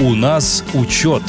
У 0.00 0.16
нас 0.16 0.64
учет 0.74 1.22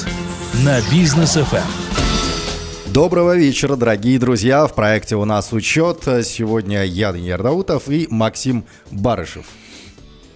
на 0.64 0.82
бизнес 0.92 1.34
ФМ. 1.36 2.92
Доброго 2.92 3.38
вечера, 3.38 3.76
дорогие 3.76 4.18
друзья. 4.18 4.66
В 4.66 4.74
проекте 4.74 5.16
у 5.16 5.24
нас 5.24 5.54
учет. 5.54 6.00
Сегодня 6.24 6.84
я, 6.84 7.12
Даниил 7.12 7.38
Даутов 7.38 7.90
и 7.90 8.08
Максим 8.10 8.66
Барышев. 8.90 9.46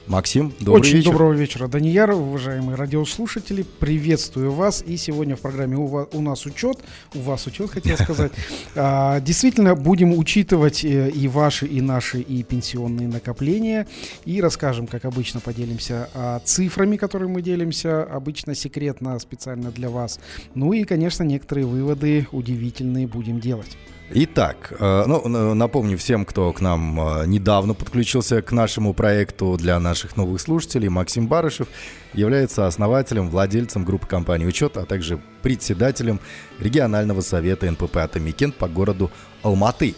Максим, 0.10 0.52
добрый 0.60 0.82
Очень 0.82 0.96
вечер. 0.98 1.12
доброго 1.12 1.34
вечера, 1.34 1.68
Данияр, 1.68 2.10
уважаемые 2.10 2.76
радиослушатели. 2.76 3.62
Приветствую 3.62 4.52
вас. 4.52 4.84
И 4.84 4.98
сегодня 4.98 5.36
в 5.36 5.40
программе 5.42 5.78
у, 5.78 5.86
ва- 5.86 6.10
у 6.12 6.22
нас 6.22 6.48
учет, 6.48 6.80
у 7.14 7.20
вас 7.20 7.46
учет, 7.46 7.70
хотел 7.70 7.96
сказать. 8.00 8.32
А, 8.76 9.20
Действительно, 9.20 9.76
будем 9.76 10.18
учитывать 10.18 10.84
э, 10.84 11.12
и 11.12 11.28
ваши, 11.28 11.68
и 11.68 11.80
наши, 11.80 12.22
и 12.22 12.42
пенсионные 12.42 13.08
накопления. 13.08 13.86
И 14.26 14.42
расскажем, 14.42 14.88
как 14.88 15.06
обычно, 15.06 15.42
поделимся 15.42 16.10
а, 16.16 16.40
цифрами, 16.44 16.98
которыми 16.98 17.34
мы 17.34 17.42
делимся. 17.44 18.02
Обычно 18.02 18.56
секретно, 18.56 19.20
специально 19.20 19.70
для 19.70 19.92
вас. 19.92 20.20
Ну 20.56 20.74
и, 20.74 20.86
конечно, 20.86 21.22
некоторые 21.22 21.68
выводы 21.68 22.28
удивительные 22.32 23.06
будем 23.06 23.40
делать. 23.40 23.78
Итак, 24.12 24.74
э, 24.80 25.04
ну, 25.06 25.54
напомню 25.54 25.96
всем, 25.96 26.26
кто 26.26 26.52
к 26.52 26.62
нам 26.62 27.00
э, 27.00 27.28
недавно 27.28 27.76
подключился 27.76 28.42
к 28.42 28.52
нашему 28.52 28.96
проекту 28.96 29.56
для 29.56 29.80
наших 29.80 30.18
новых 30.18 30.42
слушателей, 30.42 30.90
Максим 30.90 31.28
Барышев 31.28 31.68
является 32.14 32.66
основателем, 32.66 33.30
владельцем 33.30 33.86
группы 33.86 34.08
компании 34.08 34.48
«Учет», 34.48 34.78
а 34.78 34.86
также 34.86 35.20
председателем 35.44 36.20
регионального 36.60 37.22
совета 37.22 37.70
НПП 37.70 37.98
«Атамикент» 37.98 38.56
по 38.56 38.68
городу 38.68 39.12
Алматы. 39.44 39.94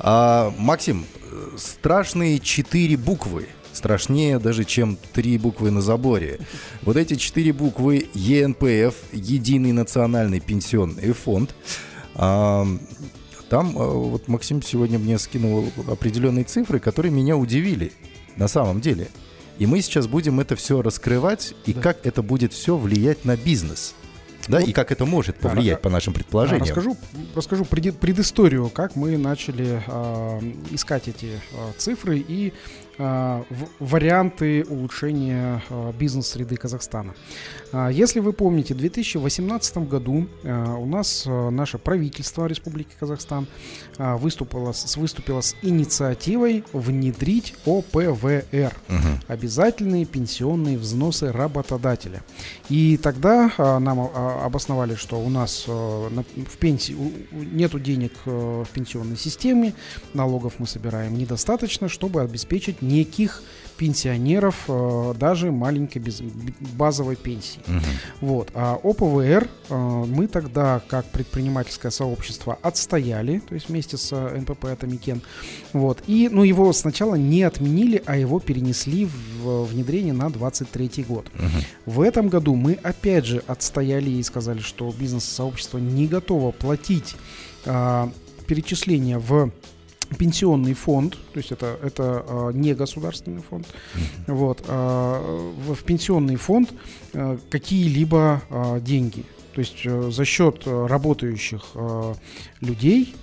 А, 0.00 0.52
Максим, 0.58 1.06
страшные 1.56 2.40
четыре 2.40 2.96
буквы 2.96 3.46
страшнее 3.72 4.38
даже, 4.38 4.64
чем 4.64 4.98
три 5.14 5.38
буквы 5.38 5.70
на 5.70 5.80
заборе. 5.80 6.40
Вот 6.82 6.96
эти 6.96 7.14
четыре 7.14 7.52
буквы 7.52 8.08
ЕНПФ, 8.12 8.94
Единый 9.12 9.72
национальный 9.72 10.40
пенсионный 10.40 11.12
фонд. 11.12 11.54
А, 13.52 13.56
там 13.56 13.76
э, 13.76 13.84
вот 13.86 14.28
Максим 14.28 14.62
сегодня 14.62 14.98
мне 14.98 15.18
скинул 15.18 15.66
определенные 15.88 16.44
цифры, 16.44 16.80
которые 16.80 17.12
меня 17.12 17.36
удивили 17.36 17.92
на 18.36 18.48
самом 18.48 18.80
деле. 18.80 19.08
И 19.58 19.66
мы 19.66 19.82
сейчас 19.82 20.06
будем 20.06 20.40
это 20.40 20.56
все 20.56 20.80
раскрывать, 20.80 21.54
и 21.66 21.74
Да. 21.74 21.82
как 21.82 22.06
это 22.06 22.22
будет 22.22 22.52
все 22.54 22.76
влиять 22.76 23.24
на 23.26 23.36
бизнес. 23.36 23.94
Да, 24.48 24.58
Вот. 24.58 24.68
и 24.68 24.72
как 24.72 24.90
это 24.90 25.04
может 25.06 25.36
Да, 25.40 25.50
повлиять, 25.50 25.78
ра- 25.78 25.82
по 25.82 25.88
нашим 25.90 26.14
А, 26.14 26.16
предположениям. 26.16 26.64
Расскажу, 26.66 26.96
расскажу 27.36 27.64
преди- 27.64 27.92
предысторию, 27.92 28.70
как 28.70 28.96
мы 28.96 29.16
начали 29.16 29.80
а, 29.86 30.40
искать 30.72 31.06
эти 31.06 31.38
а, 31.54 31.72
цифры 31.78 32.18
и 32.18 32.52
а, 32.91 32.91
варианты 32.98 34.64
улучшения 34.68 35.62
а, 35.70 35.92
бизнес-среды 35.92 36.56
Казахстана. 36.56 37.14
А, 37.72 37.88
Если 37.88 38.20
вы 38.20 38.32
помните, 38.32 38.74
в 38.74 38.78
2018 38.78 39.78
году 39.88 40.26
а, 40.44 40.76
у 40.76 40.86
нас 40.86 41.24
наше 41.26 41.78
правительство 41.78 42.46
Республики 42.46 42.90
Казахстан 42.98 43.46
выступило, 43.98 44.72
с- 44.72 44.96
выступило 44.96 45.40
с 45.40 45.56
инициативой 45.62 46.64
внедрить 46.72 47.54
ОПВР 47.66 48.72
Мгм. 48.88 49.20
обязательные 49.28 50.04
пенсионные 50.04 50.78
взносы 50.78 51.32
работодателя. 51.32 52.22
И 52.68 52.96
тогда 52.96 53.50
нам 53.58 54.00
обосновали, 54.00 54.94
что 54.94 55.18
у 55.20 55.28
нас 55.28 55.66
на- 55.66 56.24
в 56.44 56.56
пенсии 56.58 56.96
нету 57.32 57.78
денег 57.78 58.12
в 58.24 58.66
пенсионной 58.72 59.16
системе, 59.16 59.74
налогов 60.14 60.54
мы 60.58 60.66
собираем 60.66 61.16
недостаточно, 61.16 61.88
чтобы 61.88 62.20
обеспечить 62.22 62.81
неких 62.82 63.42
пенсионеров 63.78 64.64
а, 64.68 65.12
даже 65.14 65.50
маленькой 65.50 65.98
без- 65.98 66.20
базовой 66.76 67.16
пенсии. 67.16 67.58
Мгм. 67.66 67.82
Вот. 68.20 68.50
А 68.54 68.78
ОПВР 68.80 69.48
э, 69.70 70.04
мы 70.06 70.28
тогда, 70.28 70.80
как 70.86 71.06
предпринимательское 71.06 71.90
сообщество, 71.90 72.58
отстояли, 72.62 73.40
то 73.40 73.54
есть 73.54 73.68
вместе 73.68 73.96
с 73.96 74.12
э, 74.12 74.38
НПП 74.38 74.66
Атамикен. 74.66 75.20
Вот. 75.72 75.98
И, 76.06 76.28
ну, 76.30 76.44
его 76.44 76.72
сначала 76.72 77.16
не 77.16 77.42
отменили, 77.42 78.00
а 78.06 78.16
его 78.16 78.38
перенесли 78.38 79.06
в 79.42 79.64
внедрение 79.64 80.12
на 80.12 80.30
23 80.30 81.04
год. 81.08 81.26
Мгм. 81.34 81.50
В 81.86 82.02
этом 82.02 82.28
году 82.28 82.54
мы 82.54 82.74
опять 82.74 83.24
же 83.26 83.42
отстояли 83.48 84.10
и 84.10 84.22
сказали, 84.22 84.60
что 84.60 84.94
бизнес-сообщество 84.96 85.78
не 85.78 86.06
готово 86.06 86.52
платить 86.52 87.16
а, 87.64 88.12
перечисления 88.46 89.18
в 89.18 89.50
пенсионный 90.18 90.74
фонд, 90.74 91.12
то 91.32 91.38
есть 91.38 91.52
это, 91.52 91.78
это 91.82 92.24
а, 92.28 92.50
не 92.50 92.74
государственный 92.74 93.42
фонд, 93.42 93.66
вот, 94.26 94.64
а, 94.68 95.20
в, 95.56 95.74
в 95.74 95.84
пенсионный 95.84 96.36
фонд 96.36 96.72
а, 97.14 97.38
какие-либо 97.50 98.42
а, 98.50 98.80
деньги. 98.80 99.24
То 99.54 99.60
есть 99.60 99.82
э, 99.84 100.10
за 100.10 100.24
счет 100.24 100.62
э, 100.66 100.86
работающих 100.86 101.62
э, 101.74 102.14
людей 102.60 103.14
э, 103.14 103.21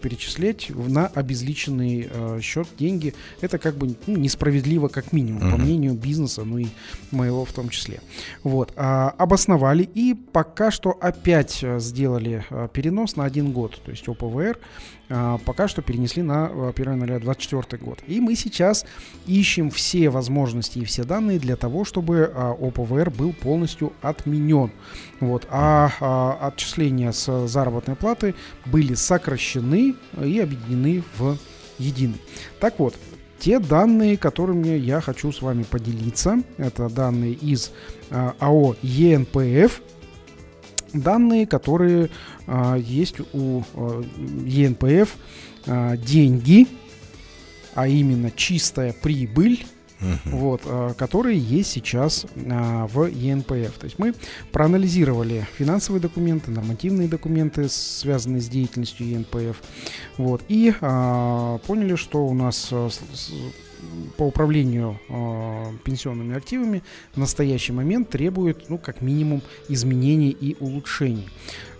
перечислять 0.00 0.70
в- 0.70 0.90
на 0.90 1.06
обезличенный 1.06 2.08
э, 2.10 2.40
счет 2.42 2.68
деньги, 2.78 3.14
это 3.40 3.58
как 3.58 3.76
бы 3.76 3.96
ну, 4.06 4.16
несправедливо 4.16 4.88
как 4.88 5.12
минимум, 5.12 5.40
по 5.40 5.56
Мгм. 5.56 5.62
мнению 5.62 5.94
бизнеса, 5.94 6.44
ну 6.44 6.58
и 6.58 6.66
моего 7.10 7.44
в 7.44 7.52
том 7.52 7.68
числе. 7.68 8.00
Вот, 8.42 8.72
а, 8.76 9.10
обосновали 9.18 9.82
и 9.82 10.14
пока 10.14 10.70
что 10.70 10.90
опять 11.00 11.60
э, 11.62 11.78
сделали 11.80 12.44
э, 12.50 12.68
перенос 12.72 13.16
на 13.16 13.24
один 13.24 13.52
год, 13.52 13.80
то 13.84 13.90
есть 13.90 14.08
ОПВР 14.08 14.58
а, 15.14 15.38
пока 15.44 15.68
что 15.68 15.82
перенесли 15.82 16.22
на 16.22 16.50
э, 16.50 16.72
1 16.74 16.92
января 16.92 17.18
2024 17.18 17.82
год. 17.82 17.98
И 18.06 18.18
мы 18.20 18.34
сейчас 18.34 18.86
ищем 19.26 19.70
все 19.70 20.08
возможности 20.08 20.78
и 20.78 20.84
все 20.84 21.04
данные 21.04 21.38
для 21.38 21.56
того, 21.56 21.84
чтобы 21.84 22.30
а, 22.34 22.52
ОПВР 22.52 23.10
был 23.10 23.32
полностью 23.34 23.92
отменен. 24.00 24.70
Вот, 25.20 25.46
а, 25.50 25.90
а, 26.00 26.48
отчисления 26.48 27.12
с 27.12 27.46
заработной 27.46 27.94
платы 27.96 28.34
были 28.64 28.94
сокращены 29.22 29.94
и 30.20 30.38
объединены 30.40 31.02
в 31.16 31.38
единый. 31.78 32.20
Так 32.60 32.78
вот, 32.78 32.94
те 33.38 33.58
данные, 33.58 34.16
которыми 34.16 34.76
я 34.76 35.00
хочу 35.00 35.32
с 35.32 35.42
вами 35.42 35.62
поделиться, 35.62 36.42
это 36.58 36.88
данные 36.88 37.32
из 37.32 37.72
а, 38.10 38.34
АО 38.38 38.76
ЕНПФ, 38.82 39.80
данные, 40.92 41.46
которые 41.46 42.10
а, 42.46 42.76
есть 42.76 43.20
у 43.32 43.62
а, 43.74 44.02
ЕНПФ, 44.46 45.16
деньги, 45.64 46.66
а 47.76 47.86
именно 47.86 48.32
чистая 48.32 48.92
прибыль, 48.92 49.64
Мгм. 50.02 50.36
вот, 50.36 50.62
а, 50.64 50.94
которые 50.94 51.38
есть 51.38 51.70
сейчас 51.70 52.26
а, 52.36 52.86
в 52.88 53.06
ЕНПФ. 53.06 53.78
То 53.78 53.84
есть 53.84 53.98
мы 53.98 54.14
проанализировали 54.50 55.46
финансовые 55.56 56.00
документы, 56.00 56.50
нормативные 56.50 57.08
документы, 57.08 57.68
связанные 57.68 58.42
с 58.42 58.48
деятельностью 58.48 59.08
ЕНПФ, 59.08 59.56
вот, 60.18 60.42
и 60.48 60.74
а, 60.80 61.58
поняли, 61.58 61.94
что 61.94 62.26
у 62.26 62.34
нас 62.34 62.72
по 64.16 64.24
управлению 64.24 64.98
а, 65.08 65.72
пенсионными 65.84 66.36
активами 66.36 66.82
в 67.14 67.16
настоящий 67.16 67.72
момент 67.72 68.10
требует, 68.10 68.68
ну, 68.68 68.78
как 68.78 69.00
минимум, 69.00 69.42
изменений 69.68 70.30
и 70.30 70.56
улучшений. 70.60 71.28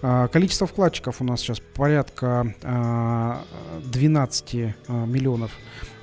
А, 0.02 0.28
Количество 0.28 0.66
вкладчиков 0.66 1.20
у 1.20 1.24
нас 1.24 1.40
сейчас 1.40 1.60
порядка 1.60 2.54
а, 2.62 3.44
12 3.84 4.54
а, 4.88 5.06
миллионов 5.06 5.52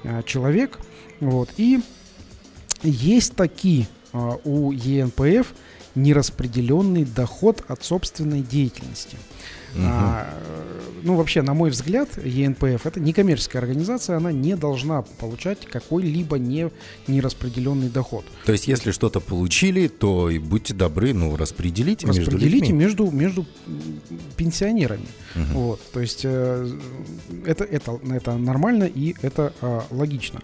а, 0.03 0.23
человек. 0.23 0.79
Вот. 1.19 1.49
И 1.57 1.81
есть 2.83 3.35
такие 3.35 3.87
а, 4.13 4.37
у 4.43 4.71
ЕНПФ 4.71 5.53
нераспределенный 5.95 7.03
доход 7.03 7.63
от 7.67 7.83
собственной 7.83 8.41
деятельности. 8.41 9.17
А, 9.77 10.27
э, 10.31 10.78
ну, 11.03 11.15
вообще, 11.15 11.41
на 11.41 11.53
мой 11.53 11.69
взгляд, 11.69 12.09
ЕНПФ 12.23 12.85
это 12.85 12.99
некоммерческая 12.99 13.61
организация, 13.61 14.17
она 14.17 14.31
не 14.31 14.55
должна 14.55 15.01
получать 15.01 15.65
какой-либо 15.65 16.37
не, 16.37 16.69
нераспределенный 17.07 17.89
доход. 17.89 18.25
То 18.45 18.51
есть, 18.51 18.67
если 18.67 18.91
что-то 18.91 19.19
получили, 19.19 19.87
то 19.87 20.29
и 20.29 20.39
будьте 20.39 20.73
добры, 20.73 21.13
ну, 21.13 21.35
распределите, 21.35 22.07
между 22.07 22.21
Распределите 22.21 22.67
людьми. 22.67 22.79
между, 22.79 23.11
между 23.11 23.45
м, 23.67 24.01
пенсионерами. 24.37 25.05
Мгм. 25.35 25.53
Вот, 25.53 25.81
то 25.91 25.99
есть 25.99 26.21
э, 26.23 26.71
это, 27.45 27.63
это, 27.63 27.99
это 28.11 28.37
нормально 28.37 28.83
и 28.83 29.15
это 29.21 29.53
а, 29.61 29.83
логично. 29.91 30.41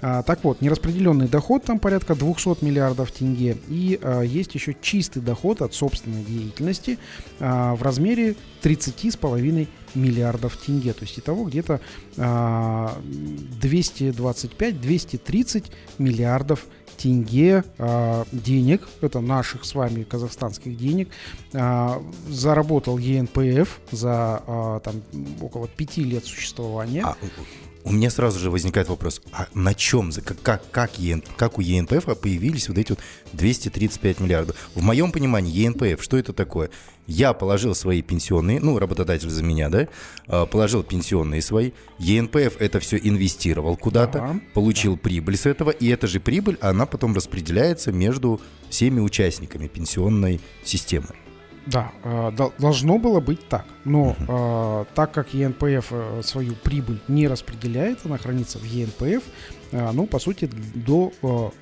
А, 0.00 0.22
так 0.22 0.44
вот, 0.44 0.60
нераспределенный 0.60 1.28
доход 1.28 1.64
там 1.64 1.78
порядка 1.78 2.14
200 2.14 2.64
миллиардов 2.64 3.10
тенге. 3.12 3.56
И 3.68 3.98
а, 4.02 4.22
есть 4.22 4.54
еще 4.54 4.76
чистый 4.80 5.22
доход 5.22 5.62
от 5.62 5.74
собственной 5.74 6.22
деятельности 6.22 6.98
а, 7.40 7.74
в 7.74 7.82
размере 7.82 8.36
30,5 8.62 9.68
миллиардов 9.96 10.56
тенге. 10.56 10.92
То 10.92 11.04
есть 11.04 11.18
итого 11.18 11.44
где-то 11.44 11.80
а, 12.16 12.96
225-230 13.60 15.64
миллиардов 15.98 16.66
тенге 16.96 17.64
а, 17.78 18.24
денег, 18.32 18.88
это 19.00 19.20
наших 19.20 19.64
с 19.64 19.74
вами 19.74 20.02
казахстанских 20.02 20.76
денег, 20.76 21.08
а, 21.52 22.02
заработал 22.28 22.98
ЕНПФ 22.98 23.80
за 23.90 24.42
а, 24.46 24.80
там, 24.80 25.02
около 25.40 25.68
пяти 25.68 26.04
лет 26.04 26.24
существования. 26.24 27.04
А, 27.04 27.16
у 27.86 27.92
меня 27.92 28.10
сразу 28.10 28.40
же 28.40 28.50
возникает 28.50 28.88
вопрос, 28.88 29.22
а 29.32 29.46
на 29.54 29.72
чем, 29.72 30.10
как, 30.12 30.42
как, 30.42 30.70
как, 30.72 30.98
ЕН, 30.98 31.22
как 31.36 31.58
у 31.58 31.60
ЕНПФ 31.60 32.18
появились 32.18 32.68
вот 32.68 32.78
эти 32.78 32.90
вот 32.90 32.98
235 33.32 34.18
миллиардов? 34.20 34.56
В 34.74 34.82
моем 34.82 35.12
понимании 35.12 35.52
ЕНПФ, 35.52 36.02
что 36.02 36.18
это 36.18 36.32
такое? 36.32 36.70
Я 37.06 37.32
положил 37.32 37.76
свои 37.76 38.02
пенсионные, 38.02 38.58
ну, 38.58 38.80
работодатель 38.80 39.30
за 39.30 39.44
меня, 39.44 39.68
да, 39.68 39.86
а, 40.26 40.46
положил 40.46 40.82
пенсионные 40.82 41.40
свои, 41.42 41.70
ЕНПФ 42.00 42.56
это 42.58 42.80
все 42.80 42.96
инвестировал 42.96 43.76
куда-то, 43.76 44.18
ага. 44.18 44.40
получил 44.52 44.96
прибыль 44.96 45.36
с 45.36 45.46
этого, 45.46 45.70
и 45.70 45.86
эта 45.86 46.08
же 46.08 46.18
прибыль, 46.18 46.58
она 46.60 46.86
потом 46.86 47.14
распределяется 47.14 47.92
между 47.92 48.40
всеми 48.68 48.98
участниками 48.98 49.68
пенсионной 49.68 50.40
системы. 50.64 51.10
Да, 51.66 51.90
э, 52.04 52.30
должно 52.58 52.98
было 52.98 53.20
быть 53.20 53.48
так. 53.48 53.64
Но 53.84 54.16
э, 54.28 54.84
так 54.94 55.12
как 55.12 55.34
ЕНПФ 55.34 55.88
э, 55.90 56.20
свою 56.22 56.54
прибыль 56.54 57.00
не 57.08 57.26
распределяет, 57.26 57.98
она 58.04 58.18
хранится 58.18 58.58
в 58.58 58.64
ЕНПФ, 58.64 59.24
ну, 59.72 60.06
по 60.06 60.20
сути, 60.20 60.48
до 60.74 61.12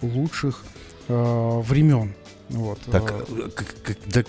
лучших 0.02 0.62
времен. 1.08 2.14
Вот. 2.50 2.78
Так, 2.90 3.14
э, 3.28 3.48
как, 3.54 3.96
до, 4.06 4.24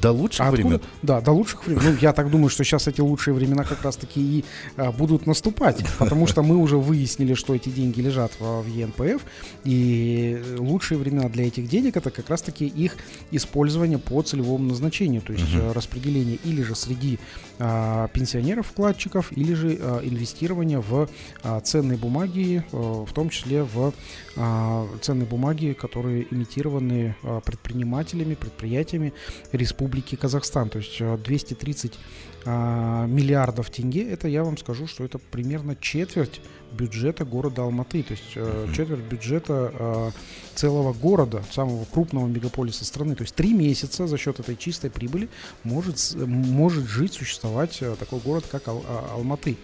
до 0.00 0.12
лучших 0.12 0.46
а 0.46 0.50
времен? 0.50 0.80
Да, 1.02 1.20
до 1.20 1.30
лучших 1.32 1.66
времен. 1.66 1.82
Ну, 1.84 1.96
я 2.00 2.12
так 2.12 2.30
думаю, 2.30 2.48
что 2.48 2.64
сейчас 2.64 2.88
эти 2.88 3.00
лучшие 3.00 3.34
времена 3.34 3.62
как 3.64 3.82
раз-таки 3.82 4.20
и 4.20 4.44
а, 4.76 4.90
будут 4.90 5.26
наступать, 5.26 5.84
потому 5.98 6.26
что 6.26 6.42
мы 6.42 6.56
уже 6.56 6.76
выяснили, 6.76 7.34
что 7.34 7.54
эти 7.54 7.68
деньги 7.68 8.00
лежат 8.00 8.32
в, 8.40 8.62
в 8.62 8.66
ЕНПФ, 8.66 9.22
и 9.64 10.42
лучшие 10.58 10.98
времена 10.98 11.28
для 11.28 11.46
этих 11.46 11.68
денег 11.68 11.96
это 11.96 12.10
как 12.10 12.28
раз-таки 12.28 12.66
их 12.66 12.96
использование 13.30 13.98
по 13.98 14.22
целевому 14.22 14.64
назначению, 14.64 15.22
то 15.22 15.32
есть 15.32 15.44
uh-huh. 15.44 15.72
распределение 15.72 16.38
или 16.44 16.62
же 16.62 16.74
среди 16.74 17.20
а, 17.58 18.08
пенсионеров-вкладчиков, 18.08 19.30
или 19.36 19.54
же 19.54 19.78
а, 19.80 20.00
инвестирование 20.02 20.80
в 20.80 21.08
а, 21.42 21.60
ценные 21.60 21.96
бумаги, 21.96 22.64
а, 22.72 23.04
в 23.04 23.12
том 23.12 23.30
числе 23.30 23.62
в 23.62 23.94
а, 24.36 24.88
ценные 25.00 25.26
бумаги, 25.26 25.76
которые 25.78 26.26
имитированы 26.32 27.14
а, 27.22 27.40
предпринимателями, 27.52 28.34
предприятиями 28.34 29.12
Республики 29.52 30.16
Казахстан. 30.16 30.68
То 30.68 30.78
есть 30.78 30.98
230 30.98 31.98
а, 32.44 33.06
миллиардов 33.06 33.70
тенге, 33.70 34.10
это 34.10 34.28
я 34.28 34.44
вам 34.44 34.56
скажу, 34.56 34.86
что 34.86 35.04
это 35.04 35.18
примерно 35.18 35.76
четверть 35.76 36.40
бюджета 36.72 37.24
города 37.24 37.62
Алматы, 37.62 38.02
то 38.02 38.12
есть 38.12 38.32
э, 38.34 38.68
четверть 38.74 39.04
бюджета 39.04 39.72
э, 39.78 40.10
целого 40.54 40.92
города, 40.92 41.44
самого 41.50 41.84
крупного 41.84 42.26
мегаполиса 42.26 42.84
страны. 42.84 43.14
То 43.14 43.22
есть 43.22 43.34
три 43.34 43.52
месяца 43.52 44.06
за 44.06 44.18
счет 44.18 44.40
этой 44.40 44.56
чистой 44.56 44.90
прибыли 44.90 45.28
может, 45.64 46.14
может 46.14 46.86
жить, 46.88 47.12
существовать 47.12 47.78
э, 47.80 47.94
такой 47.98 48.20
город, 48.20 48.44
как 48.50 48.68
Ал- 48.68 48.84
а, 48.88 49.12
Алматы. 49.14 49.56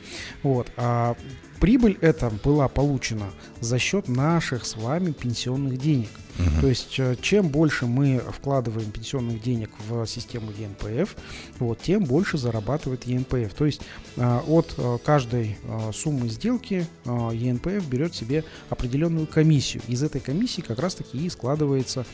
Вот. 0.42 0.70
А 0.76 1.16
прибыль 1.60 1.98
эта 2.00 2.30
была 2.44 2.68
получена 2.68 3.30
за 3.60 3.78
счет 3.78 4.08
наших 4.08 4.64
с 4.64 4.76
вами 4.76 5.12
пенсионных 5.12 5.78
денег. 5.78 6.10
Угу. 6.38 6.60
То 6.60 6.66
есть 6.68 6.98
э, 6.98 7.16
чем 7.20 7.48
больше 7.48 7.86
мы 7.86 8.22
вкладываем 8.32 8.90
пенсионных 8.90 9.42
денег 9.42 9.70
в 9.88 10.06
систему 10.06 10.52
ЕНПФ, 10.52 11.16
вот, 11.58 11.80
тем 11.82 12.04
больше 12.04 12.38
зарабатывает 12.68 13.04
ЕНПФ. 13.04 13.54
То 13.54 13.64
есть 13.64 13.80
э, 14.16 14.40
от 14.46 14.74
э, 14.76 14.98
каждой 15.04 15.56
суммы 15.92 16.28
сделки 16.28 16.86
ЕНПФ 17.04 17.86
берет 17.88 18.14
себе 18.14 18.44
определенную 18.68 19.26
комиссию. 19.26 19.82
Из 19.88 20.02
этой 20.02 20.20
комиссии 20.20 20.60
как 20.60 20.78
раз-таки 20.78 21.18
и 21.18 21.30
складывается 21.30 22.04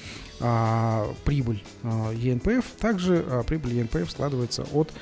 прибыль 1.25 1.62
ЕНПФ. 1.83 2.65
Также 2.79 3.45
прибыль 3.47 3.75
ЕНПФ 3.75 4.11
складывается 4.11 4.67
от 4.73 4.93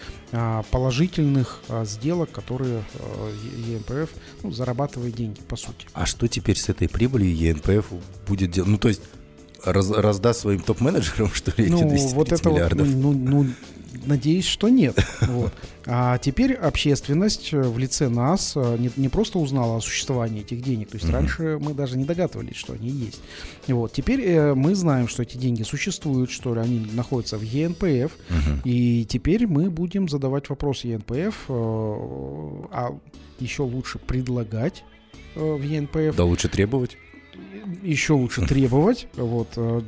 положительных 0.71 1.63
сделок, 1.85 2.31
которые 2.31 2.83
ЕНПФ 3.67 4.11
ну, 4.43 4.51
зарабатывает 4.53 5.15
деньги, 5.15 5.41
по 5.49 5.57
сути. 5.57 5.87
А 5.95 6.07
что 6.07 6.29
теперь 6.29 6.57
с 6.57 6.69
этой 6.69 6.89
прибылью 6.89 7.35
ЕНПФ 7.35 7.87
будет 8.27 8.51
делать? 8.51 8.71
Ну, 8.71 8.79
то 8.79 8.89
есть 8.89 9.01
раз, 9.65 9.91
раздаст 9.91 10.41
своим 10.41 10.61
топ-менеджерам, 10.61 11.31
что 11.33 11.53
ли, 11.57 11.69
ну, 11.69 11.79
эти 11.79 11.85
230 11.85 12.15
вот 12.15 12.33
это 12.33 12.49
миллиардов? 12.49 12.87
Вот, 12.87 12.97
ну, 12.97 13.13
ну, 13.13 13.47
надеюсь, 14.07 14.47
что 14.47 14.69
нет. 14.69 14.97
Вот. 15.33 15.53
А 15.87 16.19
теперь 16.19 16.53
общественность 16.53 17.53
в 17.53 17.79
лице 17.79 18.09
нас 18.09 18.53
э, 18.55 18.77
не, 18.79 18.91
не 18.97 19.09
просто 19.09 19.39
узнала 19.39 19.79
о 19.79 19.81
существовании 19.81 20.43
этих 20.43 20.63
денег, 20.63 20.91
то 20.91 20.97
есть 20.97 21.09
mm-hmm. 21.09 21.13
раньше 21.13 21.59
мы 21.61 21.75
даже 21.75 21.97
не 21.97 22.05
догадывались, 22.05 22.57
что 22.57 22.75
они 22.75 22.89
есть. 22.89 23.21
Вот. 23.67 23.93
Теперь 23.93 24.21
э, 24.21 24.55
мы 24.55 24.75
знаем, 24.75 25.09
что 25.09 25.23
эти 25.23 25.37
деньги 25.39 25.63
существуют, 25.63 26.31
что 26.31 26.53
они 26.53 26.87
находятся 26.93 27.39
в 27.39 27.43
ЕНПФ, 27.43 27.85
mm-hmm. 27.85 28.61
и 28.65 29.05
теперь 29.07 29.47
мы 29.47 29.71
будем 29.71 30.09
задавать 30.09 30.49
вопрос 30.51 30.85
ЕНПФ, 30.85 31.45
э, 31.49 31.53
а 32.71 32.97
еще 33.41 33.63
лучше 33.63 33.99
предлагать 33.99 34.85
э, 35.35 35.41
в 35.41 35.63
ЕНПФ. 35.63 36.17
Да 36.17 36.25
лучше 36.25 36.49
требовать 36.49 36.97
еще 37.83 38.15
лучше 38.15 38.43
требовать, 38.47 39.07
вот, 39.15 39.49
э, 39.57 39.81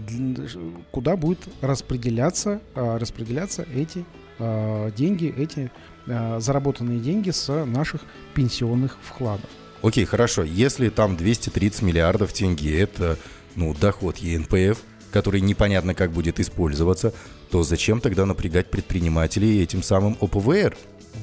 куда 0.91 1.17
будет 1.17 1.41
распределяться, 1.61 2.61
э, 2.75 2.97
распределяться 2.99 3.67
эти 3.75 4.05
э, 4.39 4.91
деньги, 4.97 5.33
эти 5.37 5.71
заработанные 6.07 7.01
деньги 7.01 7.31
с 7.31 7.65
наших 7.65 8.03
пенсионных 8.35 8.99
вкладов. 9.03 9.49
Окей, 9.81 10.05
хорошо. 10.05 10.43
Если 10.43 10.91
там 10.91 11.17
230 11.17 11.81
миллиардов 11.81 12.35
тенге, 12.35 12.79
это 12.79 13.17
ну, 13.57 13.73
доход 13.73 14.19
ЕНПФ, 14.19 14.83
который 15.13 15.41
непонятно 15.41 15.95
как 15.95 16.13
будет 16.13 16.41
использоваться, 16.41 17.15
то 17.51 17.63
зачем 17.63 18.03
тогда 18.03 18.27
напрягать 18.27 18.71
предпринимателей 18.71 19.63
этим 19.63 19.83
самым 19.83 20.19
ОПВР? 20.21 20.77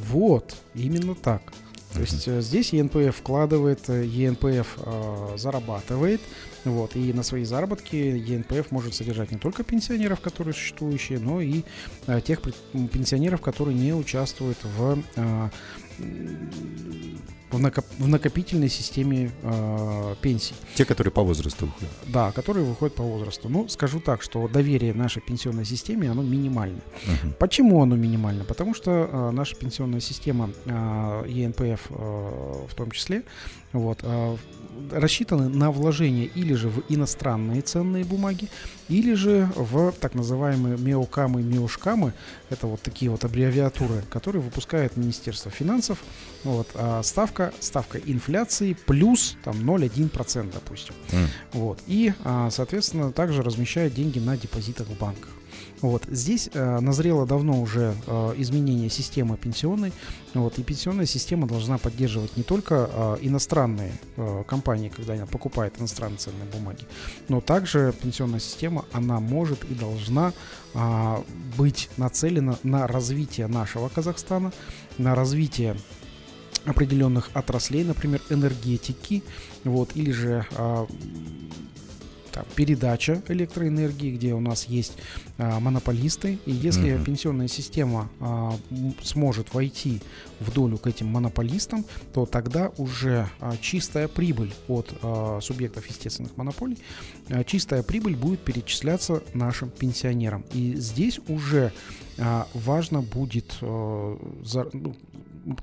Вот, 0.10 0.56
именно 0.74 1.14
так. 1.14 1.42
То 1.94 2.00
есть 2.00 2.28
э, 2.28 2.42
здесь 2.42 2.74
ЕНПФ 2.74 3.16
вкладывает, 3.16 3.90
э, 3.90 4.06
ЕНПФ 4.06 4.78
э, 4.78 5.38
зарабатывает, 5.38 6.22
вот, 6.64 6.96
и 6.96 7.12
на 7.12 7.24
свои 7.24 7.44
заработки 7.44 7.96
ЕНПФ 7.96 8.72
может 8.72 8.96
содержать 8.96 9.32
не 9.32 9.38
только 9.38 9.64
пенсионеров, 9.64 10.22
которые 10.22 10.54
существующие, 10.54 11.20
но 11.20 11.42
и 11.42 11.64
э, 12.08 12.22
тех 12.22 12.42
пенсионеров, 12.92 13.42
которые 13.42 13.78
не 13.78 13.94
участвуют 13.94 14.58
в 14.64 15.00
э, 15.16 15.50
в, 17.52 17.60
накоп, 17.60 17.86
в 17.98 18.08
накопительной 18.08 18.70
системе 18.70 19.32
э, 19.44 20.16
пенсий. 20.22 20.56
Те, 20.76 20.86
которые 20.86 21.12
по 21.12 21.24
возрасту 21.24 21.66
выходят. 21.66 21.90
Да, 22.08 22.32
которые 22.32 22.66
выходят 22.66 22.96
по 22.96 23.04
возрасту. 23.04 23.50
Ну, 23.50 23.68
скажу 23.68 24.00
так, 24.00 24.22
что 24.22 24.48
доверие 24.48 24.94
нашей 24.94 25.22
пенсионной 25.22 25.66
системе, 25.66 26.10
оно 26.10 26.22
минимально. 26.22 26.82
Uh-huh. 27.06 27.34
Почему 27.40 27.82
оно 27.82 27.96
минимально? 27.96 28.44
Потому 28.44 28.74
что 28.74 28.92
э, 28.92 29.32
наша 29.32 29.56
пенсионная 29.56 30.00
система, 30.00 30.50
э, 30.66 31.24
ЕНПФ 31.28 31.88
э, 31.90 32.66
в 32.70 32.76
том 32.76 32.92
числе, 32.92 33.24
вот, 33.74 34.00
э, 34.04 34.38
рассчитаны 34.92 35.50
на 35.50 35.72
вложение 35.72 36.26
или 36.26 36.54
же 36.54 36.70
в 36.70 36.84
иностранные 36.90 37.62
ценные 37.62 38.04
бумаги, 38.04 38.50
или 38.92 39.14
же 39.14 39.50
в 39.56 39.94
так 39.94 40.16
называемые 40.16 40.78
меокамы, 40.78 41.42
меушкамы, 41.42 42.14
это 42.50 42.68
вот 42.68 42.82
такие 42.82 43.10
вот 43.10 43.24
аббревиатуры, 43.24 44.04
которые 44.10 44.42
выпускает 44.42 44.98
Министерство 44.98 45.50
финансов. 45.50 46.00
Вот, 46.44 46.68
а 46.76 47.02
ставка, 47.04 47.54
ставка 47.62 48.00
инфляции 48.00 48.76
плюс 48.86 49.38
там 49.46 49.56
0,1%, 49.58 50.52
допустим. 50.54 50.94
Mm. 51.12 51.28
Вот, 51.54 51.80
и, 51.88 52.14
а, 52.26 52.50
соответственно, 52.50 53.14
также 53.14 53.44
размещает 53.44 53.94
деньги 53.94 54.20
на 54.20 54.36
депозитах 54.36 54.88
в 54.88 54.98
банках. 54.98 55.30
Вот. 55.82 56.06
Здесь 56.10 56.50
э, 56.54 56.80
назрело 56.80 57.26
давно 57.26 57.62
уже 57.62 57.96
э, 58.08 58.34
изменение 58.38 58.90
системы 58.90 59.38
пенсионной. 59.38 59.94
Вот. 60.34 60.60
И 60.60 60.64
пенсионная 60.64 61.06
система 61.06 61.48
должна 61.48 61.78
поддерживать 61.78 62.38
не 62.38 62.44
только 62.44 62.90
э, 62.92 63.18
иностранные 63.22 63.94
э, 64.18 64.44
компании, 64.48 64.90
когда 64.90 65.14
она 65.14 65.26
покупает 65.26 65.80
иностранные 65.80 66.18
ценные 66.18 66.46
бумаги, 66.52 66.86
но 67.30 67.42
также 67.42 67.94
пенсионная 68.02 68.40
система, 68.40 68.86
она 68.92 69.20
может 69.20 69.64
и 69.64 69.74
должна 69.74 70.34
э, 70.74 71.18
быть 71.58 71.90
нацелена 71.98 72.58
на 72.64 72.88
развитие 72.88 73.48
нашего 73.48 73.90
Казахстана, 73.90 74.52
на 74.98 75.16
развитие 75.16 75.76
определенных 76.66 77.30
отраслей, 77.34 77.84
например, 77.84 78.22
энергетики, 78.30 79.24
вот, 79.64 79.96
или 79.96 80.12
же 80.12 80.46
а, 80.52 80.88
там, 82.32 82.46
передача 82.56 83.22
электроэнергии, 83.28 84.16
где 84.16 84.34
у 84.34 84.40
нас 84.40 84.66
есть 84.66 84.94
а, 85.38 85.60
монополисты. 85.60 86.40
И 86.46 86.52
если 86.52 86.94
mm-hmm. 86.94 87.04
пенсионная 87.04 87.48
система 87.48 88.10
а, 88.20 88.58
сможет 89.04 89.54
войти 89.54 90.02
в 90.40 90.52
долю 90.52 90.78
к 90.78 90.88
этим 90.88 91.08
монополистам, 91.08 91.86
то 92.14 92.26
тогда 92.26 92.72
уже 92.78 93.30
а, 93.40 93.56
чистая 93.58 94.08
прибыль 94.08 94.54
от 94.68 94.94
а, 95.02 95.40
субъектов 95.42 95.88
естественных 95.88 96.38
монополий, 96.38 96.78
а, 97.30 97.44
чистая 97.44 97.84
прибыль 97.84 98.16
будет 98.16 98.40
перечисляться 98.40 99.24
нашим 99.34 99.70
пенсионерам. 99.70 100.44
И 100.54 100.76
здесь 100.76 101.20
уже 101.28 101.72
а, 102.18 102.48
важно 102.54 103.02
будет 103.02 103.58
а, 103.62 104.18
за, 104.44 104.68
ну, 104.74 104.96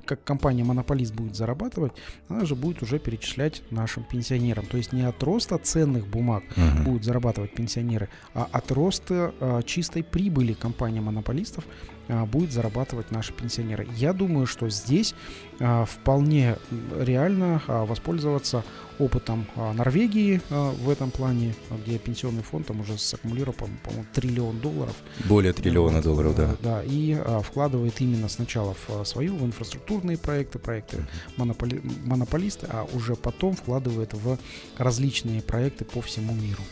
как 0.05 0.23
компания 0.23 0.63
монополист 0.63 1.13
будет 1.13 1.35
зарабатывать, 1.35 1.93
она 2.27 2.45
же 2.45 2.55
будет 2.55 2.81
уже 2.83 2.99
перечислять 2.99 3.61
нашим 3.71 4.03
пенсионерам. 4.03 4.65
То 4.65 4.77
есть 4.77 4.93
не 4.93 5.03
от 5.03 5.21
роста 5.23 5.57
ценных 5.57 6.07
бумаг 6.07 6.43
uh-huh. 6.55 6.83
будут 6.83 7.03
зарабатывать 7.03 7.53
пенсионеры, 7.53 8.09
а 8.33 8.47
от 8.51 8.71
роста 8.71 9.33
а, 9.39 9.61
чистой 9.63 10.03
прибыли 10.03 10.53
компании 10.53 10.99
монополистов 10.99 11.65
будет 12.09 12.51
зарабатывать 12.51 13.11
наши 13.11 13.33
пенсионеры. 13.33 13.87
Я 13.95 14.13
думаю, 14.13 14.47
что 14.47 14.67
здесь 14.69 15.13
а, 15.59 15.85
вполне 15.85 16.57
реально 16.97 17.61
а, 17.67 17.85
воспользоваться 17.85 18.63
опытом 18.97 19.45
а, 19.55 19.71
Норвегии 19.73 20.41
а, 20.49 20.71
в 20.71 20.89
этом 20.89 21.11
плане, 21.11 21.53
где 21.85 21.99
пенсионный 21.99 22.41
фонд 22.41 22.67
там 22.67 22.81
уже 22.81 22.97
саккумулировал, 22.97 23.53
по- 23.53 23.65
по-моему, 23.83 24.05
триллион 24.13 24.59
долларов. 24.59 24.95
Более 25.25 25.53
триллиона 25.53 25.97
Вот, 25.97 26.03
долларов, 26.03 26.35
да. 26.35 26.55
Да, 26.63 26.83
и 26.83 27.13
а, 27.13 27.41
вкладывает 27.41 28.01
именно 28.01 28.27
сначала 28.27 28.73
в 28.73 28.89
а, 28.89 29.05
свою, 29.05 29.35
в 29.35 29.45
инфраструктурные 29.45 30.17
проекты, 30.17 30.57
проекты 30.59 31.05
монополи- 31.37 31.81
монополисты, 32.07 32.67
а 32.69 32.87
уже 32.93 33.15
потом 33.15 33.55
вкладывает 33.55 34.13
в 34.13 34.37
различные 34.77 35.41
проекты 35.41 35.85
по 35.85 36.01
всему 36.01 36.33
миру. 36.33 36.63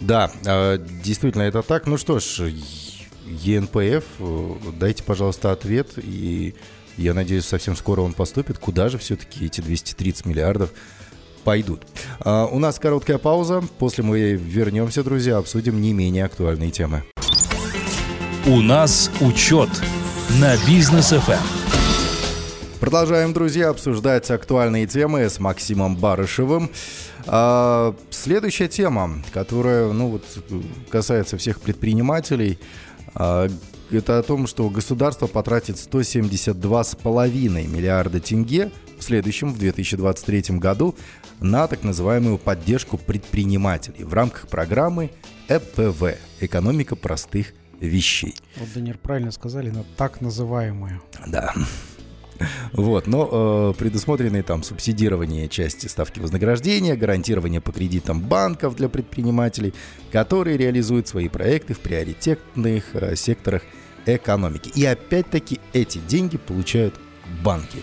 Да, 0.00 0.32
действительно 1.04 1.42
это 1.42 1.62
так. 1.62 1.86
Ну 1.86 1.96
что 1.96 2.18
ж, 2.18 2.40
ЕНПФ, 3.26 4.04
э, 4.18 4.54
дайте, 4.78 5.02
пожалуйста, 5.02 5.52
ответ, 5.52 5.92
и 5.96 6.54
я 6.96 7.14
надеюсь, 7.14 7.44
совсем 7.44 7.76
скоро 7.76 8.00
он 8.02 8.12
поступит. 8.12 8.58
Куда 8.58 8.88
же 8.88 8.98
все-таки 8.98 9.46
эти 9.46 9.60
230 9.60 10.26
миллиардов 10.26 10.70
пойдут? 11.44 11.82
А, 12.20 12.46
У 12.46 12.58
нас 12.58 12.78
короткая 12.78 13.18
пауза. 13.18 13.62
После 13.78 14.04
мы 14.04 14.32
вернемся, 14.32 15.02
друзья, 15.02 15.38
обсудим 15.38 15.80
не 15.80 15.92
менее 15.92 16.24
актуальные 16.24 16.70
темы. 16.70 17.04
У 18.46 18.60
нас 18.60 19.10
учет 19.20 19.70
на 20.40 20.56
бизнес 20.66 21.12
FM. 21.12 21.40
Продолжаем, 22.80 23.32
друзья, 23.32 23.68
обсуждать 23.68 24.28
актуальные 24.30 24.88
темы 24.88 25.30
с 25.30 25.38
Максимом 25.38 25.94
Барышевым. 25.96 26.70
А, 27.26 27.94
следующая 28.10 28.66
тема, 28.66 29.22
которая 29.32 29.92
ну, 29.92 30.08
вот, 30.08 30.24
касается 30.90 31.36
всех 31.38 31.60
предпринимателей, 31.60 32.58
это 33.14 34.18
о 34.18 34.22
том, 34.22 34.46
что 34.46 34.68
государство 34.70 35.26
потратит 35.26 35.76
172,5 35.76 37.66
миллиарда 37.68 38.20
тенге 38.20 38.70
в 38.98 39.02
следующем, 39.02 39.52
в 39.52 39.58
2023 39.58 40.58
году, 40.58 40.94
на 41.40 41.66
так 41.66 41.82
называемую 41.82 42.38
поддержку 42.38 42.96
предпринимателей 42.96 44.04
в 44.04 44.14
рамках 44.14 44.48
программы 44.48 45.10
ЭПВ– 45.48 46.18
«Экономика 46.40 46.96
простых 46.96 47.52
вещей». 47.80 48.36
Вот, 48.56 48.68
Данир, 48.72 48.96
правильно 48.98 49.32
сказали, 49.32 49.70
на 49.70 49.84
так 49.96 50.20
называемую. 50.20 51.02
Да. 51.26 51.52
Вот, 52.72 53.06
но 53.06 53.28
э, 53.30 53.78
предусмотрены 53.78 54.42
там 54.42 54.62
субсидирование 54.62 55.48
части 55.48 55.86
ставки 55.86 56.20
вознаграждения, 56.20 56.96
гарантирование 56.96 57.60
по 57.60 57.72
кредитам 57.72 58.20
банков 58.20 58.76
для 58.76 58.88
предпринимателей, 58.88 59.74
которые 60.10 60.56
реализуют 60.56 61.08
свои 61.08 61.28
проекты 61.28 61.74
в 61.74 61.80
приоритетных 61.80 62.94
э, 62.94 63.16
секторах 63.16 63.62
экономики. 64.06 64.70
И 64.74 64.84
опять-таки 64.84 65.60
эти 65.72 65.98
деньги 65.98 66.36
получают 66.36 66.94
банки. 67.42 67.78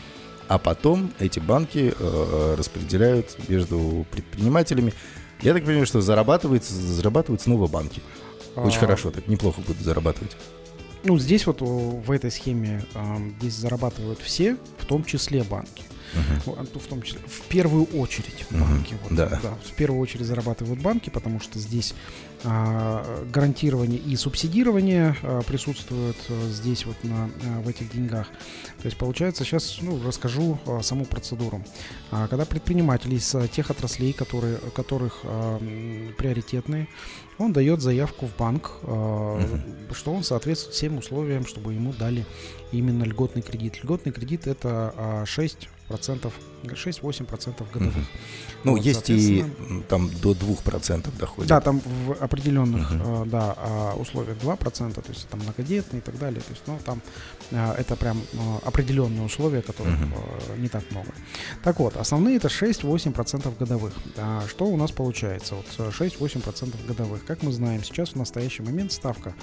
А 0.47 0.57
потом 0.57 1.11
эти 1.19 1.39
банки 1.39 1.93
э, 1.97 2.55
распределяют 2.57 3.37
между 3.47 4.05
предпринимателями. 4.11 4.93
Я 5.41 5.53
так 5.53 5.63
понимаю, 5.63 5.85
что 5.85 6.01
зарабатывают, 6.01 6.65
зарабатывают 6.65 7.41
снова 7.41 7.67
банки. 7.67 8.01
Очень 8.55 8.77
А, 8.77 8.81
хорошо, 8.81 9.11
так 9.11 9.27
неплохо 9.27 9.61
будут 9.61 9.81
зарабатывать. 9.83 10.35
Ну, 11.03 11.17
здесь 11.17 11.47
вот 11.47 11.61
о, 11.61 11.65
в 11.65 12.11
этой 12.11 12.29
схеме 12.29 12.83
здесь 13.39 13.53
зарабатывают 13.53 14.19
все, 14.19 14.57
в 14.77 14.85
том 14.85 15.03
числе 15.05 15.43
банки. 15.43 15.83
А, 16.45 16.65
В 16.65 16.87
том 16.87 17.01
числе, 17.01 17.19
в 17.27 17.41
первую 17.43 17.85
очередь 17.85 18.45
банки. 18.49 18.95
вот, 19.03 19.15
да. 19.15 19.39
в 19.63 19.73
первую 19.73 20.01
очередь 20.01 20.25
зарабатывают 20.25 20.81
банки, 20.81 21.09
потому 21.09 21.39
что 21.39 21.59
здесь 21.59 21.93
а, 22.43 23.25
гарантирование 23.31 23.99
и 23.99 24.15
субсидирование 24.15 25.15
а, 25.21 25.41
присутствуют 25.41 26.17
а, 26.29 26.49
здесь 26.49 26.85
вот 26.85 26.95
на, 27.03 27.25
а, 27.25 27.61
в 27.61 27.67
этих 27.67 27.91
деньгах. 27.91 28.27
То 28.81 28.85
есть 28.85 28.97
получается, 28.97 29.43
сейчас 29.43 29.77
ну, 29.81 30.01
расскажу 30.03 30.57
а, 30.65 30.81
саму 30.81 31.05
процедуру. 31.05 31.63
А, 32.11 32.27
Когда 32.27 32.45
предприниматель 32.45 33.13
из 33.13 33.35
а, 33.35 33.47
тех 33.47 33.69
отраслей, 33.69 34.13
которые, 34.13 34.57
которых 34.73 35.19
а, 35.23 35.59
приоритетные, 36.17 36.87
он 37.37 37.53
дает 37.53 37.81
заявку 37.81 38.25
в 38.27 38.35
банк, 38.35 38.71
а, 38.83 39.41
что 39.93 40.13
он 40.13 40.23
соответствует 40.23 40.75
всем 40.75 40.97
условиям, 40.97 41.45
чтобы 41.45 41.73
ему 41.73 41.93
дали 41.93 42.25
именно 42.71 43.03
льготный 43.03 43.41
кредит. 43.41 43.83
Льготный 43.83 44.11
кредит 44.11 44.47
это 44.47 44.93
а, 44.95 45.25
6%, 45.89 46.31
6-8% 46.63 47.71
годовых. 47.73 47.95
Ну, 48.63 48.73
Вот, 48.73 48.81
есть 48.81 49.09
и 49.09 49.45
там 49.87 50.09
до 50.21 50.33
2% 50.33 51.17
доходит. 51.17 51.49
Да, 51.49 51.61
там 51.61 51.79
в 51.79 52.13
определенных 52.13 52.91
э, 52.91 53.23
да, 53.25 53.55
а, 53.57 53.95
условиях 53.95 54.37
2%, 54.37 54.93
то 54.93 55.03
есть 55.07 55.27
там 55.29 55.39
многодетные 55.39 55.99
и 55.99 56.03
так 56.03 56.17
далее. 56.17 56.41
То 56.41 56.51
есть, 56.51 56.63
ну, 56.67 56.77
там 56.85 57.01
э, 57.51 57.73
это 57.77 57.95
прям 57.95 58.17
э, 58.33 58.37
определенные 58.63 59.25
условия, 59.25 59.61
которых 59.61 59.95
э, 59.95 60.57
не 60.57 60.67
так 60.67 60.83
много. 60.91 61.09
Так 61.63 61.79
вот, 61.79 61.95
основные 61.95 62.37
это 62.37 62.49
6-8% 62.49 63.57
годовых. 63.57 63.93
А 64.17 64.43
что 64.47 64.65
у 64.65 64.77
нас 64.77 64.91
получается? 64.91 65.55
Вот 65.55 65.65
э, 65.77 65.89
6-8% 65.89 66.87
годовых. 66.87 67.25
Как 67.25 67.43
мы 67.43 67.51
знаем, 67.51 67.83
сейчас 67.83 68.09
в 68.09 68.15
настоящий 68.15 68.61
момент 68.61 68.91
ставка 68.91 69.33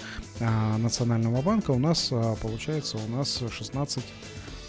Национального 0.79 1.41
банка 1.43 1.71
у 1.71 1.79
нас 1.79 2.13
получается 2.41 2.99
у 2.99 3.09
нас 3.17 3.43
16 3.51 4.05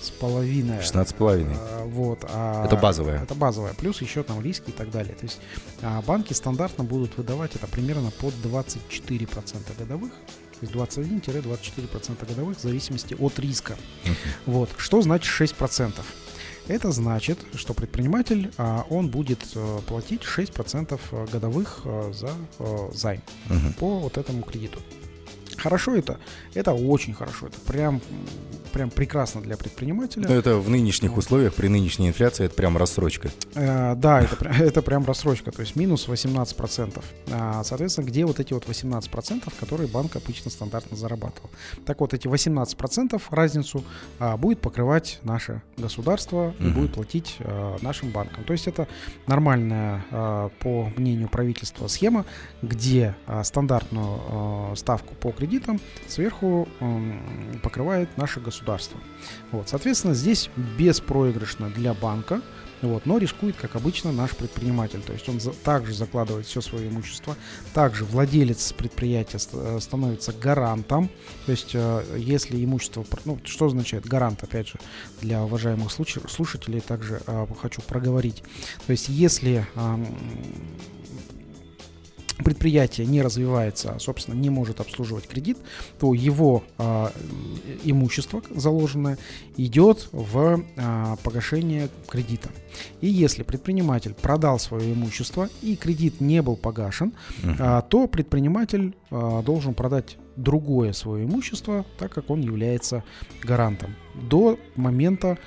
с 0.01 0.10
половиной. 0.12 0.80
16,5. 0.80 1.48
А, 1.60 1.86
Вот, 1.86 2.25
а 2.30 2.66
Это 2.66 2.75
базовая. 2.75 3.22
Это 3.24 3.36
базовая. 3.36 3.74
Плюс 3.74 4.01
еще 4.01 4.24
там 4.24 4.42
риски 4.42 4.70
и 4.70 4.74
так 4.74 4.92
далее. 4.92 5.16
То 5.16 5.24
есть 5.25 5.39
а, 5.82 6.01
банки 6.01 6.34
стандартно 6.34 6.84
будут 6.84 7.18
выдавать 7.18 7.56
это 7.56 7.68
примерно 7.68 8.12
под 8.12 8.34
24% 8.44 9.77
годовых. 9.77 10.12
То 10.60 10.66
есть 10.66 10.74
21-24% 10.74 12.27
годовых 12.27 12.58
в 12.58 12.62
зависимости 12.62 13.16
от 13.20 13.38
риска. 13.39 13.75
Вот. 14.46 14.70
Что 14.77 15.01
значит 15.01 15.32
6%? 15.32 15.94
Это 16.68 16.92
значит, 16.92 17.39
что 17.56 17.74
предприниматель, 17.74 18.51
а, 18.58 18.86
он 18.89 19.08
будет 19.10 19.39
э, 19.56 19.80
платить 19.88 20.24
6% 20.24 21.00
годовых 21.32 21.82
э, 21.86 22.12
за 22.13 22.30
э, 22.60 22.89
займ 22.94 23.22
Мгм. 23.48 23.74
по 23.74 24.00
вот 24.00 24.18
этому 24.18 24.42
кредиту. 24.42 24.82
Хорошо 25.56 25.96
это? 25.96 26.20
Это 26.54 26.74
очень 26.74 27.13
хорошо. 27.13 27.48
Это 27.48 27.60
прям, 27.62 28.01
прям 28.78 28.92
прекрасно 28.92 29.42
для 29.42 29.58
предпринимателя. 29.58 30.28
Ну, 30.28 30.36
это 30.36 30.58
в 30.58 30.70
нынешних 30.70 31.18
условиях, 31.18 31.56
при 31.56 31.68
нынешней 31.68 32.10
инфляции, 32.10 32.46
это 32.46 32.54
прям 32.54 32.78
рассрочка. 32.78 33.32
Э, 33.56 33.96
да, 33.96 34.22
это, 34.22 34.38
это 34.64 34.84
прям 34.84 35.04
рассрочка, 35.04 35.52
то 35.52 35.62
есть 35.62 35.76
минус 35.76 36.08
18%. 36.08 37.04
А, 37.32 37.64
соответственно, 37.64 38.06
где 38.06 38.24
вот 38.24 38.40
эти 38.40 38.54
вот 38.54 38.66
18%, 38.68 39.52
которые 39.60 39.90
банк 39.90 40.16
обычно 40.16 40.52
стандартно 40.52 40.96
зарабатывал? 40.96 41.50
Так 41.88 42.02
вот, 42.02 42.14
эти 42.14 42.28
18% 42.28 43.20
разницу 43.32 43.84
а, 44.20 44.38
будет 44.38 44.62
покрывать 44.62 45.22
наше 45.24 45.64
государство 45.76 46.54
и 46.60 46.64
Мгм. 46.66 46.74
будет 46.76 46.94
платить 46.94 47.38
а, 47.40 47.78
нашим 47.82 48.12
банкам. 48.12 48.44
То 48.44 48.54
есть 48.54 48.68
это 48.68 48.88
нормальная, 49.26 50.04
по 50.60 50.92
мнению 50.96 51.30
правительства, 51.30 51.88
схема, 51.88 52.26
где 52.62 53.16
стандартную 53.44 54.76
ставку 54.76 55.16
по 55.16 55.32
кредитам 55.32 55.80
сверху 56.08 56.68
покрывает 57.64 58.16
наше 58.18 58.40
государство. 58.40 58.67
Вот, 59.52 59.70
соответственно, 59.70 60.14
здесь 60.14 60.50
беспроигрышно 60.78 61.70
для 61.70 61.94
банка, 61.94 62.42
вот, 62.84 63.08
но 63.08 63.18
рискует, 63.18 63.56
как 63.56 63.76
обычно, 63.76 64.12
наш 64.12 64.36
предприниматель. 64.36 65.02
То 65.02 65.12
есть 65.14 65.28
он 65.28 65.40
за- 65.40 65.52
также 65.52 65.96
закладывает 65.96 66.46
все 66.46 66.62
свое 66.62 66.88
имущество, 66.90 67.36
также 67.74 68.06
владелец 68.06 68.72
предприятия 68.74 69.40
ст- 69.40 69.50
э, 69.54 69.80
становится 69.82 70.32
гарантом. 70.32 71.10
То 71.48 71.52
есть 71.54 71.72
э, 71.74 72.04
если 72.18 72.64
имущество, 72.64 73.04
ну, 73.26 73.40
что 73.46 73.66
означает 73.66 74.06
гарант, 74.06 74.44
опять 74.44 74.68
же, 74.68 74.76
для 75.22 75.44
уважаемых 75.44 75.92
случ- 75.92 76.20
слушателей 76.30 76.82
также 76.82 77.20
э, 77.26 77.48
хочу 77.60 77.82
проговорить. 77.82 78.44
То 78.86 78.92
есть 78.92 79.10
если 79.10 79.66
ам, 79.74 80.06
предприятие 82.44 83.08
не 83.08 83.22
развивается, 83.22 83.94
а, 83.96 84.00
собственно, 84.00 84.36
не 84.36 84.50
может 84.50 84.79
обслуживать 84.79 85.27
кредит, 85.27 85.58
то 86.00 86.13
его 86.13 86.63
а, 86.77 87.12
имущество 87.84 88.41
заложенное 88.56 89.17
идет 89.58 90.10
в 90.12 90.63
а, 90.77 91.15
погашение 91.24 91.89
кредита. 92.08 92.50
И 93.01 93.08
если 93.08 93.44
предприниматель 93.44 94.13
продал 94.13 94.60
свое 94.60 94.94
имущество 94.94 95.50
и 95.62 95.75
кредит 95.75 96.22
не 96.22 96.41
был 96.41 96.56
погашен, 96.56 97.13
а, 97.60 97.82
то 97.82 98.08
предприниматель 98.08 98.96
а, 99.10 99.41
должен 99.41 99.74
продать 99.74 100.17
другое 100.36 100.94
свое 100.94 101.25
имущество, 101.25 101.86
так 101.98 102.12
как 102.12 102.29
он 102.29 102.41
является 102.41 103.03
гарантом 103.44 103.96
до 104.13 104.60
момента, 104.75 105.38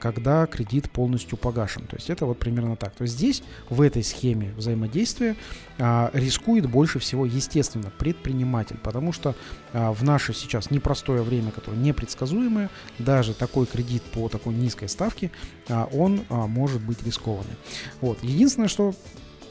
когда 0.00 0.46
кредит 0.46 0.90
полностью 0.90 1.38
погашен. 1.38 1.86
То 1.86 1.96
есть 1.96 2.10
это 2.10 2.26
вот 2.26 2.38
примерно 2.38 2.76
так. 2.76 2.94
То 2.94 3.02
есть 3.02 3.14
здесь 3.14 3.42
в 3.70 3.80
этой 3.80 4.02
схеме 4.02 4.52
взаимодействия 4.56 5.36
а, 5.78 6.10
рискует 6.12 6.66
больше 6.68 6.98
всего, 6.98 7.24
естественно, 7.26 7.90
предприниматель, 7.98 8.76
потому 8.82 9.12
что 9.12 9.34
а, 9.72 9.92
в 9.92 10.02
наше 10.04 10.34
сейчас 10.34 10.70
непростое 10.70 11.22
время, 11.22 11.50
которое 11.50 11.76
непредсказуемое, 11.76 12.70
даже 12.98 13.34
такой 13.34 13.66
кредит 13.66 14.02
по 14.02 14.28
такой 14.28 14.54
низкой 14.54 14.88
ставке, 14.88 15.30
а, 15.68 15.88
он 15.92 16.24
а, 16.28 16.46
может 16.46 16.82
быть 16.82 17.02
рискованный. 17.02 17.56
Вот. 18.00 18.22
Единственное, 18.22 18.68
что 18.68 18.94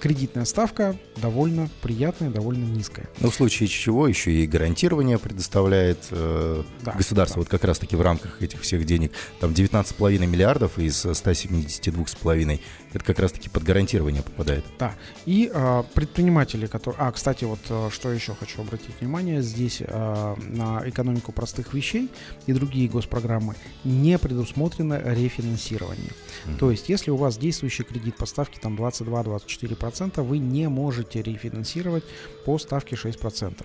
кредитная 0.03 0.43
ставка 0.43 0.97
довольно 1.15 1.69
приятная, 1.81 2.29
довольно 2.29 2.65
низкая. 2.65 3.07
Ну, 3.21 3.29
в 3.29 3.33
случае 3.33 3.69
чего 3.69 4.05
еще 4.05 4.33
и 4.33 4.45
гарантирование 4.45 5.17
предоставляет 5.17 5.99
э, 6.11 6.63
да, 6.81 6.91
государство, 6.91 7.37
да. 7.37 7.43
вот 7.43 7.47
как 7.49 7.63
раз-таки 7.63 7.95
в 7.95 8.01
рамках 8.01 8.41
этих 8.41 8.59
всех 8.63 8.85
денег. 8.85 9.13
Там 9.39 9.51
19,5 9.51 10.25
миллиардов 10.25 10.77
из 10.77 11.05
172,5 11.05 12.59
это 12.93 13.05
как 13.05 13.19
раз-таки 13.19 13.49
под 13.49 13.63
гарантирование 13.63 14.23
попадает. 14.23 14.63
Да. 14.79 14.93
И 15.25 15.49
э, 15.53 15.83
предприниматели, 15.93 16.67
которые... 16.67 16.99
А, 16.99 17.11
кстати, 17.11 17.45
вот 17.45 17.59
э, 17.69 17.89
что 17.91 18.11
еще 18.11 18.35
хочу 18.35 18.61
обратить 18.61 18.99
внимание. 18.99 19.41
Здесь 19.41 19.81
э, 19.81 20.35
на 20.37 20.81
экономику 20.87 21.31
простых 21.31 21.73
вещей 21.73 22.09
и 22.45 22.53
другие 22.53 22.89
госпрограммы 22.89 23.55
не 23.83 24.17
предусмотрено 24.17 25.01
рефинансирование. 25.03 26.11
Mm-hmm. 26.45 26.57
То 26.57 26.71
есть, 26.71 26.89
если 26.89 27.11
у 27.11 27.15
вас 27.15 27.37
действующий 27.37 27.83
кредит 27.83 28.17
по 28.17 28.25
ставке 28.25 28.59
там 28.59 28.75
22-24%, 28.75 30.21
вы 30.21 30.37
не 30.37 30.69
можете 30.69 31.21
рефинансировать 31.21 32.03
по 32.45 32.57
ставке 32.57 32.95
6%. 32.95 33.63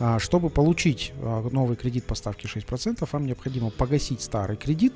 А, 0.00 0.18
чтобы 0.18 0.50
получить 0.50 1.12
а, 1.20 1.48
новый 1.50 1.76
кредит 1.76 2.04
по 2.04 2.14
ставке 2.14 2.48
6%, 2.48 3.08
вам 3.10 3.26
необходимо 3.26 3.70
погасить 3.70 4.22
старый 4.22 4.56
кредит 4.56 4.94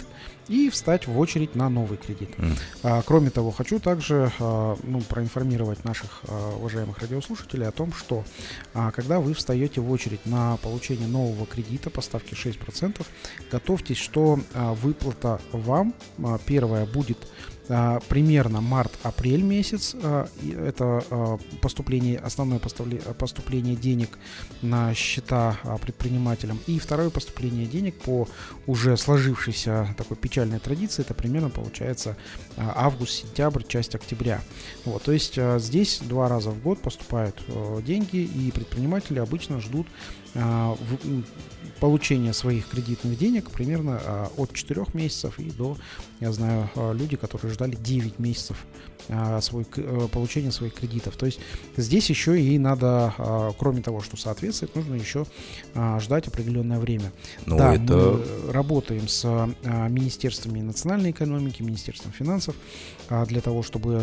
и 0.48 0.70
встать 0.70 1.06
в 1.06 1.18
очередь 1.18 1.54
на 1.54 1.68
новый 1.68 1.98
кредит. 1.98 2.30
Mm. 2.36 2.58
А, 2.82 3.02
кроме 3.02 3.30
того, 3.30 3.50
хочу 3.50 3.67
также 3.78 4.32
а, 4.40 4.76
ну, 4.82 5.02
проинформировать 5.02 5.84
наших 5.84 6.22
а, 6.26 6.56
уважаемых 6.56 6.98
радиослушателей 7.00 7.68
о 7.68 7.70
том, 7.70 7.92
что 7.92 8.24
а, 8.72 8.90
когда 8.90 9.20
вы 9.20 9.34
встаете 9.34 9.82
в 9.82 9.90
очередь 9.90 10.24
на 10.24 10.56
получение 10.56 11.06
нового 11.06 11.44
кредита 11.44 11.90
по 11.90 12.00
ставке 12.00 12.34
6%, 12.34 13.04
готовьтесь, 13.52 13.98
что 13.98 14.40
выплата 14.54 15.40
вам 15.52 15.94
первая 16.46 16.86
будет 16.86 17.18
примерно 18.08 18.60
март-апрель 18.60 19.42
месяц. 19.42 19.94
А, 20.02 20.28
это 20.42 21.04
а, 21.10 21.38
поступление, 21.60 22.18
основное 22.18 22.58
поступление 22.58 23.76
денег 23.76 24.18
на 24.62 24.94
счета 24.94 25.58
предпринимателям. 25.82 26.58
И 26.66 26.78
второе 26.78 27.10
поступление 27.10 27.66
денег 27.66 27.98
по 28.00 28.28
уже 28.66 28.96
сложившейся 28.96 29.94
такой 29.96 30.16
печальной 30.16 30.58
традиции, 30.58 31.02
это 31.02 31.14
примерно 31.14 31.50
получается 31.50 32.16
август-сентябрь, 32.56 33.62
часть 33.66 33.94
октября. 33.94 34.40
Вот, 34.84 35.02
то 35.02 35.12
есть 35.12 35.38
здесь 35.58 36.00
два 36.00 36.28
раза 36.28 36.50
в 36.50 36.62
год 36.62 36.80
поступают 36.80 37.42
деньги, 37.84 38.16
и 38.16 38.50
предприниматели 38.50 39.18
обычно 39.18 39.60
ждут 39.60 39.86
получения 41.80 42.32
своих 42.32 42.68
кредитных 42.68 43.18
денег 43.18 43.50
примерно 43.50 44.28
от 44.36 44.52
4 44.52 44.84
месяцев 44.94 45.38
и 45.38 45.50
до, 45.50 45.76
я 46.20 46.32
знаю, 46.32 46.70
люди, 46.94 47.16
которые 47.16 47.52
ждали 47.52 47.76
9 47.76 48.18
месяцев 48.18 48.64
а, 49.10 49.40
свой, 49.40 49.66
э, 49.76 50.08
получения 50.12 50.52
своих 50.52 50.74
кредитов. 50.74 51.16
То 51.16 51.24
есть 51.24 51.40
здесь 51.76 52.10
еще 52.10 52.38
и 52.40 52.58
надо, 52.58 53.14
а, 53.16 53.52
кроме 53.56 53.80
того, 53.80 54.02
что 54.02 54.18
соответствует, 54.18 54.74
нужно 54.76 54.96
еще 54.96 55.24
а, 55.74 55.98
ждать 55.98 56.28
определенное 56.28 56.78
время. 56.78 57.10
Но 57.46 57.54
ну, 57.54 57.58
да, 57.58 57.74
это... 57.74 57.82
мы 57.82 58.52
работаем 58.52 59.08
с 59.08 59.24
министерствами 59.88 60.60
национальной 60.60 61.12
экономики, 61.12 61.62
министерством 61.62 62.12
финансов 62.12 62.54
для 63.26 63.40
того, 63.40 63.62
чтобы 63.62 64.02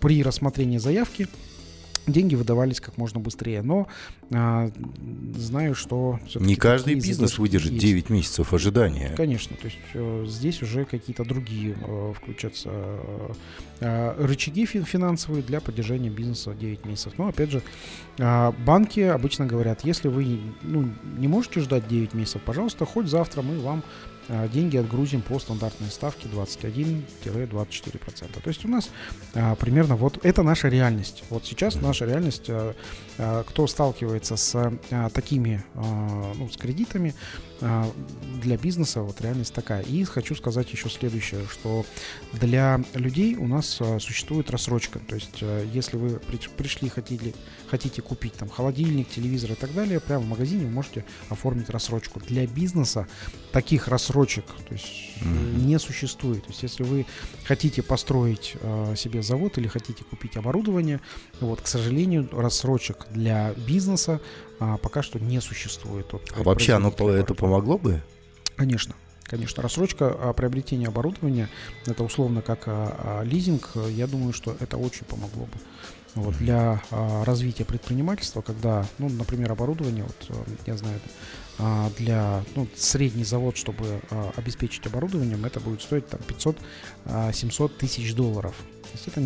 при 0.00 0.22
рассмотрении 0.22 0.78
заявки 0.78 1.28
деньги 2.06 2.34
выдавались 2.34 2.80
как 2.80 2.96
можно 2.96 3.20
быстрее. 3.20 3.62
Но 3.62 3.86
а, 4.32 4.70
знаю, 5.36 5.74
что... 5.74 6.18
Не 6.34 6.56
каждый 6.56 6.94
бизнес 6.94 7.38
выдержит 7.38 7.72
есть. 7.72 7.84
9 7.84 8.10
месяцев 8.10 8.52
ожидания. 8.52 9.14
Конечно, 9.16 9.56
то 9.56 9.66
есть 9.66 9.78
э, 9.94 10.24
здесь 10.26 10.62
уже 10.62 10.84
какие-то 10.84 11.24
другие 11.24 11.76
э, 11.80 12.12
включатся 12.16 12.70
э, 13.80 14.14
рычаги 14.18 14.66
финансовые 14.66 15.42
для 15.42 15.60
поддержания 15.60 16.10
бизнеса 16.10 16.54
9 16.54 16.84
месяцев. 16.84 17.14
Но 17.18 17.28
опять 17.28 17.50
же, 17.50 17.62
э, 18.18 18.52
банки 18.64 19.00
обычно 19.00 19.46
говорят, 19.46 19.84
если 19.84 20.08
вы 20.08 20.40
ну, 20.62 20.88
не 21.18 21.28
можете 21.28 21.60
ждать 21.60 21.88
9 21.88 22.14
месяцев, 22.14 22.42
пожалуйста, 22.44 22.84
хоть 22.84 23.06
завтра 23.06 23.42
мы 23.42 23.58
вам 23.58 23.82
деньги 24.52 24.76
отгрузим 24.76 25.22
по 25.22 25.38
стандартной 25.38 25.90
ставке 25.90 26.28
21-24%. 26.28 28.42
То 28.42 28.48
есть 28.48 28.64
у 28.64 28.68
нас 28.68 28.90
а, 29.34 29.54
примерно 29.56 29.96
вот 29.96 30.24
это 30.24 30.42
наша 30.42 30.68
реальность. 30.68 31.24
Вот 31.30 31.44
сейчас 31.44 31.76
наша 31.76 32.06
реальность, 32.06 32.46
а, 32.48 32.74
а, 33.18 33.44
кто 33.44 33.66
сталкивается 33.66 34.36
с 34.36 34.54
а, 34.54 35.10
такими, 35.10 35.64
а, 35.74 36.32
ну, 36.34 36.48
с 36.48 36.56
кредитами, 36.56 37.14
а, 37.14 37.51
для 38.42 38.56
бизнеса 38.56 39.02
вот 39.02 39.20
реальность 39.20 39.54
такая. 39.54 39.82
И 39.82 40.04
хочу 40.04 40.34
сказать 40.34 40.70
еще 40.72 40.90
следующее, 40.90 41.46
что 41.50 41.86
для 42.32 42.80
людей 42.94 43.36
у 43.36 43.46
нас 43.46 43.78
а, 43.80 43.98
существует 44.00 44.50
рассрочка. 44.50 44.98
То 44.98 45.14
есть 45.14 45.38
а, 45.42 45.64
если 45.72 45.96
вы 45.96 46.20
пришли, 46.56 46.88
хотели, 46.88 47.34
хотите 47.68 48.02
купить 48.02 48.34
там 48.34 48.48
холодильник, 48.48 49.08
телевизор 49.08 49.52
и 49.52 49.54
так 49.54 49.72
далее, 49.74 50.00
прямо 50.00 50.24
в 50.24 50.28
магазине 50.28 50.64
вы 50.64 50.72
можете 50.72 51.04
оформить 51.28 51.70
рассрочку. 51.70 52.20
Для 52.20 52.46
бизнеса 52.46 53.06
таких 53.52 53.88
рассрочек 53.88 54.44
то 54.68 54.74
есть, 54.74 55.20
mm-hmm. 55.20 55.64
не 55.64 55.78
существует. 55.78 56.42
То 56.42 56.50
есть 56.50 56.62
если 56.62 56.82
вы 56.82 57.06
хотите 57.44 57.82
построить 57.82 58.56
себе 58.96 59.22
завод 59.22 59.58
или 59.58 59.68
хотите 59.68 60.04
купить 60.04 60.36
оборудование, 60.36 61.00
вот, 61.40 61.60
к 61.60 61.66
сожалению, 61.66 62.28
рассрочек 62.32 63.06
для 63.10 63.52
бизнеса 63.52 64.20
а, 64.62 64.76
пока 64.76 65.02
что 65.02 65.18
не 65.18 65.40
существует. 65.40 66.12
Вот, 66.12 66.32
а 66.36 66.42
вообще 66.44 66.74
оно 66.74 66.90
это 66.90 67.34
помогло 67.34 67.78
бы? 67.78 68.00
Конечно. 68.56 68.94
Конечно, 69.24 69.62
рассрочка 69.62 70.14
а, 70.16 70.32
приобретения 70.32 70.86
оборудования, 70.86 71.48
это 71.86 72.04
условно 72.04 72.42
как 72.42 72.64
а, 72.66 73.20
а, 73.20 73.24
лизинг, 73.24 73.70
я 73.88 74.06
думаю, 74.06 74.32
что 74.32 74.56
это 74.60 74.76
очень 74.76 75.04
помогло 75.04 75.46
бы. 75.46 75.58
Вот, 76.14 76.36
для 76.36 76.82
а, 76.90 77.24
развития 77.24 77.64
предпринимательства, 77.64 78.42
когда, 78.42 78.86
ну, 78.98 79.08
например, 79.08 79.50
оборудование, 79.50 80.04
вот, 80.04 80.46
я 80.66 80.76
знаю, 80.76 81.00
а, 81.58 81.90
для 81.98 82.44
ну, 82.54 82.68
средний 82.76 83.24
завод, 83.24 83.56
чтобы 83.56 84.00
а, 84.10 84.30
обеспечить 84.36 84.86
оборудованием, 84.86 85.44
это 85.44 85.58
будет 85.58 85.82
стоить 85.82 86.06
там 86.08 86.20
500-700 86.28 86.56
а, 87.06 87.68
тысяч 87.68 88.14
долларов. 88.14 88.54
Есть 88.92 89.08
это 89.08 89.20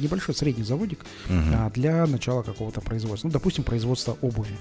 небольшой 0.00 0.34
средний 0.34 0.64
заводик 0.64 1.00
угу. 1.26 1.34
а, 1.54 1.70
для 1.70 2.06
начала 2.06 2.42
какого-то 2.42 2.80
производства. 2.80 3.28
Ну, 3.28 3.32
допустим, 3.32 3.64
производство 3.64 4.16
обуви. 4.20 4.56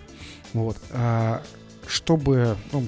Вот. 0.53 0.77
А, 0.91 1.41
чтобы 1.87 2.55
ну, 2.71 2.87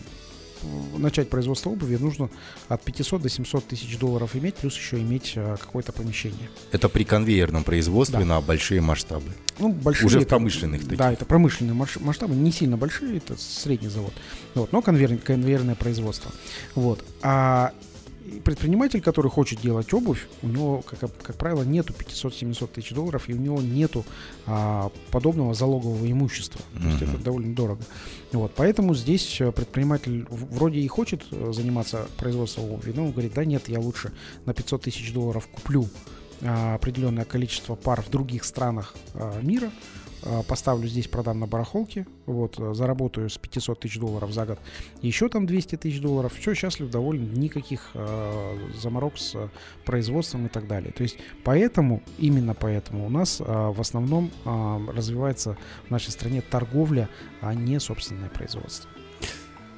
начать 0.97 1.30
производство 1.30 1.69
обуви, 1.69 1.97
нужно 1.97 2.30
от 2.67 2.82
500 2.84 3.21
до 3.21 3.30
700 3.30 3.65
тысяч 3.65 3.97
долларов 3.97 4.36
иметь, 4.36 4.56
плюс 4.56 4.75
еще 4.78 4.99
иметь 4.99 5.34
а, 5.36 5.58
какое-то 5.58 5.91
помещение. 5.91 6.49
Это 6.71 6.89
при 6.89 7.04
конвейерном 7.04 7.63
производстве 7.63 8.19
да. 8.19 8.25
на 8.25 8.41
большие 8.41 8.82
масштабы? 8.82 9.32
Ну, 9.60 9.71
большие. 9.71 10.08
Уже 10.08 10.19
в 10.19 10.28
промышленных 10.28 10.84
таких? 10.84 10.97
Да, 10.97 11.12
это 11.12 11.25
промышленные 11.25 11.73
масштабы, 11.73 12.36
не 12.36 12.51
сильно 12.51 12.78
большие, 12.78 13.17
это 13.17 13.36
средний 13.38 13.89
завод. 13.89 14.13
Вот, 14.54 14.71
но 14.71 14.82
конвейер, 14.82 15.17
конвейерное 15.17 15.75
производство. 15.75 16.32
Вот. 16.75 17.04
А 17.21 17.73
предприниматель, 18.44 19.02
который 19.02 19.30
хочет 19.30 19.62
делать 19.62 19.94
обувь, 19.94 20.28
у 20.42 20.48
него, 20.48 20.82
как, 20.82 21.00
как 21.22 21.36
правило, 21.36 21.64
нету 21.64 21.94
500-700 21.94 22.68
тысяч 22.68 22.92
долларов, 22.92 23.30
и 23.30 23.34
у 23.34 23.38
него 23.38 23.62
нету 23.62 24.06
а, 24.46 24.92
подобного 25.12 25.54
залогового 25.54 26.10
имущества. 26.10 26.62
То 26.74 26.88
есть 26.88 27.02
это 27.02 27.18
довольно 27.18 27.56
дорого. 27.56 27.82
Вот, 28.32 28.52
поэтому 28.56 28.96
здесь 28.96 29.40
э, 29.40 29.52
предприниматель 29.52 30.26
вроде 30.30 30.80
и 30.80 30.88
хочет 30.88 31.24
э, 31.32 31.54
заниматься 31.54 32.08
производством 32.18 32.72
обуви, 32.72 32.92
но 32.94 33.06
он 33.06 33.12
говорит, 33.12 33.34
да 33.34 33.46
нет, 33.46 33.70
я 33.70 33.80
лучше 33.80 34.12
на 34.46 34.54
500 34.54 34.82
тысяч 34.82 35.14
долларов 35.14 35.48
куплю 35.48 35.88
а, 36.42 36.76
определенное 36.76 37.24
количество 37.26 37.76
пар 37.76 38.02
в 38.02 38.10
других 38.10 38.44
странах 38.44 38.96
а, 39.14 39.40
мира, 39.42 39.72
поставлю 40.48 40.88
здесь, 40.88 41.08
продам 41.08 41.40
на 41.40 41.48
барахолке, 41.48 42.06
вот, 42.26 42.60
э, 42.60 42.74
заработаю 42.74 43.30
с 43.30 43.38
500 43.38 43.80
тысяч 43.80 44.00
долларов 44.00 44.32
за 44.32 44.46
год, 44.46 44.60
еще 45.02 45.30
там 45.30 45.46
200 45.46 45.78
тысяч 45.78 46.02
долларов, 46.02 46.34
все, 46.34 46.54
счастлив, 46.54 46.90
доволен, 46.90 47.34
никаких 47.34 47.92
э, 47.94 48.58
заморок 48.76 49.18
с 49.18 49.36
производством 49.86 50.48
и 50.48 50.50
так 50.50 50.68
далее. 50.68 50.92
То 50.92 51.04
есть 51.04 51.18
поэтому, 51.44 52.02
именно 52.18 52.54
поэтому 52.54 53.06
у 53.06 53.10
нас 53.10 53.40
э, 53.40 53.44
в 53.44 53.80
основном 53.80 54.32
э, 54.46 54.78
развивается 54.92 55.58
в 55.88 55.92
нашей 55.92 56.12
стране 56.12 56.42
торговля, 56.42 57.10
а 57.42 57.54
не 57.54 57.80
собственное 57.80 58.30
производство. 58.30 58.90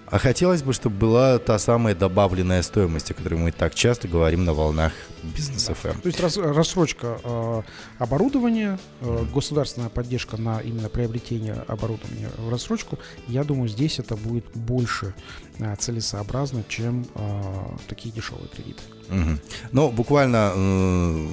А 0.10 0.20
хотелось 0.20 0.64
бы, 0.64 0.72
чтобы 0.72 0.96
была 0.96 1.38
та 1.38 1.60
самая 1.60 1.94
добавленная 1.94 2.62
стоимость, 2.62 3.12
о 3.12 3.14
которой 3.14 3.36
мы 3.36 3.52
так 3.52 3.76
часто 3.76 4.08
говорим 4.08 4.46
на 4.46 4.54
волнах 4.54 4.94
бизнес 5.22 5.70
FM. 5.70 6.02
То 6.02 6.08
есть 6.08 6.20
рас, 6.22 6.38
рассрочка 6.38 7.20
э, 7.24 7.62
оборудования, 7.98 8.80
э, 9.02 9.26
государственная 9.34 9.90
поддержка 9.90 10.38
на 10.38 10.60
именно 10.60 10.88
приобретение 10.88 11.56
оборудования 11.68 12.30
в 12.38 12.50
рассрочку, 12.50 12.98
я 13.28 13.44
думаю, 13.44 13.68
здесь 13.68 14.00
это 14.00 14.16
будет 14.16 14.46
больше 14.56 15.14
э, 15.60 15.76
целесообразно, 15.76 16.64
чем 16.70 17.06
э, 17.16 17.42
такие 17.88 18.14
дешевые 18.14 18.48
кредиты. 18.48 18.84
Угу. 19.10 19.40
Ну, 19.72 19.92
буквально 19.92 20.52
э, 20.54 21.28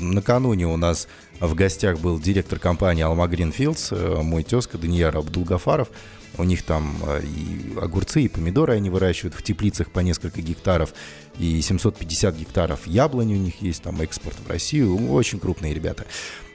накануне 0.00 0.66
у 0.66 0.76
нас 0.76 1.08
В 1.40 1.54
гостях 1.54 1.98
был 1.98 2.20
директор 2.20 2.58
компании 2.58 3.04
Alma 3.04 3.28
Greenfields, 3.28 4.22
мой 4.22 4.44
тезка 4.44 4.78
Данияр 4.78 5.16
Абдулгафаров. 5.16 5.88
У 6.36 6.44
них 6.44 6.62
там 6.62 6.96
и 7.22 7.78
огурцы, 7.80 8.22
и 8.22 8.28
помидоры 8.28 8.74
они 8.74 8.90
выращивают 8.90 9.34
в 9.34 9.42
теплицах 9.42 9.90
по 9.90 10.00
несколько 10.00 10.42
гектаров, 10.42 10.92
и 11.38 11.60
750 11.60 12.36
гектаров 12.36 12.86
яблони 12.86 13.34
у 13.34 13.38
них 13.38 13.62
есть, 13.62 13.82
там 13.82 14.00
экспорт 14.00 14.36
в 14.44 14.48
Россию, 14.50 15.12
очень 15.12 15.38
крупные 15.38 15.74
ребята. 15.74 16.06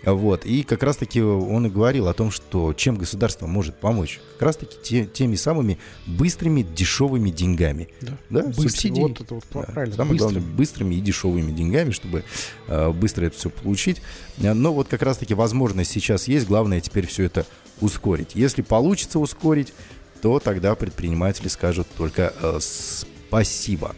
Вот. 0.03 0.45
И 0.45 0.63
как 0.63 0.83
раз-таки 0.83 1.21
он 1.21 1.67
и 1.67 1.69
говорил 1.69 2.07
о 2.07 2.13
том, 2.13 2.31
что 2.31 2.73
чем 2.73 2.97
государство 2.97 3.47
может 3.47 3.75
помочь. 3.75 4.19
Как 4.33 4.43
раз-таки 4.43 4.77
те, 4.81 5.05
теми 5.05 5.35
самыми 5.35 5.77
быстрыми, 6.05 6.61
дешевыми 6.61 7.29
деньгами. 7.29 7.89
Да, 8.01 8.17
да? 8.29 8.53
Субсидии. 8.53 9.01
Вот 9.01 9.19
это 9.21 9.35
вот 9.35 9.43
Да. 9.53 9.61
правильно. 9.61 9.95
Самое 9.95 10.13
быстрый. 10.13 10.31
главное, 10.33 10.55
быстрыми 10.55 10.95
и 10.95 11.01
дешевыми 11.01 11.51
деньгами, 11.51 11.91
чтобы 11.91 12.23
э, 12.67 12.91
быстро 12.91 13.25
это 13.25 13.37
все 13.37 13.49
получить. 13.49 14.01
Но 14.37 14.73
вот 14.73 14.87
как 14.87 15.01
раз-таки 15.01 15.33
возможность 15.33 15.91
сейчас 15.91 16.27
есть. 16.27 16.47
Главное 16.47 16.79
теперь 16.81 17.05
все 17.05 17.23
это 17.25 17.45
ускорить. 17.81 18.31
Если 18.35 18.61
получится 18.61 19.19
ускорить, 19.19 19.73
то 20.21 20.39
тогда 20.39 20.75
предприниматели 20.75 21.47
скажут 21.47 21.87
только 21.97 22.33
э, 22.41 22.59
спасибо. 22.61 23.95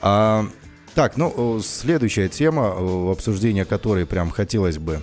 А, 0.00 0.48
так, 0.94 1.16
ну, 1.16 1.58
э, 1.58 1.60
следующая 1.62 2.28
тема, 2.28 2.74
э, 2.76 3.12
обсуждение 3.12 3.64
которой 3.64 4.06
прям 4.06 4.30
хотелось 4.30 4.78
бы 4.78 5.02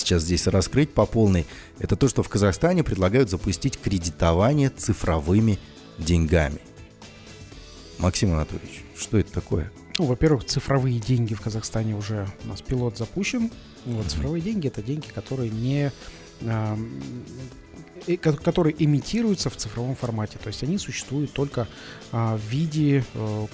сейчас 0.00 0.22
здесь 0.22 0.46
раскрыть 0.46 0.92
по 0.92 1.06
полной, 1.06 1.46
это 1.78 1.96
то, 1.96 2.08
что 2.08 2.22
в 2.22 2.28
Казахстане 2.28 2.84
предлагают 2.84 3.30
запустить 3.30 3.78
кредитование 3.78 4.70
цифровыми 4.70 5.58
деньгами. 5.98 6.60
Максим 7.98 8.32
Анатольевич, 8.32 8.82
что 8.96 9.18
это 9.18 9.32
такое? 9.32 9.70
Ну, 9.98 10.06
во-первых, 10.06 10.44
цифровые 10.44 10.98
деньги 10.98 11.34
в 11.34 11.40
Казахстане 11.40 11.94
уже 11.94 12.26
у 12.44 12.48
нас 12.48 12.62
пилот 12.62 12.96
запущен. 12.96 13.50
Вот, 13.84 14.06
цифровые 14.06 14.40
деньги 14.40 14.68
это 14.68 14.82
деньги, 14.82 15.06
которые 15.08 15.50
не 15.50 15.92
э, 16.40 16.76
которые 18.16 18.74
имитируются 18.78 19.50
в 19.50 19.56
цифровом 19.56 19.94
формате. 19.94 20.38
То 20.42 20.48
есть 20.48 20.62
они 20.62 20.78
существуют 20.78 21.32
только 21.32 21.68
а, 22.12 22.36
в 22.36 22.40
виде 22.40 23.04
э, 23.14 23.46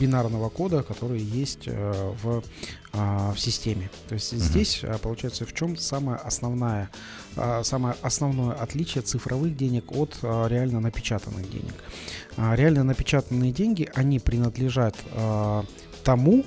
бинарного 0.00 0.48
кода, 0.48 0.82
который 0.82 1.20
есть 1.20 1.64
э, 1.66 2.12
в, 2.22 2.42
а, 2.92 3.32
в 3.32 3.40
системе. 3.40 3.90
То 4.08 4.14
есть 4.14 4.32
здесь 4.32 4.80
а, 4.82 4.98
получается 4.98 5.46
в 5.46 5.52
чем 5.54 5.76
самое 5.76 6.18
основное, 6.18 6.90
а, 7.36 7.62
самое 7.64 7.94
основное 8.02 8.54
отличие 8.54 9.02
цифровых 9.02 9.56
денег 9.56 9.92
от 9.92 10.18
а, 10.22 10.46
реально 10.46 10.80
напечатанных 10.80 11.50
денег. 11.50 11.74
А, 12.36 12.54
Реально 12.54 12.84
напечатанные 12.84 13.52
деньги, 13.52 13.88
они 13.94 14.18
принадлежат 14.18 14.96
а, 15.12 15.64
тому, 16.04 16.44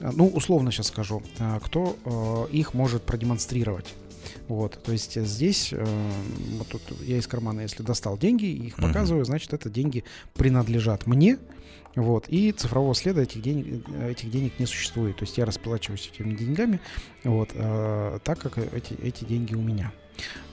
ну, 0.00 0.26
условно 0.28 0.70
сейчас 0.72 0.88
скажу, 0.88 1.22
кто 1.62 1.96
а, 2.04 2.46
их 2.46 2.74
может 2.74 3.02
продемонстрировать. 3.02 3.94
Вот, 4.48 4.78
то 4.82 4.92
есть 4.92 5.18
здесь, 5.20 5.70
э, 5.72 5.84
вот 6.58 6.68
тут 6.68 6.82
я 7.00 7.16
из 7.16 7.26
кармана, 7.26 7.60
если 7.60 7.82
достал 7.82 8.18
деньги, 8.18 8.44
их 8.44 8.76
показываю, 8.76 9.24
значит, 9.24 9.54
это 9.54 9.70
деньги 9.70 10.04
принадлежат 10.34 11.06
мне, 11.06 11.38
вот, 11.96 12.26
и 12.28 12.52
цифрового 12.52 12.94
следа 12.94 13.22
этих 13.22 13.42
денег, 13.42 13.84
э, 13.88 14.10
этих 14.10 14.30
денег 14.30 14.58
не 14.58 14.66
существует. 14.66 15.16
То 15.16 15.24
есть 15.24 15.38
я 15.38 15.44
расплачиваюсь 15.44 16.10
этими 16.12 16.34
деньгами, 16.34 16.80
вот, 17.24 17.50
э, 17.54 18.18
так 18.24 18.38
как 18.38 18.58
эти, 18.58 18.94
эти 18.94 19.24
деньги 19.24 19.54
у 19.54 19.62
меня. 19.62 19.92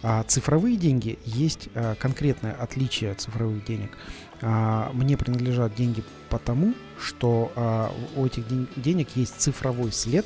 А 0.02 0.24
цифровые 0.24 0.76
деньги 0.76 1.20
есть 1.26 1.70
э, 1.76 1.96
конкретное 2.00 2.54
отличие 2.54 3.14
цифровых 3.14 3.64
денег. 3.66 3.92
А, 4.42 4.92
мне 4.94 5.18
принадлежат 5.18 5.76
деньги 5.76 6.04
потому, 6.30 6.74
что 7.00 7.52
а, 7.56 7.94
у 8.16 8.26
этих 8.26 8.48
ден- 8.48 8.68
денег 8.76 9.10
есть 9.16 9.36
цифровой 9.40 9.92
след, 9.92 10.26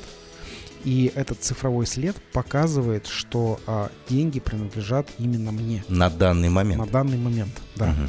и 0.84 1.12
этот 1.14 1.42
цифровой 1.42 1.86
след 1.86 2.16
показывает, 2.32 3.06
что 3.06 3.60
а, 3.66 3.90
деньги 4.08 4.40
принадлежат 4.40 5.10
именно 5.18 5.52
мне 5.52 5.84
На 5.88 6.08
данный 6.08 6.48
момент. 6.48 6.78
на 6.78 6.86
данный 6.86 7.18
момент. 7.18 7.52
Да. 7.76 7.88
Мгм. 7.88 8.08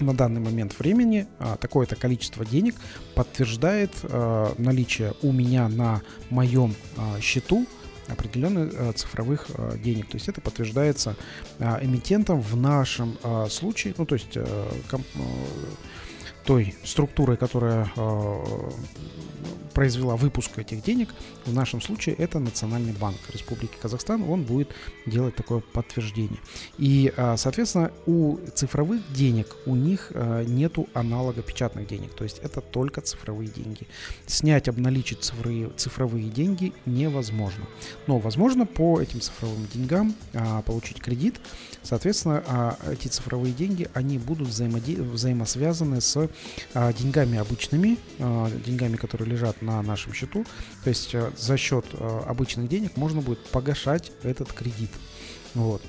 На 0.00 0.12
данный 0.12 0.40
момент 0.40 0.78
времени 0.78 1.26
а, 1.38 1.56
такое-то 1.56 1.94
количество 1.96 2.44
денег 2.44 2.74
подтверждает 3.14 3.92
а, 4.02 4.54
наличие 4.58 5.14
у 5.22 5.32
меня 5.32 5.68
на 5.68 6.02
моем 6.30 6.74
а, 6.96 7.20
счету 7.20 7.66
определенных 8.08 8.94
цифровых 8.96 9.48
денег. 9.82 10.08
То 10.10 10.16
есть 10.16 10.28
это 10.28 10.42
подтверждается 10.42 11.16
эмитентом 11.58 12.38
в 12.38 12.54
нашем 12.54 13.16
случае, 13.48 13.94
ну 13.96 14.04
то 14.04 14.14
есть 14.16 14.36
ком- 14.90 15.04
а, 15.14 15.20
той 16.44 16.74
структурой, 16.84 17.38
которая 17.38 17.90
произвела 19.74 20.16
выпуск 20.16 20.58
этих 20.58 20.82
денег, 20.82 21.08
в 21.44 21.52
нашем 21.52 21.80
случае 21.80 22.14
это 22.14 22.38
Национальный 22.38 22.92
банк 22.92 23.18
Республики 23.32 23.74
Казахстан, 23.80 24.22
он 24.22 24.42
будет 24.42 24.70
делать 25.06 25.34
такое 25.34 25.60
подтверждение. 25.60 26.38
И, 26.78 27.12
а, 27.16 27.36
соответственно, 27.36 27.90
у 28.06 28.38
цифровых 28.54 29.00
денег 29.12 29.48
у 29.66 29.74
них 29.74 30.10
а, 30.14 30.44
нету 30.44 30.88
аналога 30.94 31.42
печатных 31.42 31.86
денег, 31.86 32.14
то 32.14 32.24
есть 32.24 32.38
это 32.38 32.60
только 32.60 33.00
цифровые 33.00 33.48
деньги. 33.48 33.86
Снять, 34.26 34.68
обналичить 34.68 35.22
цифровые, 35.22 35.70
цифровые 35.76 36.28
деньги 36.30 36.72
невозможно. 36.86 37.64
Но 38.06 38.18
возможно 38.18 38.66
по 38.66 39.00
этим 39.00 39.20
цифровым 39.20 39.66
деньгам 39.72 40.14
а, 40.32 40.62
получить 40.62 41.00
кредит. 41.00 41.40
Соответственно, 41.82 42.78
эти 42.90 43.08
цифровые 43.08 43.52
деньги, 43.52 43.88
они 43.92 44.18
будут 44.18 44.48
взаимосвязаны 44.48 46.00
с 46.00 46.30
деньгами 46.74 47.38
обычными, 47.38 47.98
деньгами, 48.18 48.96
которые 48.96 49.28
лежат 49.34 49.62
на 49.62 49.82
нашем 49.82 50.12
счету. 50.12 50.44
То 50.82 50.90
есть 50.90 51.14
а, 51.14 51.32
за 51.36 51.56
счет 51.56 51.86
а, 51.92 52.24
обычных 52.26 52.68
денег 52.68 52.96
можно 52.96 53.20
будет 53.20 53.44
погашать 53.46 54.12
этот 54.22 54.52
кредит. 54.52 54.90
Вот. 55.54 55.82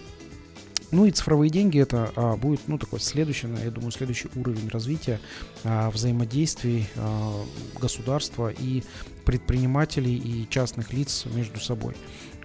Ну 0.92 1.06
и 1.06 1.12
цифровые 1.12 1.50
деньги 1.50 1.80
это 1.80 2.12
а, 2.16 2.38
будет, 2.38 2.68
ну, 2.68 2.78
такой 2.78 3.00
следующий, 3.00 3.48
я 3.64 3.72
думаю, 3.72 3.92
следующий 3.92 4.30
уровень 4.36 4.70
развития 4.70 5.20
а, 5.64 5.90
взаимодействий 5.90 6.88
а, 6.96 7.44
государства 7.80 8.50
и 8.50 8.84
предпринимателей 9.26 10.16
и 10.16 10.48
частных 10.50 10.94
лиц 10.94 11.26
между 11.26 11.60
собой. 11.60 11.96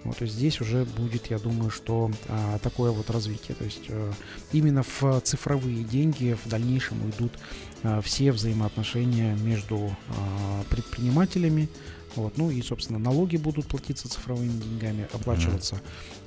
Вот, 0.03 0.17
то 0.17 0.23
есть 0.23 0.35
здесь 0.35 0.59
уже 0.61 0.85
будет, 0.85 1.27
я 1.27 1.37
думаю, 1.37 1.69
что 1.69 2.11
а, 2.27 2.57
такое 2.59 2.91
вот 2.91 3.09
развитие. 3.09 3.55
То 3.55 3.63
есть 3.63 3.83
а, 3.89 4.11
именно 4.51 4.83
в 4.83 5.21
цифровые 5.21 5.83
деньги 5.83 6.35
в 6.43 6.49
дальнейшем 6.49 7.03
уйдут 7.05 7.33
все 8.03 8.31
взаимоотношения 8.31 9.35
между 9.35 9.95
а, 10.09 10.63
предпринимателями. 10.69 11.67
Вот, 12.15 12.37
ну 12.37 12.51
и, 12.51 12.61
собственно, 12.61 12.99
налоги 12.99 13.37
будут 13.37 13.67
платиться 13.67 14.09
цифровыми 14.09 14.51
деньгами, 14.51 15.07
оплачиваться 15.13 15.81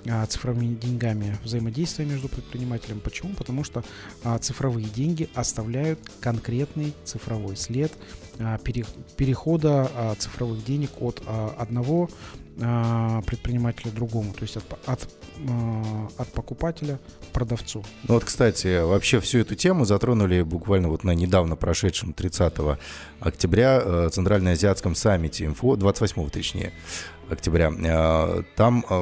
а, 0.08 0.24
цифровыми 0.26 0.74
деньгами 0.74 1.36
взаимодействия 1.44 2.06
между 2.06 2.28
предпринимателем. 2.28 3.00
Почему? 3.00 3.34
Потому 3.34 3.64
что 3.64 3.84
а, 4.22 4.38
цифровые 4.38 4.88
деньги 4.88 5.28
оставляют 5.34 6.00
конкретный 6.20 6.94
цифровой 7.04 7.56
след 7.56 7.92
а, 8.38 8.56
пере- 8.58 8.86
перехода 9.16 9.90
а, 9.94 10.14
цифровых 10.14 10.64
денег 10.64 10.90
от 11.00 11.22
а, 11.26 11.54
одного 11.58 12.08
предпринимателя 13.26 13.90
к 13.90 13.94
другому, 13.94 14.32
то 14.32 14.42
есть 14.42 14.56
от, 14.56 14.64
от, 14.86 15.10
от 16.18 16.28
покупателя 16.28 16.98
продавцу. 17.32 17.84
Ну 18.06 18.14
вот, 18.14 18.24
кстати, 18.24 18.82
вообще 18.82 19.20
всю 19.20 19.38
эту 19.38 19.54
тему 19.54 19.84
затронули 19.84 20.42
буквально 20.42 20.88
вот 20.88 21.04
на 21.04 21.12
недавно 21.12 21.56
прошедшем 21.56 22.12
30 22.12 22.54
октября 23.20 23.82
э, 23.84 24.08
Центральноазиатском 24.12 24.94
саммите 24.94 25.48
МФО, 25.48 25.76
28 25.76 26.30
точнее, 26.30 26.72
октября. 27.28 27.72
Э, 27.76 28.42
Там 28.56 28.84
э, 28.88 28.94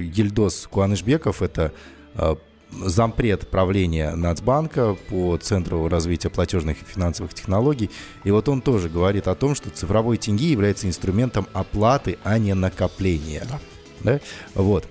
Ельдос 0.00 0.66
Куанышбеков, 0.70 1.42
это 1.42 1.72
э, 2.14 2.36
зампред 2.70 3.48
правления 3.48 4.14
Нацбанка 4.14 4.96
по 5.08 5.36
Центру 5.36 5.88
развития 5.88 6.30
платежных 6.30 6.82
и 6.82 6.84
финансовых 6.84 7.34
технологий. 7.34 7.90
И 8.24 8.30
вот 8.30 8.48
он 8.48 8.62
тоже 8.62 8.88
говорит 8.88 9.28
о 9.28 9.34
том, 9.34 9.54
что 9.54 9.70
цифровой 9.70 10.16
тенге 10.16 10.50
является 10.50 10.86
инструментом 10.86 11.46
оплаты, 11.52 12.18
а 12.24 12.38
не 12.38 12.54
накопления. 12.54 13.44
Да. 13.48 13.60
Да? 14.00 14.20
Вот. 14.54 14.86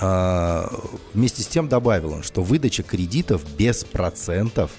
А, 0.00 0.70
вместе 1.14 1.42
с 1.42 1.46
тем 1.46 1.68
добавил 1.68 2.12
он, 2.12 2.22
что 2.22 2.42
выдача 2.42 2.82
кредитов 2.82 3.42
без 3.56 3.84
процентов 3.84 4.70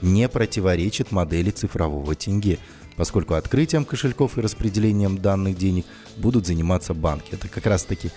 не 0.00 0.28
противоречит 0.28 1.10
модели 1.10 1.50
цифрового 1.50 2.14
тенге, 2.14 2.58
поскольку 2.96 3.34
открытием 3.34 3.84
кошельков 3.84 4.38
и 4.38 4.40
распределением 4.40 5.18
данных 5.18 5.56
денег 5.56 5.86
будут 6.16 6.46
заниматься 6.46 6.94
банки. 6.94 7.32
Это 7.32 7.48
как 7.48 7.66
раз-таки 7.66 8.10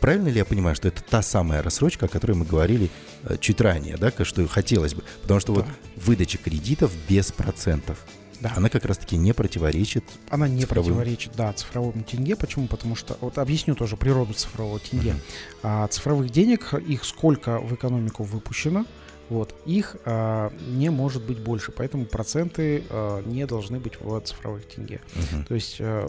Правильно 0.00 0.28
ли 0.28 0.36
я 0.36 0.44
понимаю, 0.44 0.76
что 0.76 0.88
это 0.88 1.02
та 1.02 1.22
самая 1.22 1.62
рассрочка, 1.62 2.06
о 2.06 2.08
которой 2.08 2.32
мы 2.32 2.44
говорили 2.44 2.90
э, 3.24 3.36
чуть 3.40 3.60
ранее, 3.60 3.96
да, 3.96 4.12
что 4.22 4.46
хотелось 4.46 4.94
бы? 4.94 5.02
Потому 5.22 5.40
что 5.40 5.52
вот 5.52 5.66
выдача 5.96 6.38
кредитов 6.38 6.92
без 7.08 7.32
процентов, 7.32 7.98
Да. 8.40 8.52
она 8.56 8.68
как 8.68 8.84
раз-таки 8.84 9.16
не 9.16 9.32
противоречит. 9.32 10.04
Она 10.30 10.46
не 10.48 10.60
Цифровым. 10.62 10.84
противоречит, 10.94 11.32
да, 11.36 11.52
цифровому 11.52 12.02
тенге. 12.04 12.36
Почему? 12.36 12.66
Потому 12.68 12.94
что, 12.94 13.16
вот 13.20 13.38
объясню 13.38 13.74
тоже 13.74 13.96
природу 13.96 14.32
цифрового 14.34 14.78
тенге. 14.78 15.12
Мгм. 15.12 15.20
А, 15.62 15.86
цифровых 15.88 16.30
денег, 16.30 16.72
их 16.74 17.04
сколько 17.04 17.58
в 17.58 17.74
экономику 17.74 18.22
выпущено, 18.24 18.84
вот, 19.28 19.54
их 19.66 19.96
а, 20.04 20.52
не 20.60 20.90
может 20.90 21.22
быть 21.22 21.38
больше, 21.38 21.72
поэтому 21.72 22.06
проценты 22.06 22.84
а, 22.90 23.22
не 23.24 23.46
должны 23.46 23.78
быть 23.78 24.00
в 24.00 24.20
цифровых 24.20 24.66
тенге. 24.66 25.00
Мгм. 25.14 25.44
То 25.44 25.54
есть, 25.54 25.76
а, 25.80 26.06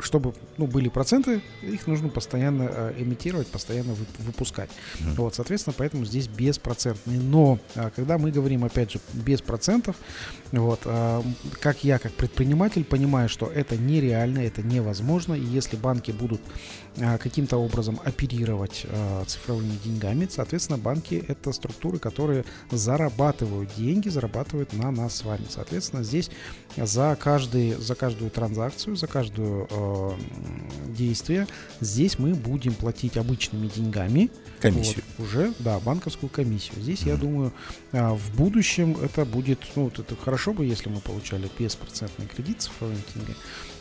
чтобы 0.00 0.34
ну, 0.56 0.66
были 0.66 0.88
проценты, 0.88 1.42
их 1.62 1.86
нужно 1.86 2.08
постоянно 2.08 2.68
а, 2.68 2.94
имитировать, 2.98 3.48
постоянно 3.48 3.92
вып- 3.92 4.22
выпускать. 4.24 4.70
Мгм. 5.00 5.14
Вот, 5.14 5.34
соответственно, 5.34 5.74
поэтому 5.76 6.04
здесь 6.04 6.28
беспроцентные. 6.28 7.18
Но 7.18 7.58
а, 7.74 7.90
когда 7.90 8.18
мы 8.18 8.30
говорим, 8.30 8.64
опять 8.64 8.92
же, 8.92 9.00
без 9.12 9.42
процентов, 9.42 9.96
вот, 10.52 10.80
а, 10.84 11.22
как 11.60 11.84
я, 11.84 11.98
как 11.98 12.12
предприниматель, 12.12 12.84
понимаю, 12.84 13.28
что 13.28 13.46
это 13.46 13.76
нереально, 13.76 14.38
это 14.40 14.62
невозможно, 14.62 15.34
и 15.34 15.44
если 15.44 15.76
банки 15.76 16.12
будут 16.12 16.40
каким-то 17.18 17.56
образом 17.56 17.98
оперировать 18.04 18.84
а, 18.88 19.24
цифровыми 19.24 19.78
деньгами, 19.84 20.28
соответственно, 20.30 20.78
банки 20.78 21.24
это 21.28 21.52
структуры, 21.52 21.98
которые 21.98 22.44
зарабатывают 22.70 23.70
деньги, 23.76 24.08
зарабатывают 24.08 24.72
на 24.72 24.90
нас 24.90 25.16
с 25.16 25.24
вами. 25.24 25.46
Соответственно, 25.48 26.02
здесь 26.04 26.30
за, 26.76 27.16
каждый, 27.18 27.72
за 27.74 27.94
каждую 27.94 28.30
транзакцию, 28.30 28.96
за 28.96 29.06
каждое 29.06 29.66
э, 29.70 30.10
действие, 30.88 31.46
здесь 31.80 32.18
мы 32.18 32.34
будем 32.34 32.74
платить 32.74 33.16
обычными 33.16 33.68
деньгами, 33.68 34.30
Комиссию. 34.60 35.02
вот, 35.16 35.26
уже, 35.26 35.52
да, 35.58 35.78
банковскую 35.80 36.28
комиссию. 36.28 36.82
Здесь, 36.82 37.02
я 37.02 37.14
Мгм. 37.14 37.20
думаю, 37.20 37.52
в 37.92 38.36
будущем 38.36 38.96
это 39.02 39.24
будет, 39.24 39.60
ну, 39.74 39.84
вот 39.84 39.98
это 39.98 40.14
хорошо 40.16 40.52
бы, 40.52 40.64
если 40.64 40.88
мы 40.88 41.00
получали 41.00 41.50
беспроцентный 41.58 42.26
кредит 42.26 42.62
цифровыми 42.62 43.00
деньгами. 43.14 43.36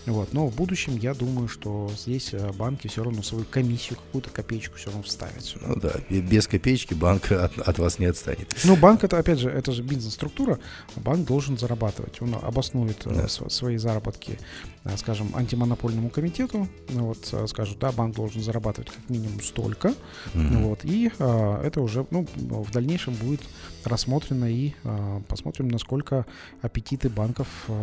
Вот, 0.09 0.33
но 0.33 0.47
в 0.47 0.55
будущем 0.55 0.97
я 0.97 1.13
думаю, 1.13 1.47
что 1.47 1.89
здесь 1.95 2.33
а, 2.33 2.51
банки 2.53 2.87
все 2.87 3.03
равно 3.03 3.21
свою 3.21 3.45
комиссию, 3.45 3.99
какую-то 3.99 4.31
копеечку 4.31 4.77
все 4.77 4.87
равно 4.87 5.03
вставят 5.03 5.43
сюда. 5.43 5.65
Ну 5.67 5.75
да, 5.75 5.93
без 6.09 6.47
копеечки 6.47 6.95
банк 6.95 7.31
от, 7.31 7.57
от 7.59 7.77
вас 7.79 7.99
не 7.99 8.05
отстанет. 8.05 8.55
Ну, 8.63 8.75
банк 8.75 9.03
это, 9.03 9.19
опять 9.19 9.37
же, 9.39 9.49
это 9.49 9.71
же 9.71 9.83
бизнес-структура, 9.83 10.57
банк 10.95 11.27
должен 11.27 11.57
зарабатывать. 11.57 12.21
Он 12.21 12.35
обоснует 12.41 13.05
э, 13.05 13.13
Да. 13.13 13.27
св- 13.27 13.51
свои 13.53 13.77
заработки, 13.77 14.39
э, 14.83 14.97
скажем, 14.97 15.31
антимонопольному 15.35 16.09
комитету. 16.09 16.67
Ну, 16.89 17.05
Вот, 17.05 17.29
э, 17.31 17.45
скажут, 17.47 17.77
да, 17.79 17.91
банк 17.91 18.15
должен 18.15 18.41
зарабатывать 18.41 18.89
как 18.89 19.09
минимум 19.09 19.41
столько. 19.41 19.93
Мгм. 20.33 20.63
Вот, 20.63 20.79
и 20.85 21.11
а, 21.19 21.61
это 21.63 21.81
уже 21.81 22.05
ну, 22.09 22.25
в 22.35 22.71
дальнейшем 22.71 23.13
будет 23.13 23.41
рассмотрено 23.83 24.45
и 24.51 24.73
а, 24.83 25.21
посмотрим, 25.27 25.67
насколько 25.67 26.25
аппетиты 26.63 27.09
банков 27.09 27.47
а, 27.67 27.73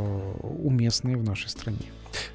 уместны 0.65 1.17
в 1.17 1.23
нашей 1.23 1.49
стране. 1.49 1.79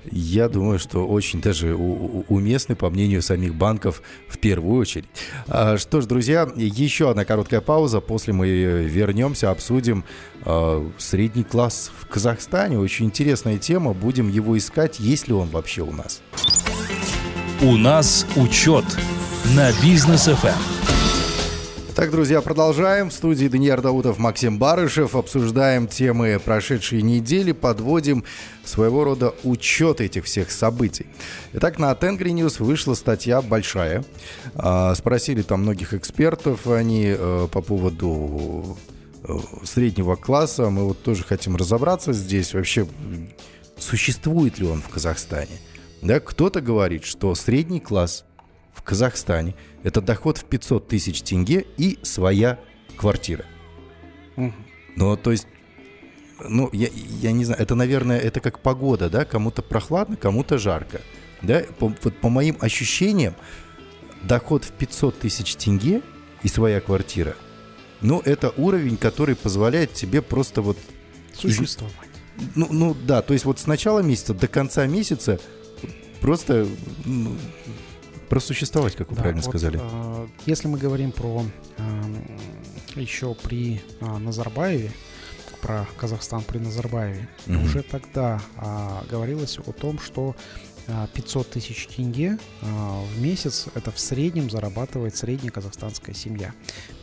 Я 0.10 0.50
думаю, 0.50 0.80
что 0.80 1.08
очень 1.08 1.42
даже 1.42 1.76
уместны, 1.76 2.76
по 2.76 2.90
мнению 2.90 3.22
самих 3.22 3.56
банков, 3.56 4.02
в 4.28 4.38
первую 4.38 4.80
очередь. 4.80 5.06
А, 5.48 5.78
Что 5.78 6.02
ж, 6.02 6.06
друзья, 6.06 6.50
еще 6.56 7.10
одна 7.10 7.26
короткая 7.26 7.62
пауза. 7.62 8.02
После 8.02 8.34
мы 8.34 8.48
вернемся, 8.48 9.52
обсудим 9.52 10.04
а, 10.44 10.90
средний 10.98 11.44
класс 11.44 11.92
в 12.00 12.08
Казахстане. 12.08 12.80
Очень 12.80 13.08
интересная 13.08 13.58
тема. 13.58 13.94
Будем 13.94 14.30
его 14.30 14.58
искать, 14.58 15.00
есть 15.00 15.28
ли 15.28 15.34
он 15.34 15.50
вообще 15.50 15.82
у 15.82 15.92
нас. 15.92 16.22
У 17.62 17.78
нас 17.78 18.26
учет 18.36 18.86
на 19.56 19.72
бизнес 19.84 20.28
Эм. 20.28 20.36
ФМ. 20.36 20.82
Так, 21.96 22.10
друзья, 22.10 22.42
продолжаем. 22.42 23.10
В 23.10 23.14
студии 23.14 23.48
Даниил 23.48 23.82
Даутов, 23.82 24.18
Максим 24.18 24.58
Барышев. 24.58 25.14
Обсуждаем 25.14 25.88
темы 25.88 26.40
прошедшей 26.44 27.02
недели, 27.02 27.52
подводим 27.52 28.24
своего 28.64 29.04
рода 29.04 29.34
учет 29.44 30.02
этих 30.02 30.26
всех 30.26 30.52
событий. 30.52 31.08
Итак, 31.54 31.80
на 31.80 31.94
Тенгри 31.96 32.32
News 32.32 32.64
вышла 32.64 32.94
статья 32.94 33.42
большая. 33.42 34.04
А, 34.56 34.94
Спросили 34.96 35.42
там 35.42 35.62
многих 35.62 35.94
экспертов 35.94 36.68
они 36.68 37.06
э, 37.08 37.48
по 37.52 37.62
поводу 37.62 38.78
э, 39.24 39.34
среднего 39.64 40.16
класса. 40.16 40.70
Мы 40.70 40.86
вот 40.86 41.02
тоже 41.04 41.24
хотим 41.24 41.56
разобраться 41.56 42.14
здесь. 42.14 42.54
Вообще, 42.54 42.88
существует 43.78 44.60
ли 44.60 44.68
он 44.68 44.82
в 44.82 44.90
Казахстане? 44.90 45.60
Да, 46.02 46.20
кто-то 46.20 46.62
говорит, 46.62 47.06
что 47.06 47.36
средний 47.36 47.80
класс 47.80 48.26
в 48.74 48.82
Казахстане 48.82 49.56
это 49.84 50.02
доход 50.02 50.38
в 50.38 50.46
500 50.46 50.88
тысяч 50.88 51.22
тенге 51.22 51.66
и 51.78 52.00
своя 52.04 52.60
квартира. 52.98 53.46
Ну, 54.96 55.18
то 55.18 55.32
есть, 55.32 55.48
ну, 56.48 56.70
я, 56.74 56.90
я 57.22 57.32
не 57.32 57.46
знаю, 57.46 57.62
это, 57.62 57.76
наверное, 57.76 58.20
это 58.20 58.40
как 58.40 58.60
погода, 58.60 59.10
да, 59.10 59.26
кому-то 59.26 59.62
прохладно, 59.62 60.16
кому-то 60.16 60.58
жарко. 60.58 61.02
Да, 61.42 61.64
по, 61.80 61.94
вот 62.04 62.16
по 62.20 62.30
моим 62.30 62.58
ощущениям, 62.60 63.36
доход 64.24 64.64
в 64.64 64.72
500 64.72 65.20
тысяч 65.20 65.56
тенге 65.56 66.02
и 66.44 66.48
своя 66.48 66.80
квартира, 66.82 67.36
ну, 68.02 68.22
это 68.24 68.54
уровень, 68.58 68.98
который 68.98 69.36
позволяет 69.36 69.94
тебе 69.94 70.22
просто 70.22 70.62
вот 70.62 70.78
Существовать. 71.34 71.96
ну, 72.56 72.68
ну 72.70 72.94
да, 72.94 73.22
то 73.22 73.34
есть 73.34 73.46
вот 73.46 73.60
с 73.60 73.68
начала 73.68 74.00
месяца 74.00 74.34
до 74.34 74.48
конца 74.48 74.86
месяца 74.86 75.40
просто 76.20 76.68
ну, 77.06 77.36
просуществовать, 78.30 78.96
как 78.96 79.10
вы 79.10 79.16
Да, 79.16 79.22
правильно 79.24 79.42
вот, 79.42 79.50
сказали. 79.50 79.80
а, 79.82 80.28
если 80.46 80.68
мы 80.68 80.78
говорим 80.78 81.12
про 81.12 81.44
ам, 81.78 82.18
еще 82.96 83.34
при 83.36 83.82
а, 84.00 84.20
Назарбаеве, 84.20 84.92
про 85.62 85.86
Казахстан 85.98 86.44
при 86.44 86.58
Назарбаеве, 86.58 87.28
Мгм. 87.48 87.64
уже 87.66 87.84
тогда 87.84 88.42
а, 88.58 89.04
говорилось 89.10 89.60
о 89.60 89.72
том, 89.72 90.00
что 90.00 90.36
500 91.14 91.50
тысяч 91.52 91.88
тенге 91.88 92.38
а, 92.62 93.04
в 93.04 93.22
месяц 93.22 93.68
это 93.76 93.92
в 93.92 94.00
среднем 94.00 94.50
зарабатывает 94.50 95.16
средняя 95.16 95.52
казахстанская 95.52 96.16
семья. 96.16 96.54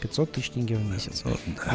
500 0.01 0.33
тысяч 0.33 0.51
тенге 0.51 0.77
в 0.77 0.85
месяц. 0.85 1.23
Да. 1.25 1.31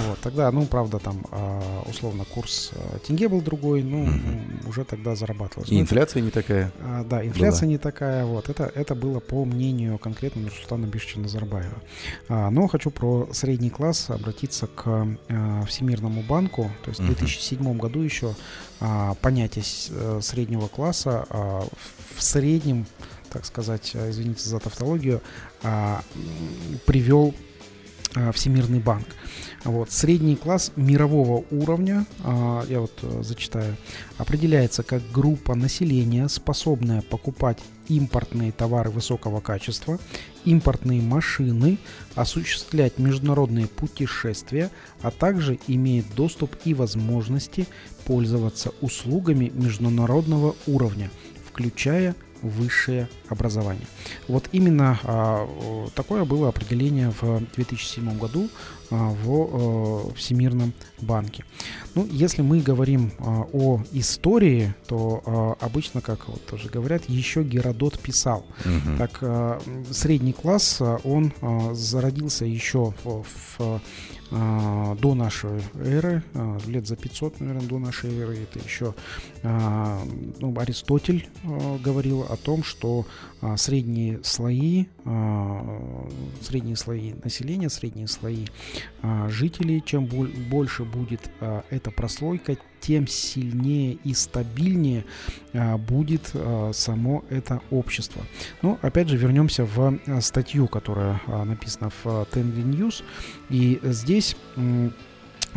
Вот, 0.07 0.19
тогда, 0.21 0.51
ну, 0.51 0.65
правда, 0.65 0.99
там 0.99 1.25
а, 1.31 1.83
условно 1.89 2.25
курс 2.25 2.71
тенге 3.07 3.27
был 3.27 3.41
другой, 3.41 3.83
ну, 3.83 4.05
м, 4.05 4.59
уже 4.67 4.83
тогда 4.85 5.15
зарабатывалось. 5.15 5.69
И 5.69 5.75
Ну, 5.75 5.81
инфляция 5.81 6.21
не 6.21 6.31
такая. 6.31 6.71
да, 7.09 7.25
инфляция 7.25 7.67
не 7.67 7.77
такая, 7.77 8.25
вот, 8.25 8.49
это, 8.49 8.71
это 8.75 8.95
было 8.95 9.19
по 9.19 9.45
мнению 9.45 9.97
конкретно 9.97 10.41
Нурсултана 10.43 10.85
Бишевича 10.85 11.19
Назарбаева. 11.19 11.81
А, 12.29 12.49
но 12.49 12.67
хочу 12.67 12.89
про 12.91 13.27
средний 13.31 13.69
класс 13.69 14.09
обратиться 14.09 14.67
к 14.67 15.07
Всемирному 15.67 16.21
банку, 16.23 16.71
то 16.83 16.89
есть 16.89 16.99
в 16.99 17.03
Мгм. 17.03 17.15
2007 17.15 17.77
году 17.77 18.01
еще 18.01 18.35
понятие 19.21 19.63
с- 19.63 19.87
э, 19.91 20.19
среднего 20.21 20.67
класса 20.67 21.25
а, 21.29 21.65
в, 22.15 22.21
среднем, 22.23 22.85
так 23.31 23.45
сказать, 23.45 23.91
а, 23.95 24.09
извините 24.09 24.47
за 24.49 24.59
тавтологию, 24.59 25.21
а, 25.63 26.01
привел 26.85 27.33
а, 28.15 28.31
Всемирный 28.31 28.79
банк. 28.79 29.07
Вот. 29.63 29.91
Средний 29.91 30.35
класс 30.35 30.71
мирового 30.75 31.45
уровня, 31.49 32.05
а, 32.23 32.63
я 32.69 32.79
вот 32.81 32.91
э, 33.01 33.23
зачитаю, 33.23 33.75
определяется 34.17 34.83
как 34.83 35.01
группа 35.11 35.55
населения, 35.55 36.27
способная 36.27 37.01
покупать 37.01 37.57
импортные 37.87 38.51
товары 38.51 38.89
высокого 38.89 39.39
качества, 39.39 39.99
импортные 40.45 41.01
машины, 41.01 41.77
осуществлять 42.15 42.97
международные 42.99 43.67
путешествия, 43.67 44.69
а 45.01 45.11
также 45.11 45.59
имеет 45.67 46.05
доступ 46.15 46.55
и 46.65 46.73
возможности 46.73 47.67
пользоваться 48.05 48.71
услугами 48.81 49.51
международного 49.53 50.55
уровня, 50.67 51.09
включая 51.45 52.15
высшее 52.43 53.07
образование. 53.29 53.87
Вот 54.27 54.49
именно 54.51 54.99
а, 55.03 55.47
такое 55.95 56.25
было 56.25 56.49
определение 56.49 57.11
в 57.21 57.41
2007 57.55 58.17
году 58.17 58.49
а, 58.91 59.09
в 59.09 60.11
э, 60.11 60.15
Всемирном 60.15 60.73
банке. 61.01 61.45
Ну, 61.95 62.07
если 62.11 62.41
мы 62.41 62.59
говорим 62.59 63.11
а, 63.19 63.47
о 63.51 63.81
истории, 63.91 64.75
то 64.87 65.23
а, 65.25 65.55
обычно, 65.65 66.01
как 66.01 66.27
вот 66.27 66.45
тоже 66.45 66.69
говорят, 66.69 67.03
еще 67.07 67.43
Геродот 67.43 67.97
писал. 67.99 68.45
Мгм. 68.65 68.97
Так, 68.97 69.17
а, 69.21 69.61
средний 69.91 70.33
класс, 70.33 70.81
он 71.03 71.33
а, 71.41 71.73
зародился 71.73 72.45
еще 72.45 72.93
в, 73.03 73.25
в, 73.57 73.81
до 74.33 75.13
нашей 75.13 75.61
эры, 75.75 76.23
а, 76.33 76.57
лет 76.65 76.87
за 76.87 76.95
500, 76.95 77.39
наверное, 77.39 77.67
до 77.67 77.77
нашей 77.77 78.17
эры. 78.17 78.37
Это 78.39 78.57
еще 78.59 78.95
а, 79.43 80.01
ну, 80.39 80.57
Аристотель 80.59 81.27
а, 81.43 81.77
говорил 81.77 82.23
о 82.23 82.35
том, 82.37 82.63
что 82.63 83.05
а, 83.41 83.57
средние 83.57 84.23
слои, 84.23 84.85
а, 85.05 86.09
средние 86.41 86.75
слои 86.77 87.13
населения, 87.23 87.69
средние 87.69 88.07
слои 88.07 88.45
а, 89.01 89.29
жителей, 89.29 89.83
чем 89.85 90.05
боль- 90.05 90.33
больше 90.49 90.83
будет 90.83 91.29
а, 91.39 91.63
эта 91.69 91.91
прослойка, 91.91 92.57
тем 92.85 93.07
сильнее 93.07 93.97
и 94.03 94.13
стабильнее 94.13 95.05
а, 95.53 95.77
будет 95.77 96.31
а, 96.33 96.71
само 96.73 97.23
это 97.29 97.61
общество. 97.71 98.21
Ну, 98.61 98.77
опять 98.81 99.07
же, 99.07 99.15
вернемся 99.15 99.63
в 99.63 99.99
а, 100.05 100.21
статью, 100.21 100.67
которая 100.67 101.21
написана 101.27 101.89
в 101.89 102.05
Tenry 102.05 102.63
News. 102.63 103.03
И 103.49 103.79
здесь 103.83 104.35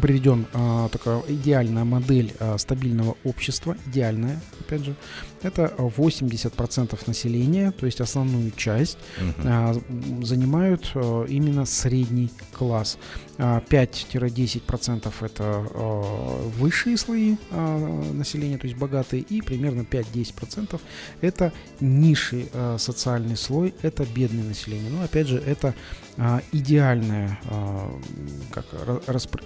приведен 0.01 0.47
а, 0.53 0.89
такая 0.89 1.23
идеальная 1.29 1.85
модель 1.85 2.33
а, 2.39 2.59
стабильного 2.59 3.17
общества, 3.25 3.77
идеальная, 3.87 4.41
опять 4.61 4.85
же, 4.85 4.97
это 5.43 5.73
80% 5.79 6.99
населения, 7.07 7.71
то 7.71 7.87
есть 7.87 8.01
основную 8.01 8.51
часть, 8.53 8.99
а, 9.45 9.75
занимают 10.23 10.91
а, 10.95 11.25
именно 11.25 11.65
средний 11.65 12.31
класс. 12.53 12.99
А, 13.39 13.61
5-10% 13.61 15.13
это 15.21 15.45
а, 15.45 16.49
высшие 16.59 16.97
слои 16.97 17.37
а, 17.51 18.13
населения, 18.13 18.59
то 18.59 18.67
есть 18.67 18.79
богатые, 18.79 19.23
и 19.23 19.41
примерно 19.43 19.83
5-10% 19.83 20.81
это 21.21 21.53
низший 21.81 22.49
а, 22.53 22.77
социальный 22.79 23.37
слой, 23.37 23.75
это 23.83 24.05
бедное 24.05 24.45
население. 24.45 24.91
Но 24.91 25.03
опять 25.03 25.29
же, 25.29 25.39
это 25.39 25.75
идеальное 26.53 27.39
а, 27.51 27.91
как, 28.51 28.65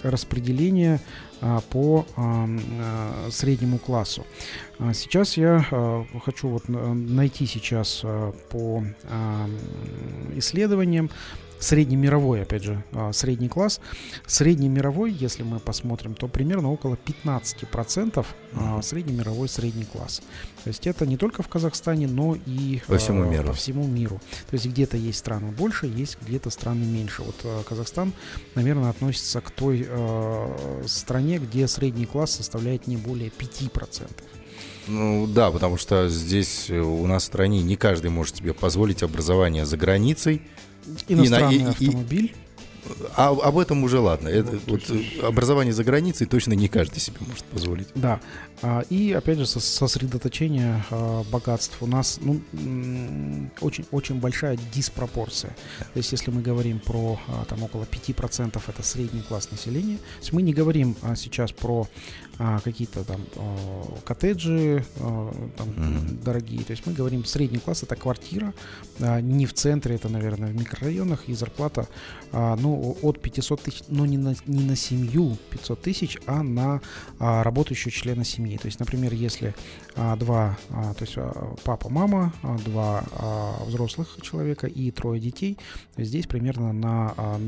распределение 0.03 0.99
а, 1.41 1.59
по 1.61 2.05
а, 2.15 2.47
а, 2.47 3.29
среднему 3.31 3.77
классу. 3.77 4.25
А 4.79 4.93
Сейчас 4.93 5.37
я 5.37 5.65
а, 5.71 6.05
хочу 6.23 6.47
вот 6.49 6.69
на- 6.69 6.93
найти 6.93 7.45
сейчас 7.45 8.01
а, 8.03 8.31
по 8.49 8.83
а, 9.05 9.47
исследованиям 10.35 11.09
среднемировой, 11.61 12.41
опять 12.41 12.63
же, 12.63 12.83
а, 12.91 13.13
средний 13.13 13.47
класс. 13.47 13.79
Среднемировой, 14.25 15.11
если 15.11 15.43
мы 15.43 15.59
посмотрим, 15.59 16.15
то 16.15 16.27
примерно 16.27 16.71
около 16.71 16.95
15% 16.95 18.25
а, 18.53 18.81
среднемировой 18.81 19.47
средний 19.47 19.85
класс. 19.85 20.21
То 20.63 20.67
есть 20.67 20.85
это 20.87 21.05
не 21.05 21.17
только 21.17 21.43
в 21.43 21.47
Казахстане, 21.47 22.07
но 22.07 22.35
и 22.45 22.81
По 22.87 22.97
всему 22.97 23.23
а, 23.23 23.27
миру. 23.27 23.47
По 23.47 23.53
всему 23.53 23.87
миру. 23.87 24.19
То 24.49 24.55
есть 24.55 24.65
где-то 24.65 24.97
есть 24.97 25.19
страны 25.19 25.51
больше, 25.51 25.85
есть 25.85 26.17
где-то 26.21 26.49
страны 26.49 26.83
меньше. 26.83 27.21
Вот 27.21 27.65
Казахстан, 27.65 28.13
наверное, 28.55 28.89
относится 28.89 29.39
к 29.41 29.51
той 29.51 29.87
стране, 30.87 31.37
где 31.37 31.67
средний 31.67 32.05
класс 32.05 32.31
составляет 32.31 32.87
не 32.87 32.97
более 32.97 33.29
5%. 33.29 34.09
Ну 34.87 35.27
да, 35.27 35.51
потому 35.51 35.77
что 35.77 36.09
здесь 36.09 36.69
э, 36.69 36.79
у 36.79 37.05
нас 37.05 37.23
в 37.23 37.25
стране 37.27 37.61
не 37.61 37.75
каждый 37.75 38.09
может 38.09 38.37
себе 38.37 38.53
позволить 38.53 39.03
образование 39.03 39.65
за 39.65 39.77
границей. 39.77 40.41
Иностранный 41.07 41.55
и- 41.55 41.59
и- 41.59 41.63
автомобиль. 41.65 42.35
А 43.15 43.29
об 43.29 43.59
этом 43.59 43.83
уже 43.83 43.99
ладно. 43.99 44.27
Это, 44.27 44.59
Вот, 44.65 44.81
вот, 44.89 45.01
образование 45.23 45.71
за 45.71 45.83
границей 45.83 46.25
точно 46.25 46.53
не 46.53 46.67
каждый 46.67 46.99
себе 46.99 47.17
может 47.19 47.43
позволить. 47.45 47.87
Да. 47.93 48.19
А, 48.63 48.81
И 48.89 49.11
опять 49.11 49.37
же 49.37 49.43
сос- 49.43 49.59
сосредоточение 49.59 50.83
а, 50.89 51.23
богатств. 51.31 51.77
У 51.81 51.85
нас 51.87 52.19
ну, 52.21 52.41
очень, 53.61 53.85
очень 53.91 54.15
большая 54.15 54.57
диспропорция. 54.73 55.55
То 55.79 55.97
есть 55.97 56.11
если 56.11 56.31
мы 56.31 56.41
говорим 56.41 56.79
про 56.79 57.19
а, 57.27 57.45
там 57.45 57.61
около 57.63 57.83
5% 57.85 58.61
это 58.67 58.83
средний 58.83 59.21
класс 59.21 59.49
населения, 59.51 59.97
то 59.97 60.19
есть 60.21 60.33
мы 60.33 60.41
не 60.41 60.53
говорим 60.53 60.95
сейчас 61.15 61.51
про 61.51 61.87
а, 62.43 62.59
какие-то 62.59 63.03
там 63.03 63.21
а, 63.35 63.99
коттеджи 64.03 64.83
а, 64.99 65.31
там, 65.57 65.67
Мгм. 65.69 66.23
дорогие. 66.23 66.63
То 66.63 66.71
есть 66.71 66.87
мы 66.87 66.93
говорим 66.93 67.23
средний 67.23 67.59
класс 67.59 67.83
это 67.83 67.95
квартира, 67.95 68.51
а, 68.99 69.21
не 69.21 69.45
в 69.45 69.53
центре, 69.53 69.93
это, 69.95 70.09
наверное, 70.09 70.49
в 70.51 70.55
микрорайонах, 70.55 71.29
и 71.29 71.35
зарплата 71.35 71.87
а, 72.31 72.55
ну, 72.55 72.97
от 73.03 73.21
500 73.21 73.61
тысяч, 73.61 73.83
но 73.89 74.07
не 74.07 74.17
на, 74.17 74.33
не 74.47 74.63
на 74.63 74.75
семью 74.75 75.37
500 75.51 75.81
тысяч, 75.81 76.17
а 76.25 76.41
на 76.41 76.81
а, 77.19 77.43
работающего 77.43 77.91
члена 77.91 78.23
семьи. 78.23 78.57
То 78.57 78.65
есть, 78.67 78.79
например, 78.79 79.13
если 79.13 79.53
а, 79.95 80.15
два, 80.15 80.57
а, 80.71 80.93
то 80.95 81.03
есть 81.03 81.13
а, 81.17 81.53
папа, 81.63 81.89
мама, 81.89 82.33
а, 82.41 82.57
два 82.57 83.03
а, 83.11 83.63
взрослых 83.65 84.17
человека 84.21 84.65
и 84.65 84.89
трое 84.89 85.21
детей, 85.21 85.59
здесь 85.95 86.25
примерно 86.25 86.73
на 86.73 87.13
а, 87.17 87.39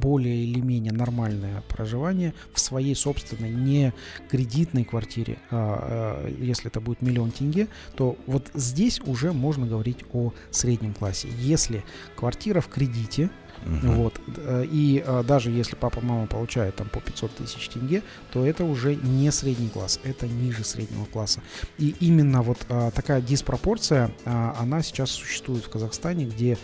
более 0.00 0.44
или 0.44 0.60
менее 0.60 0.92
нормальное 0.92 1.62
проживание 1.68 2.34
в 2.52 2.60
своей 2.60 2.94
собственной 2.94 3.50
не 3.50 3.92
кредитной 4.28 4.84
квартире, 4.84 5.38
а, 5.50 6.24
а, 6.24 6.28
если 6.28 6.68
это 6.68 6.80
будет 6.80 7.02
миллион 7.02 7.30
тенге, 7.30 7.68
то 7.96 8.16
вот 8.26 8.50
здесь 8.54 9.00
уже 9.00 9.32
можно 9.32 9.66
говорить 9.66 9.98
о 10.12 10.32
среднем 10.50 10.94
классе. 10.94 11.28
Если 11.38 11.84
квартира 12.16 12.60
в 12.60 12.68
кредите, 12.68 13.30
Мгм. 13.68 13.92
вот. 13.94 14.20
э, 14.36 14.64
И 14.70 15.02
а, 15.06 15.22
даже 15.22 15.50
если 15.50 15.76
папа, 15.76 16.00
мама 16.00 16.26
получают 16.26 16.76
там 16.76 16.88
по 16.88 17.00
500 17.00 17.36
тысяч 17.36 17.68
тенге, 17.68 18.02
то 18.32 18.44
это 18.44 18.64
уже 18.64 18.94
не 18.96 19.30
средний 19.30 19.68
класс, 19.68 20.00
это 20.04 20.26
ниже 20.26 20.64
среднего 20.64 21.04
класса. 21.04 21.40
И 21.78 21.94
именно 22.00 22.42
вот 22.42 22.58
а, 22.68 22.90
такая 22.90 23.20
диспропорция, 23.20 24.10
она 24.24 24.82
сейчас 24.82 25.10
существует 25.10 25.64
в 25.64 25.68
Казахстане, 25.68 26.24
где 26.26 26.56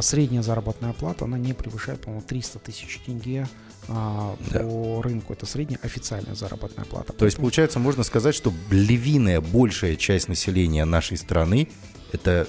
средняя 0.00 0.42
заработная 0.42 0.92
плата, 0.92 1.24
она 1.24 1.38
не 1.38 1.52
превышает, 1.52 2.00
по-моему, 2.00 2.24
300 2.26 2.58
тысяч 2.58 3.00
тенге 3.06 3.46
а, 3.88 4.36
Да. 4.50 4.60
по 4.60 5.00
рынку. 5.02 5.32
Это 5.32 5.46
средняя 5.46 5.78
официальная 5.82 6.34
заработная 6.34 6.84
плата. 6.84 7.12
То 7.12 7.24
есть, 7.24 7.36
получается, 7.38 7.78
можно 7.78 8.02
сказать, 8.02 8.34
что 8.34 8.52
львиная 8.70 9.40
большая 9.40 9.96
часть 9.96 10.28
населения 10.28 10.84
нашей 10.84 11.16
страны 11.16 11.68
это 12.12 12.46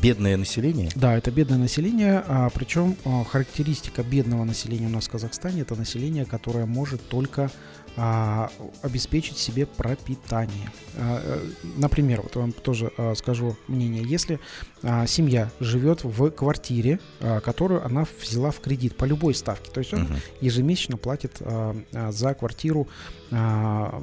бедное 0.00 0.36
население? 0.36 0.90
Да, 0.94 1.16
это 1.16 1.30
бедное 1.30 1.58
население, 1.58 2.22
а, 2.26 2.48
причем 2.50 2.96
а, 3.04 3.24
характеристика 3.24 4.02
бедного 4.02 4.44
населения 4.44 4.86
у 4.86 4.90
нас 4.90 5.06
в 5.08 5.10
Казахстане 5.10 5.62
это 5.62 5.74
население, 5.74 6.24
которое 6.24 6.66
может 6.66 7.06
только 7.08 7.50
а, 7.96 8.50
обеспечить 8.82 9.36
себе 9.36 9.66
пропитание. 9.66 10.70
А, 10.96 11.20
э, 11.22 11.44
например, 11.76 12.22
вот 12.22 12.36
вам 12.36 12.52
тоже 12.52 12.90
а, 12.96 13.14
скажу 13.14 13.56
мнение, 13.68 14.02
если 14.02 14.38
а, 14.82 15.06
семья 15.06 15.50
живет 15.60 16.02
в 16.04 16.30
квартире, 16.30 17.00
а, 17.20 17.40
которую 17.40 17.84
она 17.84 18.06
взяла 18.22 18.50
в 18.50 18.60
кредит 18.60 18.96
по 18.96 19.04
любой 19.04 19.34
ставке, 19.34 19.70
то 19.70 19.80
есть 19.80 19.92
он 19.92 20.04
Мгм. 20.04 20.16
ежемесячно 20.40 20.96
платит 20.96 21.36
а, 21.40 21.76
а, 21.92 22.12
за 22.12 22.32
квартиру 22.34 22.88
а, 23.30 24.02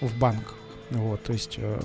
в 0.00 0.18
банк. 0.18 0.54
Вот, 0.90 1.22
то 1.22 1.32
есть 1.32 1.54
э, 1.56 1.80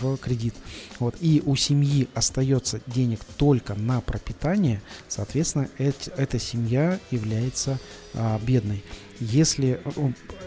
в 0.00 0.16
кредит. 0.18 0.54
Вот, 0.98 1.16
и 1.20 1.42
у 1.44 1.56
семьи 1.56 2.08
остается 2.14 2.80
денег 2.86 3.20
только 3.36 3.74
на 3.74 4.00
пропитание, 4.00 4.82
соответственно, 5.08 5.68
эт- 5.78 6.12
эта 6.16 6.38
семья 6.38 6.98
является 7.10 7.78
а, 8.14 8.38
бедной. 8.38 8.82
Если 9.20 9.80
э, 9.84 9.90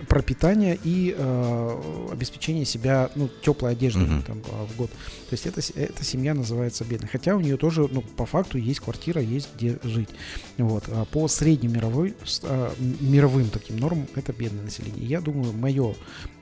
пропитание 0.08 0.78
и 0.84 1.16
э, 1.18 2.08
обеспечение 2.12 2.66
себя 2.66 3.10
ну, 3.16 3.30
теплой 3.42 3.72
одеждой 3.72 4.04
Мгм. 4.08 4.22
там, 4.24 4.42
а, 4.52 4.66
в 4.66 4.76
год. 4.76 4.90
То 4.92 5.34
есть 5.34 5.46
эта, 5.46 5.62
эта 5.80 6.04
семья 6.04 6.34
называется 6.34 6.84
бедной. 6.86 7.10
Хотя 7.10 7.36
у 7.36 7.40
нее 7.40 7.58
тоже, 7.58 7.88
ну, 7.92 8.02
по 8.02 8.26
факту, 8.26 8.58
есть 8.58 8.80
квартира, 8.80 9.22
есть 9.22 9.50
где 9.56 9.78
жить. 9.84 10.10
Вот. 10.58 10.84
А 10.88 11.06
по 11.06 11.28
среднемировой, 11.28 12.14
с- 12.26 12.42
а, 12.44 12.74
мировым 13.00 13.50
таким 13.50 13.78
нормам, 13.78 14.08
это 14.16 14.34
бедное 14.34 14.64
население. 14.64 15.06
Я 15.06 15.22
думаю, 15.22 15.54
мое 15.54 15.96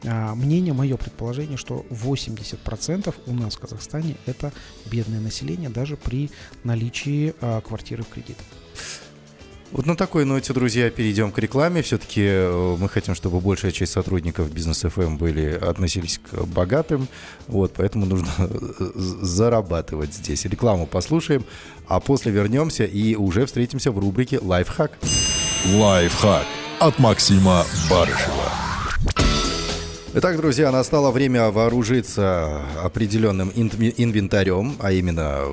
мнение, 0.04 0.74
мое 0.74 0.98
предположение, 0.98 1.58
что 1.58 1.86
80% 1.90 3.16
у 3.26 3.34
нас 3.34 3.56
в 3.56 3.60
Казахстане 3.60 4.18
это 4.28 4.52
бедное 4.92 5.20
население, 5.20 5.70
даже 5.70 5.98
при 5.98 6.30
наличии 6.64 7.34
а, 7.42 7.62
квартиры 7.62 8.04
в 8.04 8.10
кредит. 8.10 8.38
Вот 9.76 9.86
на 9.86 9.98
такой 9.98 10.24
ноте, 10.24 10.54
друзья, 10.54 10.90
перейдем 10.90 11.34
к 11.34 11.38
рекламе. 11.38 11.82
Все-таки 11.82 12.22
э, 12.24 12.76
мы 12.80 12.88
хотим, 12.88 13.14
чтобы 13.14 13.42
большая 13.42 13.74
часть 13.74 13.92
сотрудников 13.92 14.50
бизнес 14.50 14.86
FM 14.86 15.18
были 15.18 15.50
относились 15.52 16.18
к 16.18 16.46
богатым. 16.46 17.10
Вот, 17.48 17.74
поэтому 17.76 18.06
нужно 18.06 18.30
э, 18.38 18.92
зарабатывать 18.96 20.14
здесь. 20.14 20.46
Рекламу 20.46 20.88
послушаем, 20.88 21.44
а 21.90 22.00
после 22.00 22.32
вернемся 22.32 22.86
и 22.86 23.16
уже 23.16 23.46
встретимся 23.46 23.92
в 23.92 24.00
рубрике 24.00 24.40
Лайфхак. 24.42 24.94
Лайфхак 25.74 26.46
от 26.80 26.98
Максима 26.98 27.66
Барышева. 27.90 28.54
Итак, 30.14 30.38
друзья, 30.38 30.72
настало 30.72 31.12
время 31.12 31.52
вооружиться 31.52 32.62
определенным 32.82 33.50
инв- 33.50 33.94
инвентарем, 33.98 34.78
а 34.80 34.94
именно 34.94 35.48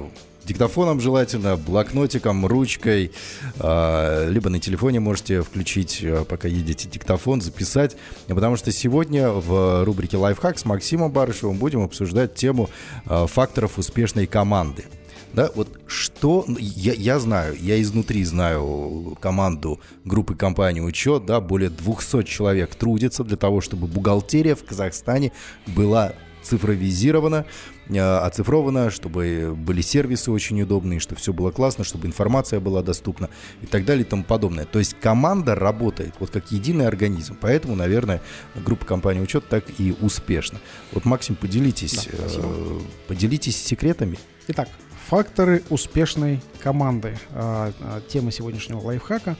диктофоном 0.44 1.00
желательно, 1.00 1.56
блокнотиком, 1.56 2.46
ручкой, 2.46 3.12
а, 3.58 4.28
либо 4.28 4.50
на 4.50 4.60
телефоне 4.60 5.00
можете 5.00 5.42
включить, 5.42 6.00
а, 6.04 6.24
пока 6.24 6.48
едете, 6.48 6.88
диктофон, 6.88 7.40
записать, 7.40 7.96
потому 8.28 8.56
что 8.56 8.72
сегодня 8.72 9.30
в 9.30 9.84
рубрике 9.84 10.16
«Лайфхак» 10.16 10.58
с 10.58 10.64
Максимом 10.64 11.12
Барышевым 11.12 11.56
будем 11.56 11.82
обсуждать 11.82 12.34
тему 12.34 12.70
а, 13.06 13.26
факторов 13.26 13.78
успешной 13.78 14.26
команды. 14.26 14.84
Да, 15.32 15.50
вот 15.54 15.80
что, 15.86 16.44
я, 16.58 16.92
я 16.92 17.18
знаю, 17.18 17.56
я 17.58 17.80
изнутри 17.80 18.22
знаю 18.22 19.16
команду 19.18 19.80
группы 20.04 20.34
компании 20.34 20.80
«Учет», 20.80 21.24
да, 21.24 21.40
более 21.40 21.70
200 21.70 22.24
человек 22.24 22.74
трудится 22.74 23.24
для 23.24 23.38
того, 23.38 23.62
чтобы 23.62 23.86
бухгалтерия 23.86 24.54
в 24.54 24.64
Казахстане 24.64 25.32
была 25.66 26.12
цифровизирована, 26.42 27.46
э, 27.88 27.98
оцифрована, 27.98 28.90
чтобы 28.90 29.54
были 29.56 29.80
сервисы 29.80 30.30
очень 30.30 30.60
удобные, 30.62 31.00
чтобы 31.00 31.20
все 31.20 31.32
было 31.32 31.50
классно, 31.50 31.84
чтобы 31.84 32.06
информация 32.06 32.60
была 32.60 32.82
доступна 32.82 33.28
и 33.62 33.66
так 33.66 33.84
далее 33.84 34.04
и 34.04 34.08
тому 34.08 34.24
подобное. 34.24 34.64
То 34.64 34.78
есть 34.78 34.96
команда 35.00 35.54
работает 35.54 36.14
вот 36.18 36.30
как 36.30 36.50
единый 36.52 36.86
организм, 36.86 37.36
поэтому, 37.40 37.74
наверное, 37.74 38.20
группа 38.54 38.84
компании 38.84 39.20
«Учет» 39.20 39.48
так 39.48 39.64
и 39.78 39.94
успешна. 40.00 40.60
Вот, 40.92 41.04
Максим, 41.04 41.34
поделитесь, 41.36 42.08
Да, 42.10 42.18
спасибо. 42.18 42.44
э, 42.46 42.78
поделитесь 43.08 43.56
секретами. 43.56 44.18
Итак, 44.48 44.68
факторы 45.08 45.62
успешной 45.70 46.40
команды. 46.60 47.18
А, 47.32 47.72
а, 47.80 48.00
Тема 48.08 48.30
сегодняшнего 48.32 48.80
лайфхака. 48.80 49.36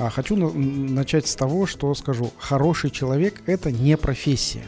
А, 0.00 0.08
хочу 0.08 0.34
на- 0.34 0.50
начать 0.50 1.26
с 1.26 1.34
того, 1.36 1.66
что 1.66 1.94
скажу. 1.94 2.30
Хороший 2.38 2.90
человек– 2.90 3.42
это 3.46 3.70
не 3.70 3.98
профессия. 3.98 4.62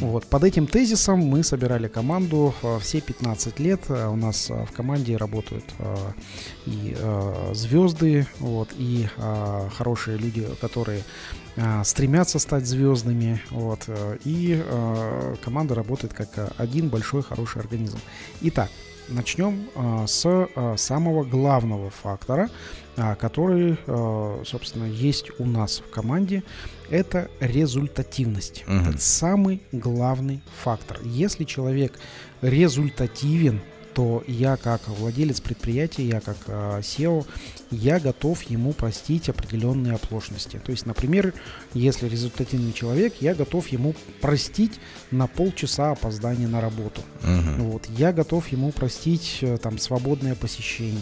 Вот. 0.00 0.24
Под 0.26 0.44
этим 0.44 0.66
тезисом 0.66 1.18
мы 1.20 1.44
собирали 1.44 1.88
команду 1.88 2.54
а, 2.62 2.78
все 2.78 3.02
15 3.02 3.60
лет. 3.60 3.82
А, 3.90 4.08
У 4.08 4.16
нас 4.16 4.50
а, 4.50 4.64
в 4.64 4.72
команде 4.72 5.16
работают 5.18 5.64
и 6.64 6.96
звезды, 7.52 8.26
вот, 8.38 8.70
и 8.78 9.08
хорошие 9.76 10.16
люди, 10.16 10.46
которые 10.60 11.02
стремятся 11.84 12.38
стать 12.38 12.66
звездами. 12.66 13.42
Вот, 13.50 13.80
а, 13.88 14.16
и 14.24 14.62
команда 15.44 15.74
работает 15.74 16.14
как 16.14 16.54
один 16.56 16.88
большой 16.88 17.22
хороший 17.22 17.60
организм. 17.60 17.98
Итак, 18.40 18.70
начнем 19.12 19.68
а, 19.74 20.06
с 20.06 20.24
а, 20.26 20.76
самого 20.76 21.24
главного 21.24 21.90
фактора, 21.90 22.50
а, 22.96 23.14
который, 23.14 23.78
собственно, 24.44 24.84
есть 24.84 25.30
у 25.38 25.46
нас 25.46 25.80
в 25.80 25.90
команде. 25.90 26.42
Это 26.90 27.30
результативность. 27.40 28.64
Мгм. 28.66 28.90
Это 28.90 28.98
самый 28.98 29.62
главный 29.72 30.42
фактор. 30.62 30.98
Если 31.02 31.44
человек 31.44 31.98
результативен, 32.42 33.60
то 33.94 34.24
я 34.26 34.56
как 34.56 34.88
владелец 34.88 35.40
предприятия, 35.40 36.04
я 36.06 36.20
как 36.20 36.36
а, 36.46 36.80
SEO, 36.80 37.26
я 37.70 37.98
готов 38.00 38.42
ему 38.44 38.72
простить 38.72 39.28
определенные 39.28 39.94
оплошности. 39.94 40.60
То 40.64 40.72
есть, 40.72 40.86
например, 40.86 41.34
если 41.74 42.08
результативный 42.08 42.72
человек, 42.72 43.14
я 43.20 43.34
готов 43.34 43.68
ему 43.68 43.94
простить 44.20 44.78
на 45.10 45.26
полчаса 45.26 45.90
опоздания 45.92 46.48
на 46.48 46.60
работу. 46.60 47.02
Мгм. 47.22 47.70
Вот, 47.70 47.86
я 47.96 48.12
готов 48.12 48.48
ему 48.48 48.72
простить 48.72 49.38
э, 49.40 49.56
там 49.58 49.78
свободное 49.78 50.34
посещение. 50.34 51.00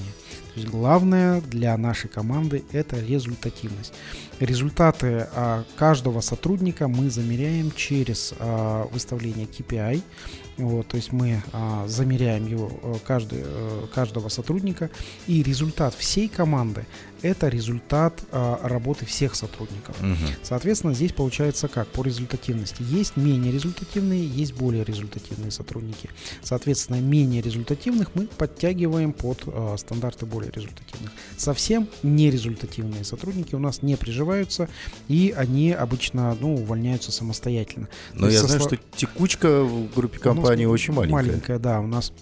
То 0.54 0.60
есть 0.60 0.68
главное 0.68 1.40
для 1.40 1.76
нашей 1.76 2.08
команды 2.08 2.64
это 2.72 2.98
результативность. 2.98 3.92
Результаты 4.40 5.28
а, 5.34 5.64
каждого 5.76 6.20
сотрудника 6.20 6.88
мы 6.88 7.08
замеряем 7.10 7.70
через 7.72 8.34
а, 8.38 8.88
выставление 8.92 9.46
KPI. 9.46 10.02
Вот, 10.56 10.88
то 10.88 10.96
есть 10.96 11.12
мы 11.12 11.42
а, 11.52 11.86
замеряем 11.88 12.46
его 12.46 12.70
э, 12.82 12.94
каждый, 13.06 13.38
э, 13.42 13.86
каждого 13.94 14.28
сотрудника 14.28 14.90
и 15.26 15.42
результат 15.42 15.94
всей 15.94 16.28
команды 16.28 16.84
это 17.22 17.48
результат 17.48 18.22
а, 18.32 18.60
работы 18.62 19.06
всех 19.06 19.34
сотрудников. 19.34 20.00
Мгм. 20.00 20.16
Соответственно, 20.42 20.94
здесь 20.94 21.12
получается 21.12 21.68
как 21.68 21.88
по 21.88 22.02
результативности. 22.02 22.82
Есть 22.82 23.16
менее 23.16 23.52
результативные, 23.52 24.26
есть 24.26 24.54
более 24.54 24.84
результативные 24.84 25.50
сотрудники. 25.50 26.10
Соответственно, 26.42 27.00
менее 27.00 27.42
результативных 27.42 28.14
мы 28.14 28.26
подтягиваем 28.26 29.12
под 29.12 29.42
э, 29.46 29.76
стандарты 29.78 30.26
более 30.26 30.50
результативных. 30.52 31.12
Совсем 31.36 31.88
нерезультативные 32.02 33.04
сотрудники 33.04 33.54
у 33.54 33.58
нас 33.58 33.82
не 33.82 33.96
приживаются, 33.96 34.68
и 35.08 35.34
они 35.36 35.72
обычно 35.72 36.36
ну, 36.40 36.54
увольняются 36.54 37.12
самостоятельно. 37.12 37.88
Но 38.14 38.26
То 38.26 38.32
я 38.32 38.42
знаю, 38.42 38.60
что 38.60 38.76
текучка 38.96 39.62
в 39.62 39.94
группе 39.94 40.18
компании 40.18 40.64
очень 40.64 40.94
маленькая. 40.94 41.14
Маленькая, 41.14 41.58
да. 41.58 41.80
У 41.80 41.86
нас 41.86 42.12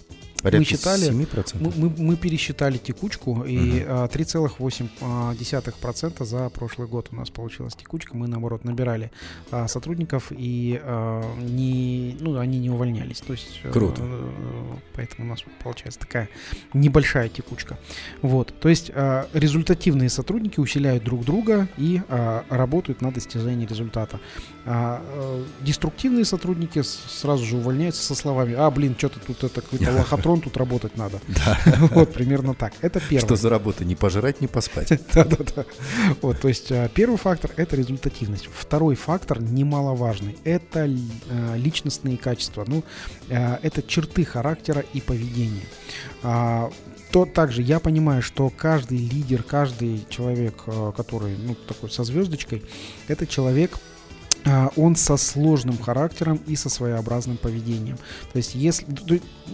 Порядка 0.41 0.65
считали, 0.65 1.09
7%. 1.09 1.57
мы, 1.59 1.71
мы, 1.75 1.93
мы 1.97 2.15
пересчитали 2.15 2.77
текучку, 2.77 3.43
и 3.43 3.83
а, 3.87 4.07
3,8% 4.07 6.25
за 6.25 6.49
прошлый 6.49 6.87
год 6.87 7.09
у 7.11 7.15
нас 7.15 7.29
получилась 7.29 7.75
текучка. 7.75 8.15
Мы, 8.15 8.27
наоборот, 8.27 8.63
набирали 8.63 9.11
а, 9.51 9.67
сотрудников, 9.67 10.31
и 10.31 10.79
а, 10.83 11.23
не, 11.37 12.17
ну, 12.19 12.37
они 12.37 12.59
не 12.59 12.69
увольнялись. 12.69 13.21
То 13.21 13.33
есть, 13.33 13.59
э, 13.63 13.71
Круто. 13.71 14.01
э, 14.01 14.75
поэтому 14.95 15.27
у 15.27 15.29
нас 15.29 15.43
получается 15.63 15.99
такая 15.99 16.29
небольшая 16.73 17.29
текучка. 17.29 17.77
Вот. 18.21 18.53
То 18.59 18.69
есть 18.69 18.91
а, 18.93 19.27
результативные 19.33 20.09
сотрудники 20.09 20.59
усиляют 20.59 21.03
друг 21.03 21.25
друга 21.25 21.67
и 21.77 22.01
а, 22.07 22.45
работают 22.49 23.01
на 23.01 23.11
достижении 23.11 23.65
результата. 23.65 24.19
А, 24.65 25.01
э, 25.03 25.43
деструктивные 25.61 26.25
сотрудники 26.25 26.81
сразу 26.83 27.43
же 27.43 27.57
увольняются 27.57 28.03
со 28.03 28.13
словами 28.13 28.53
«А, 28.53 28.69
блин, 28.69 28.95
что-то 28.97 29.19
тут 29.19 29.43
это 29.43 29.61
какой-то 29.61 29.91
лохотрон, 29.97 30.28
тут 30.37 30.57
работать 30.57 30.97
надо». 30.97 31.19
Да. 31.45 31.57
Вот, 31.91 32.13
примерно 32.13 32.53
так. 32.53 32.73
Это 32.81 32.99
первое. 32.99 33.25
Что 33.25 33.35
за 33.35 33.49
работа? 33.49 33.85
Не 33.85 33.95
пожрать, 33.95 34.41
не 34.41 34.47
поспать. 34.47 34.89
Да-да-да. 35.13 35.65
Вот, 36.21 36.39
то 36.39 36.47
есть 36.47 36.71
а, 36.71 36.87
первый 36.89 37.17
фактор– 37.17 37.51
это 37.55 37.75
результативность. 37.75 38.49
Второй 38.53 38.95
фактор 38.95 39.41
немаловажный– 39.41 40.37
это 40.43 40.89
а, 41.29 41.55
личностные 41.55 42.17
качества. 42.17 42.65
Ну, 42.67 42.83
а, 43.29 43.59
это 43.63 43.81
черты 43.81 44.25
характера 44.25 44.83
и 44.93 45.01
поведения. 45.01 45.63
То 46.21 47.25
также 47.25 47.63
я 47.63 47.79
понимаю, 47.79 48.21
что 48.21 48.51
каждый 48.55 48.99
лидер, 48.99 49.41
каждый 49.41 50.05
человек, 50.09 50.63
который, 50.95 51.35
ну, 51.37 51.55
такой 51.55 51.89
со 51.89 52.03
звездочкой, 52.03 52.63
это 53.07 53.25
человек, 53.25 53.79
он 54.75 54.95
со 54.95 55.17
сложным 55.17 55.77
характером 55.77 56.39
и 56.47 56.55
со 56.55 56.69
своеобразным 56.69 57.37
поведением. 57.37 57.97
То 58.31 58.37
есть, 58.37 58.55
если 58.55 58.85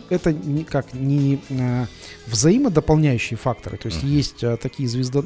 это 0.09 0.31
никак 0.33 0.93
не 0.93 1.39
а, 1.49 1.87
взаимодополняющие 2.27 3.37
факторы. 3.37 3.77
То 3.77 3.87
есть 3.87 4.03
Мгм. 4.03 4.11
есть 4.11 4.43
а, 4.43 4.57
такие 4.57 4.87
звезда, 4.89 5.21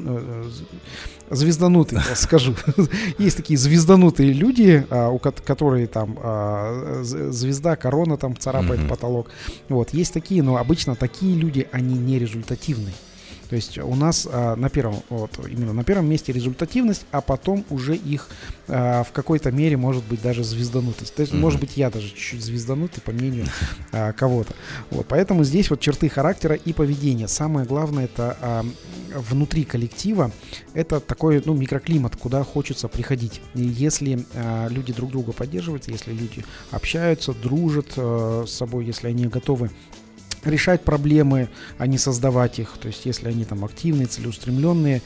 звезданутые, 1.30 2.00
скажу, 2.14 2.54
есть 3.18 3.36
такие 3.36 3.58
звезданутые 3.58 4.32
люди, 4.32 4.86
а, 4.90 5.08
у 5.10 5.18
кот- 5.18 5.40
которые 5.40 5.86
там 5.86 6.18
а, 6.20 7.00
звезда, 7.02 7.76
корона 7.76 8.16
там 8.16 8.36
царапает 8.36 8.88
потолок. 8.88 9.30
Вот 9.68 9.90
есть 9.94 10.12
такие, 10.12 10.42
но 10.42 10.56
обычно 10.56 10.96
такие 10.96 11.36
люди 11.36 11.68
они 11.72 11.96
не 11.96 12.18
результативные. 12.18 12.94
То 13.50 13.56
есть 13.56 13.78
у 13.78 13.94
нас 13.96 14.28
а, 14.30 14.54
на 14.54 14.70
первом, 14.70 15.02
вот 15.08 15.32
именно 15.48 15.72
на 15.72 15.82
первом 15.82 16.08
месте 16.08 16.32
результативность, 16.32 17.04
а 17.10 17.20
потом 17.20 17.64
уже 17.68 17.96
их 17.96 18.28
а, 18.68 19.02
в 19.02 19.10
какой-то 19.10 19.50
мере 19.50 19.76
может 19.76 20.04
быть 20.04 20.22
даже 20.22 20.44
звезданутость. 20.44 21.12
То 21.16 21.22
есть, 21.22 21.32
Мгм. 21.32 21.42
может 21.42 21.58
быть, 21.58 21.76
я 21.76 21.90
даже 21.90 22.10
чуть-чуть 22.10 22.44
звезданутый, 22.44 23.02
по 23.02 23.10
мнению 23.10 23.46
а, 23.92 24.12
кого-то. 24.12 24.54
Вот, 24.92 25.06
поэтому 25.08 25.42
здесь 25.42 25.68
вот 25.68 25.80
черты 25.80 26.08
характера 26.08 26.54
и 26.54 26.72
поведения. 26.72 27.26
Самое 27.26 27.66
главное 27.66 28.04
это 28.04 28.36
а, 28.40 28.64
внутри 29.16 29.64
коллектива 29.64 30.30
это 30.72 31.00
такой 31.00 31.42
ну, 31.44 31.54
микроклимат, 31.54 32.14
куда 32.14 32.44
хочется 32.44 32.86
приходить. 32.86 33.40
И 33.54 33.62
если 33.62 34.24
а, 34.34 34.68
люди 34.68 34.92
друг 34.92 35.10
друга 35.10 35.32
поддерживают, 35.32 35.88
если 35.88 36.12
люди 36.12 36.44
общаются, 36.70 37.32
дружат 37.32 37.94
а, 37.96 38.44
с 38.46 38.52
собой, 38.52 38.84
если 38.84 39.08
они 39.08 39.26
готовы 39.26 39.70
решать 40.44 40.82
проблемы, 40.82 41.48
а 41.78 41.86
не 41.86 41.98
создавать 41.98 42.58
их. 42.58 42.76
То 42.80 42.88
есть, 42.88 43.06
если 43.06 43.28
они 43.28 43.44
там 43.44 43.64
активные, 43.64 44.06
целеустремленные, 44.06 45.02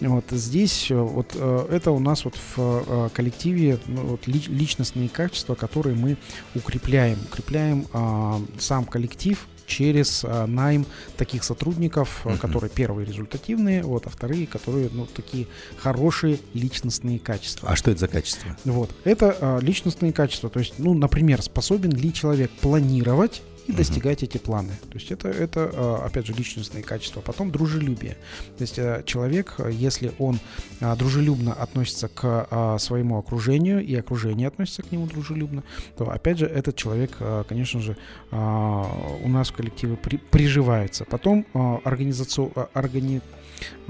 вот 0.00 0.24
здесь 0.30 0.90
э, 0.90 0.94
вот 0.94 1.32
э, 1.34 1.66
это 1.70 1.90
у 1.90 1.98
нас 1.98 2.24
вот 2.24 2.34
в 2.36 2.58
э, 2.58 3.08
коллективе 3.12 3.78
ну, 3.86 4.02
вот, 4.02 4.26
лич- 4.26 4.50
личностные 4.50 5.08
качества, 5.08 5.54
которые 5.54 5.94
мы 5.94 6.16
укрепляем, 6.54 7.18
укрепляем 7.30 7.86
а, 7.92 8.40
сам 8.58 8.84
коллектив 8.86 9.46
через 9.66 10.24
а, 10.24 10.46
найм 10.46 10.86
таких 11.16 11.44
сотрудников, 11.44 12.24
Мгм. 12.24 12.38
которые 12.38 12.70
первые 12.70 13.06
результативные, 13.06 13.82
вот, 13.82 14.06
а 14.06 14.10
вторые, 14.10 14.46
которые 14.46 14.88
ну 14.92 15.06
такие 15.06 15.46
хорошие 15.76 16.38
личностные 16.54 17.18
качества. 17.18 17.68
А 17.68 17.76
что 17.76 17.90
это 17.90 18.00
за 18.00 18.08
качество? 18.08 18.56
Вот. 18.64 18.90
Это 19.04 19.36
а, 19.40 19.58
личностные 19.60 20.12
качества. 20.12 20.48
То 20.48 20.60
есть, 20.60 20.74
ну, 20.78 20.94
например, 20.94 21.42
способен 21.42 21.92
ли 21.92 22.12
человек 22.12 22.50
планировать 22.60 23.42
и 23.66 23.72
достигать 23.72 24.22
эти 24.22 24.38
планы. 24.38 24.72
То 24.90 24.94
есть 24.98 25.10
это, 25.12 25.28
это 25.28 25.70
а, 25.72 26.06
опять 26.06 26.26
же, 26.26 26.32
личностные 26.32 26.82
качества. 26.82 27.20
Потом 27.20 27.50
дружелюбие. 27.50 28.16
То 28.58 28.62
есть 28.62 28.78
а, 28.78 29.02
человек, 29.04 29.54
а, 29.58 29.68
если 29.68 30.12
он 30.18 30.40
дружелюбно 30.80 31.52
относится 31.52 32.08
к 32.08 32.78
своему 32.80 33.18
окружению, 33.18 33.84
и 33.84 33.94
окружение 33.94 34.48
относится 34.48 34.82
к 34.82 34.90
нему 34.92 35.06
дружелюбно, 35.06 35.62
то, 35.96 36.10
опять 36.10 36.38
же, 36.38 36.46
этот 36.46 36.76
человек, 36.76 37.16
конечно 37.48 37.80
же, 37.80 37.96
у 38.32 39.28
нас 39.28 39.50
в 39.50 39.52
коллективе 39.52 39.96
при- 39.96 40.16
приживается. 40.16 41.04
Потом 41.04 41.46
организацию, 41.84 42.52
органи- 42.74 43.20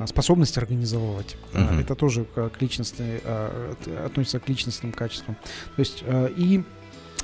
способность 0.07 0.59
организовывать. 0.59 1.37
Мгм. 1.53 1.79
Это 1.79 1.95
тоже 1.95 2.25
к 2.25 2.61
личностной, 2.61 3.19
от- 3.19 3.89
относится 4.07 4.41
к 4.41 4.49
личностным 4.49 4.93
качествам. 4.93 5.37
То 5.77 5.81
есть 5.81 6.03
и 6.37 6.63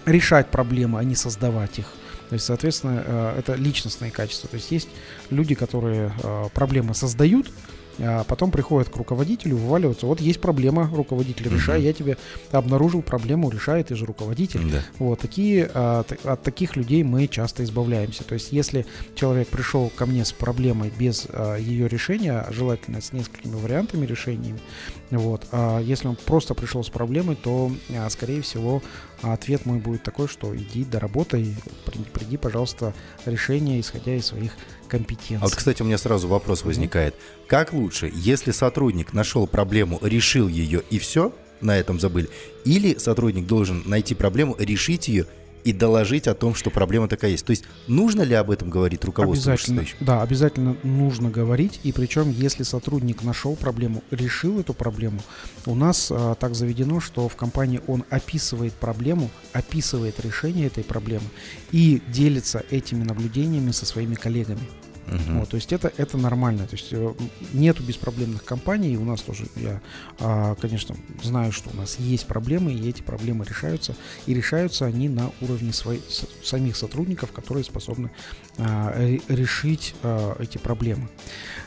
решать 0.05 0.51
проблемы, 0.51 1.01
а 1.01 1.05
не 1.05 1.17
создавать 1.17 1.79
их. 1.81 1.93
То 2.29 2.35
есть, 2.35 2.47
соответственно, 2.47 3.03
э, 3.07 3.39
это 3.39 3.55
личностные 3.55 4.11
качества. 4.11 4.49
То 4.49 4.57
есть 4.57 4.71
есть 4.71 4.89
люди, 5.31 5.55
которые 5.55 6.13
э, 6.23 6.49
проблемы 6.53 6.95
создают, 6.95 7.51
а 7.99 8.25
потом 8.25 8.51
приходят 8.51 8.89
к 8.89 8.97
руководителю, 8.97 9.57
вываливаются. 9.57 10.07
Вот 10.07 10.21
есть 10.21 10.41
проблема, 10.41 10.91
руководитель, 10.95 11.49
решай, 11.49 11.83
я 11.83 11.93
тебе 11.93 12.17
обнаружил 12.51 13.03
проблему, 13.03 13.51
решай, 13.51 13.83
ты 13.85 13.95
же 13.97 14.05
руководитель. 14.07 14.71
Да. 14.71 14.83
Вот 14.99 15.21
такие, 15.21 15.71
а, 15.75 16.03
т- 16.03 16.19
от 16.25 16.43
таких 16.43 16.77
людей 16.77 17.03
мы 17.03 17.27
часто 17.29 17.65
избавляемся. 17.65 18.25
То 18.25 18.35
есть, 18.35 18.53
если 18.53 18.87
человек 19.15 19.49
пришел 19.49 19.91
ко 19.95 20.07
мне 20.07 20.25
с 20.25 20.33
проблемой 20.33 20.93
без 20.99 21.27
а, 21.31 21.57
ее 21.57 21.89
решения, 21.89 22.33
а 22.33 22.53
желательно 22.53 23.01
с 23.01 23.13
несколькими 23.13 23.55
вариантами 23.55 24.05
решениями, 24.07 24.61
вот, 25.11 25.47
а 25.53 25.81
если 25.81 26.09
он 26.09 26.17
просто 26.17 26.55
пришел 26.55 26.83
с 26.85 26.89
проблемой, 26.89 27.37
то, 27.37 27.71
а, 27.95 28.09
скорее 28.11 28.43
всего, 28.43 28.83
ответ 29.23 29.65
мой 29.65 29.79
будет 29.79 30.03
такой, 30.03 30.29
что 30.29 30.55
иди 30.55 30.85
доработай, 30.85 31.55
при- 31.87 32.03
приди, 32.03 32.37
пожалуйста, 32.37 32.93
решение, 33.25 33.81
исходя 33.81 34.15
из 34.15 34.27
своих 34.27 34.53
компетенции. 34.87 35.37
А 35.37 35.45
вот, 35.45 35.55
кстати, 35.55 35.83
у 35.83 35.85
меня 35.85 35.99
сразу 35.99 36.29
вопрос 36.29 36.65
возникает. 36.65 37.15
Как 37.47 37.73
лучше, 37.73 38.11
если 38.15 38.51
сотрудник 38.51 39.13
нашел 39.13 39.47
проблему, 39.47 39.99
решил 40.03 40.49
ее 40.49 40.83
и 40.91 40.99
все, 40.99 41.33
на 41.61 41.77
этом 41.77 41.99
забыли, 41.99 42.29
или 42.65 42.97
сотрудник 42.97 43.47
должен 43.47 43.83
найти 43.87 44.15
проблему, 44.15 44.57
решить 44.59 45.09
ее 45.09 45.27
и 45.67 45.73
доложить 45.73 46.29
о 46.29 46.35
том, 46.35 46.55
что 46.55 46.71
проблема 46.71 47.09
такая 47.09 47.33
есть. 47.33 47.45
То 47.45 47.51
есть 47.51 47.65
нужно 47.89 48.23
ли 48.23 48.35
об 48.35 48.53
этом 48.53 48.71
говорить 48.71 49.05
руководству 49.05 49.51
Обязательно, 49.51 49.85
да, 49.99 50.23
обязательно 50.23 50.77
нужно 50.85 51.29
говорить, 51.29 51.81
и 51.83 51.91
причем, 51.91 52.31
если 52.31 52.63
сотрудник 52.63 53.25
нашел 53.25 53.57
проблему, 53.57 54.05
решил 54.13 54.61
эту 54.61 54.75
проблему, 54.75 55.21
у 55.67 55.75
нас 55.75 56.13
а, 56.13 56.37
так 56.37 56.55
заведено, 56.55 57.01
что 57.01 57.29
в 57.29 57.35
компании 57.35 57.81
он 57.89 58.05
описывает 58.11 58.75
проблему, 58.75 59.29
описывает 59.53 60.25
решение 60.25 60.69
этой 60.69 60.85
проблемы 60.85 61.27
и 61.73 62.01
делится 62.13 62.65
этими 62.71 63.03
наблюдениями 63.03 63.73
со 63.73 63.87
своими 63.87 64.15
коллегами. 64.15 64.61
Мгм. 65.07 65.41
Вот, 65.41 65.51
то 65.51 65.57
есть 65.57 65.73
это, 65.73 65.93
это 65.97 66.19
нормально. 66.19 66.67
То 66.67 66.77
есть 66.77 66.89
э, 66.93 67.15
нету 67.53 67.83
беспроблемных 67.83 68.45
компаний. 68.45 68.97
У 68.97 69.05
нас 69.05 69.23
тоже, 69.23 69.47
я, 69.57 69.81
а, 70.19 70.55
конечно, 70.57 70.97
знаю, 71.23 71.53
что 71.53 71.71
у 71.71 71.77
нас 71.77 71.99
есть 71.99 72.27
проблемы, 72.27 72.73
и 72.73 72.89
эти 72.89 73.03
проблемы 73.03 73.45
решаются. 73.45 73.95
И 74.27 74.35
решаются 74.35 74.87
они 74.87 75.09
на 75.09 75.31
уровне 75.41 75.73
своих, 75.73 76.03
самих 76.43 76.77
сотрудников, 76.77 77.33
которые 77.33 77.65
способны 77.65 78.11
а, 78.59 78.93
ре- 78.99 79.21
решить 79.29 79.95
а, 80.03 80.37
эти 80.41 80.59
проблемы. 80.59 81.09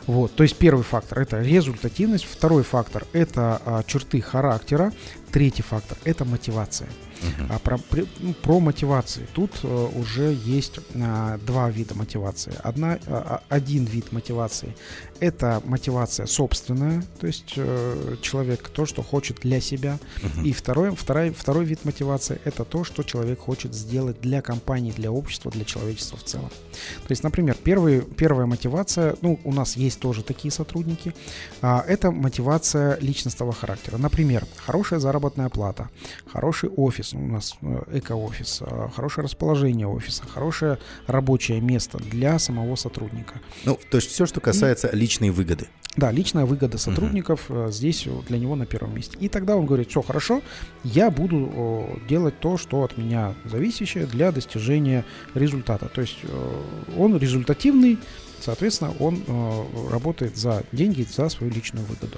Вот, 0.09 0.33
то 0.33 0.41
есть 0.41 0.57
первый 0.57 0.81
фактор 0.81 1.19
это 1.19 1.39
результативность, 1.39 2.25
второй 2.25 2.63
фактор 2.63 3.05
это 3.13 3.61
а, 3.63 3.83
черты 3.83 4.21
характера, 4.21 4.91
третий 5.31 5.61
фактор 5.61 5.99
это 6.03 6.25
мотивация. 6.25 6.89
Мгм. 7.21 7.51
А 7.51 7.59
про, 7.59 7.77
при- 7.77 8.07
ну, 8.19 8.33
про 8.33 8.59
мотивации. 8.59 9.27
Тут 9.33 9.51
э, 9.63 9.87
уже 9.95 10.37
есть 10.45 10.79
а, 10.95 11.37
два 11.39 11.69
вида 11.69 11.93
мотивации. 11.95 12.53
Одна, 12.63 12.97
а, 13.07 13.41
а, 13.49 13.55
один 13.55 13.85
вид 13.85 14.11
мотивации– 14.11 14.75
это 15.19 15.61
мотивация 15.65 16.25
собственная, 16.27 17.03
то 17.19 17.27
есть 17.27 17.53
э, 17.57 18.15
человек 18.21 18.69
то, 18.69 18.85
что 18.85 19.03
хочет 19.03 19.39
для 19.41 19.59
себя. 19.59 19.99
Мгм. 20.23 20.45
И 20.45 20.53
второй, 20.53 20.95
второй, 20.95 21.31
второй 21.31 21.65
вид 21.65 21.83
мотивации– 21.83 22.39
это 22.45 22.63
то, 22.63 22.83
что 22.83 23.03
человек 23.03 23.39
хочет 23.39 23.73
сделать 23.73 24.21
для 24.21 24.41
компании, 24.41 24.91
для 24.91 25.11
общества, 25.11 25.51
для 25.51 25.65
человечества 25.65 26.17
в 26.17 26.23
целом. 26.23 26.49
То 26.49 27.11
есть, 27.11 27.23
например, 27.23 27.57
первый, 27.61 28.01
первая 28.01 28.45
мотивация, 28.45 29.15
ну, 29.21 29.39
у 29.43 29.53
нас 29.53 29.75
есть 29.75 29.98
тоже 29.99 30.23
такие 30.23 30.51
сотрудники, 30.51 31.13
а, 31.61 31.83
это 31.87 32.11
мотивация 32.11 32.97
личностного 32.99 33.53
характера. 33.53 33.97
Например, 33.97 34.45
хорошая 34.57 34.99
заработная 34.99 35.49
плата, 35.49 35.89
хороший 36.31 36.69
офис, 36.69 37.13
у 37.13 37.19
нас 37.19 37.55
э, 37.61 37.99
эко-офис, 37.99 38.61
а, 38.61 38.89
хорошее 38.95 39.25
расположение 39.25 39.87
офиса, 39.87 40.23
хорошее 40.23 40.77
рабочее 41.07 41.61
место 41.61 41.97
для 41.97 42.39
самого 42.39 42.75
сотрудника. 42.75 43.41
Ну, 43.65 43.79
то 43.89 43.97
есть 43.97 44.09
все, 44.09 44.25
что 44.25 44.39
касается 44.39 44.89
личной 44.93 45.29
выгоды. 45.29 45.67
Да, 45.97 46.11
личная 46.11 46.45
выгода 46.45 46.77
сотрудников 46.77 47.45
э, 47.49 47.69
здесь 47.71 48.07
для 48.27 48.37
него 48.37 48.55
на 48.55 48.65
первом 48.65 48.95
месте. 48.95 49.17
И 49.19 49.27
тогда 49.27 49.55
он 49.57 49.65
говорит, 49.65 49.89
все 49.89 50.01
хорошо, 50.01 50.41
я 50.83 51.09
буду 51.09 51.99
делать 52.07 52.39
то, 52.39 52.57
что 52.57 52.83
от 52.83 52.97
меня 52.97 53.33
зависящее 53.45 54.05
для 54.05 54.31
достижения 54.31 55.03
результата. 55.33 55.89
То 55.89 56.01
есть 56.01 56.19
э, 56.23 56.61
он 56.97 57.17
результативный, 57.17 57.97
соответственно, 58.41 58.93
он 58.99 59.23
э, 59.25 59.89
работает 59.91 60.37
за 60.37 60.63
деньги, 60.71 61.05
за 61.09 61.29
свою 61.29 61.51
личную 61.51 61.85
выгоду. 61.85 62.17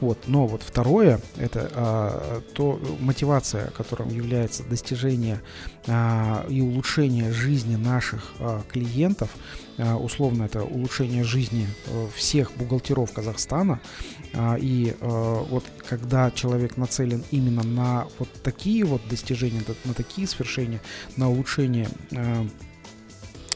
Вот. 0.00 0.18
Но 0.26 0.46
вот 0.46 0.62
второе, 0.62 1.20
это 1.36 1.70
а, 1.74 2.42
то 2.54 2.80
мотивация, 3.00 3.70
которым 3.70 4.08
является 4.08 4.62
достижение 4.64 5.40
а, 5.86 6.46
и 6.48 6.60
улучшение 6.60 7.32
жизни 7.32 7.76
наших 7.76 8.32
а, 8.38 8.62
клиентов, 8.70 9.30
а, 9.78 9.96
условно 9.96 10.44
это 10.44 10.62
улучшение 10.62 11.24
жизни 11.24 11.66
э, 11.86 12.08
всех 12.14 12.52
бухгалтеров 12.56 13.12
Казахстана. 13.12 13.80
А, 14.34 14.56
И 14.56 14.94
э, 14.98 15.44
вот 15.50 15.64
когда 15.88 16.30
человек 16.30 16.76
нацелен 16.76 17.24
именно 17.30 17.62
на 17.62 18.06
вот 18.18 18.28
такие 18.42 18.84
вот 18.84 19.00
достижения, 19.08 19.62
на 19.84 19.94
такие 19.94 20.26
свершения, 20.26 20.80
на 21.16 21.30
улучшение 21.30 21.88
э, 22.10 22.46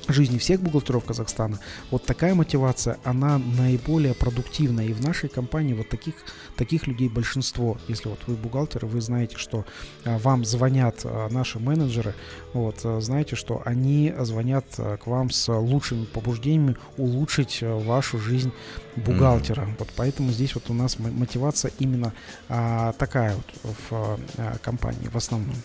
жизни 0.09 0.39
всех 0.39 0.61
бухгалтеров 0.61 1.05
Казахстана, 1.05 1.59
вот 1.91 2.05
такая 2.05 2.35
мотивация, 2.35 2.99
она 3.05 3.39
наиболее 3.39 4.15
продуктивна. 4.15 4.81
И 4.81 4.93
в 4.93 5.01
нашей 5.01 5.29
компании 5.29 5.75
вот 5.75 5.89
таких, 5.89 6.15
таких 6.57 6.87
людей 6.87 7.09
большинство. 7.09 7.79
Если 7.89 8.09
вот 8.09 8.21
вы 8.27 8.35
бухгалтер, 8.35 8.87
вы 8.87 9.01
знаете, 9.01 9.37
что 9.37 9.65
а, 10.05 10.19
вам 10.19 10.45
звонят 10.45 11.01
а, 11.05 11.29
наши 11.31 11.59
менеджеры, 11.59 12.15
вот, 12.53 12.81
а, 12.85 13.01
знаете, 13.01 13.37
что 13.37 13.63
они 13.65 14.15
звонят 14.21 14.67
к 14.77 15.07
вам 15.07 15.31
с 15.31 15.53
лучшими 15.53 16.05
побуждениями 16.05 16.77
улучшить 16.97 17.63
вашу 17.63 18.19
жизнь 18.19 18.53
бухгалтера. 18.97 19.69
Вот 19.79 19.89
поэтому 19.97 20.33
здесь 20.33 20.55
вот 20.55 20.71
у 20.71 20.75
нас 20.75 20.99
мо- 20.99 21.11
мотивация 21.11 21.71
именно 21.79 22.13
а, 22.49 22.93
такая 22.95 23.35
вот 23.35 23.77
в 23.91 24.19
а, 24.39 24.59
компании 24.63 25.09
в 25.09 25.17
основном. 25.17 25.57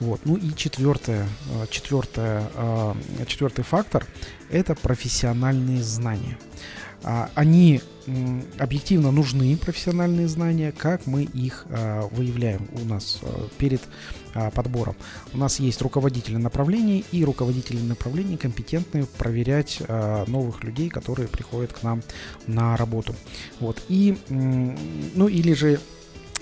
Вот. 0.00 0.20
Ну 0.24 0.36
и 0.36 0.54
четвертое, 0.54 1.26
а, 1.50 1.66
четвертое, 1.68 2.48
а, 2.54 2.96
четвертый 3.26 3.64
фактор– 3.64 4.06
это 4.50 4.74
профессиональные 4.74 5.82
знания. 5.82 6.38
А, 7.02 7.30
Они 7.34 7.80
объективно 8.58 9.10
нужны, 9.10 9.56
профессиональные 9.56 10.28
знания, 10.28 10.72
как 10.76 11.06
мы 11.06 11.22
их 11.22 11.64
а, 11.70 12.06
выявляем 12.08 12.68
у 12.72 12.84
нас 12.84 13.20
перед 13.56 13.80
подбором. 14.52 14.96
У 15.32 15.38
нас 15.38 15.60
есть 15.60 15.80
руководители 15.80 16.36
направлений, 16.36 17.04
и 17.12 17.24
руководители 17.24 17.80
направлений 17.80 18.36
компетентны 18.36 19.06
проверять 19.16 19.80
новых 20.26 20.64
людей, 20.64 20.88
которые 20.88 21.28
приходят 21.28 21.72
к 21.72 21.84
нам 21.84 22.02
на 22.48 22.76
работу. 22.76 23.14
Вот. 23.60 23.80
И, 23.88 24.18
ну 24.28 25.28
или 25.28 25.52
же 25.52 25.78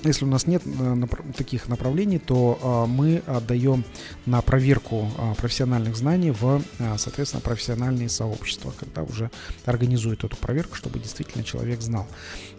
если 0.05 0.25
у 0.25 0.29
нас 0.29 0.47
нет 0.47 0.63
э, 0.65 1.07
таких 1.37 1.69
направлений, 1.69 2.19
то 2.19 2.59
а, 2.63 2.87
мы 2.87 3.23
отдаем 3.27 3.85
на 4.27 4.41
проверку 4.43 5.09
а, 5.17 5.35
профессиональных 5.35 5.97
знаний 5.97 6.31
в, 6.31 6.63
а, 6.79 6.99
соответственно, 6.99 7.41
профессиональные 7.41 8.09
сообщества, 8.09 8.73
когда 8.79 9.03
уже 9.03 9.31
организуют 9.65 10.25
эту 10.25 10.37
проверку, 10.37 10.77
чтобы 10.77 10.99
действительно 10.99 11.45
человек 11.45 11.81
знал. 11.81 12.07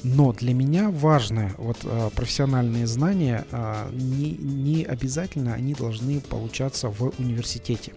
Но 0.04 0.34
для 0.34 0.54
меня 0.54 0.90
важно, 0.90 1.52
вот 1.58 1.78
профессиональные 2.16 2.88
знания 2.88 3.46
не, 3.92 4.32
не 4.32 4.84
обязательно 4.84 5.54
они 5.54 5.74
должны 5.74 6.20
получаться 6.20 6.90
в 6.90 7.14
университете. 7.20 7.94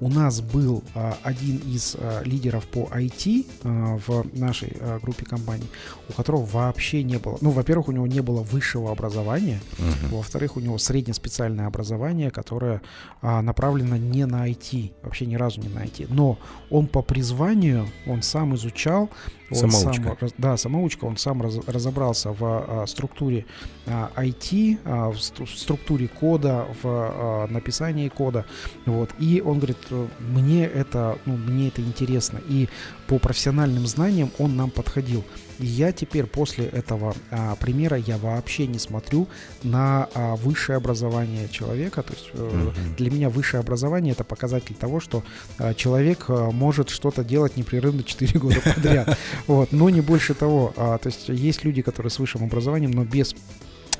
У 0.00 0.08
нас 0.08 0.40
был 0.40 0.82
а, 0.94 1.16
один 1.22 1.58
из 1.58 1.94
а, 1.98 2.22
лидеров 2.24 2.66
по 2.66 2.88
IT 2.92 3.46
а, 3.64 3.98
в 4.06 4.26
нашей 4.38 4.74
а, 4.80 4.98
группе 4.98 5.26
компаний, 5.26 5.66
у 6.08 6.12
которого 6.14 6.44
вообще 6.46 7.02
не 7.02 7.18
было. 7.18 7.36
Ну, 7.42 7.50
во-первых, 7.50 7.88
у 7.88 7.92
него 7.92 8.06
не 8.06 8.20
было 8.20 8.40
высшего 8.42 8.90
образования, 8.92 9.60
Мгм. 9.78 10.16
во-вторых, 10.16 10.56
у 10.56 10.60
него 10.60 10.78
среднеспециальное 10.78 11.66
образование, 11.66 12.30
которое 12.30 12.80
а, 13.20 13.42
направлено 13.42 13.96
не 13.96 14.24
на 14.26 14.48
IT, 14.48 14.92
вообще 15.02 15.26
ни 15.26 15.34
разу 15.34 15.60
не 15.60 15.68
на 15.68 15.84
IT. 15.84 16.06
Но 16.08 16.38
он 16.70 16.86
по 16.86 17.02
призванию, 17.02 17.86
он 18.06 18.22
сам 18.22 18.54
изучал, 18.54 19.10
он 19.50 19.70
Самоучка. 19.70 20.16
сам, 20.20 20.28
да, 20.38 20.56
самоучка, 20.56 21.04
он 21.04 21.16
сам 21.16 21.42
раз- 21.42 21.60
разобрался 21.66 22.30
в 22.32 22.38
а, 22.42 22.84
структуре 22.86 23.46
а, 23.86 24.10
IT, 24.16 24.78
а, 24.84 25.10
в 25.10 25.16
в 25.20 25.58
структуре 25.58 26.08
кода, 26.08 26.66
в 26.82 26.86
а, 26.86 27.46
написании 27.48 28.08
кода. 28.08 28.44
Вот. 28.86 29.10
И 29.18 29.42
он 29.44 29.58
говорит, 29.58 29.78
э, 29.90 30.06
мне 30.20 30.64
это, 30.64 31.18
ну, 31.26 31.36
мне 31.36 31.68
это 31.68 31.82
интересно. 31.82 32.40
И 32.48 32.68
по 33.06 33.18
профессиональным 33.18 33.86
знаниям 33.86 34.30
он 34.38 34.56
нам 34.56 34.70
подходил. 34.70 35.24
И 35.58 35.66
я 35.66 35.92
теперь 35.92 36.24
после 36.26 36.66
этого 36.66 37.14
а, 37.30 37.54
примера 37.56 37.96
я 37.98 38.16
вообще 38.16 38.66
не 38.66 38.78
смотрю 38.78 39.28
на 39.62 40.08
а, 40.14 40.36
высшее 40.36 40.76
образование 40.78 41.48
человека. 41.48 42.02
То 42.02 42.12
есть 42.14 42.30
э, 42.32 42.50
Мгм. 42.50 42.94
для 42.96 43.10
меня 43.10 43.28
высшее 43.28 43.60
образование 43.60 44.12
это 44.12 44.24
показатель 44.24 44.74
того, 44.74 45.00
что 45.00 45.22
а, 45.58 45.74
человек 45.74 46.26
а, 46.28 46.50
может 46.50 46.88
что-то 46.88 47.24
делать 47.24 47.56
непрерывно 47.56 48.02
4 48.04 48.38
года 48.38 48.60
подряд. 48.74 49.18
Вот, 49.46 49.72
но 49.72 49.90
не 49.90 50.00
больше 50.00 50.34
того. 50.34 50.72
А, 50.76 50.98
То 50.98 51.08
есть 51.08 51.28
есть 51.28 51.64
люди, 51.64 51.82
которые 51.82 52.10
с 52.10 52.18
высшим 52.18 52.44
образованием, 52.44 52.90
но 52.90 53.04
без 53.04 53.34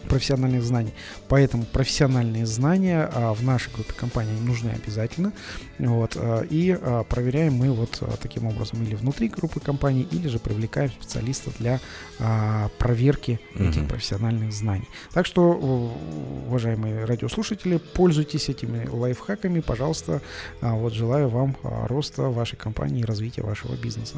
профессиональных 0.09 0.62
знаний. 0.64 0.95
Поэтому 1.28 1.64
профессиональные 1.64 2.47
знания 2.47 3.09
а, 3.12 3.34
в 3.34 3.43
нашей 3.45 3.70
группе 3.72 3.93
компаний 3.93 4.32
нужны 4.41 4.70
обязательно. 4.70 5.32
Вот, 5.78 6.16
а, 6.16 6.41
и 6.41 6.70
а, 6.80 7.05
проверяем 7.05 7.53
мы 7.55 7.70
вот 7.70 7.99
а, 8.01 8.16
таким 8.20 8.47
образом 8.47 8.82
или 8.82 8.95
внутри 8.95 9.28
группы 9.28 9.61
компаний, 9.61 10.09
или 10.11 10.26
же 10.28 10.38
привлекаем 10.38 10.91
специалиста 10.91 11.51
для 11.59 11.80
а, 12.18 12.70
проверки 12.78 13.38
этих 13.55 13.82
Мгм. 13.82 13.88
профессиональных 13.88 14.53
знаний. 14.53 14.88
Так 15.12 15.26
что, 15.26 15.51
уважаемые 16.49 17.05
радиослушатели, 17.05 17.76
пользуйтесь 17.76 18.49
этими 18.49 18.88
лайфхаками, 18.88 19.61
пожалуйста. 19.61 20.22
А, 20.62 20.74
Вот 20.74 20.95
желаю 20.95 21.28
вам 21.28 21.57
а, 21.62 21.86
роста 21.86 22.22
вашей 22.30 22.57
компании 22.57 23.03
и 23.03 23.05
развития 23.05 23.43
вашего 23.43 23.76
бизнеса. 23.76 24.16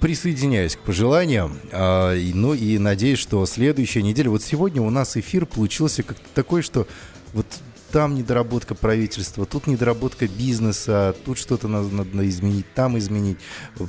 Присоединяюсь 0.00 0.76
к 0.76 0.80
пожеланиям. 0.80 1.58
и- 1.72 2.32
ну 2.34 2.54
и 2.54 2.78
надеюсь, 2.78 3.18
что 3.18 3.44
следующая 3.46 4.02
неделя. 4.02 4.30
Вот 4.30 4.42
сегодня 4.42 4.82
у 4.82 4.90
нас 4.90 5.16
эфир 5.16 5.46
получился 5.46 6.02
как 6.02 6.16
такой, 6.34 6.62
что 6.62 6.86
вот 7.32 7.46
там 7.92 8.14
недоработка 8.14 8.76
правительства, 8.76 9.44
тут 9.46 9.66
недоработка 9.66 10.28
бизнеса, 10.28 11.12
тут 11.24 11.38
что-то 11.38 11.66
надо, 11.66 11.88
надо 11.88 12.28
изменить, 12.28 12.64
там 12.72 12.96
изменить. 12.98 13.38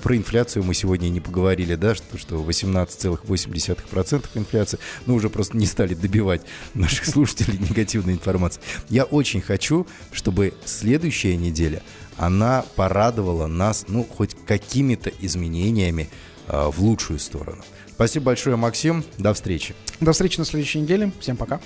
Про 0.01 0.17
инфляцию 0.17 0.63
мы 0.63 0.73
сегодня 0.73 1.09
не 1.09 1.19
поговорили, 1.19 1.75
да, 1.75 1.93
что, 1.93 2.17
что 2.17 2.41
18,8% 2.41 4.25
инфляции, 4.35 4.79
ну, 5.05 5.13
уже 5.15 5.29
просто 5.29 5.55
не 5.55 5.67
стали 5.67 5.93
добивать 5.93 6.41
наших 6.73 7.05
слушателей 7.05 7.57
негативной 7.69 8.13
информации. 8.13 8.59
Я 8.89 9.03
очень 9.03 9.41
хочу, 9.41 9.85
чтобы 10.11 10.53
следующая 10.65 11.35
неделя, 11.37 11.83
она 12.17 12.65
порадовала 12.75 13.47
нас, 13.47 13.85
ну, 13.87 14.03
хоть 14.03 14.35
какими-то 14.45 15.11
изменениями 15.19 16.09
э, 16.47 16.69
в 16.69 16.81
лучшую 16.81 17.19
сторону. 17.19 17.63
Спасибо 17.89 18.25
большое, 18.25 18.55
Максим. 18.55 19.03
До 19.17 19.33
встречи. 19.33 19.75
До 19.99 20.11
встречи 20.11 20.39
на 20.39 20.45
следующей 20.45 20.79
неделе. 20.79 21.11
Всем 21.19 21.37
пока. 21.37 21.61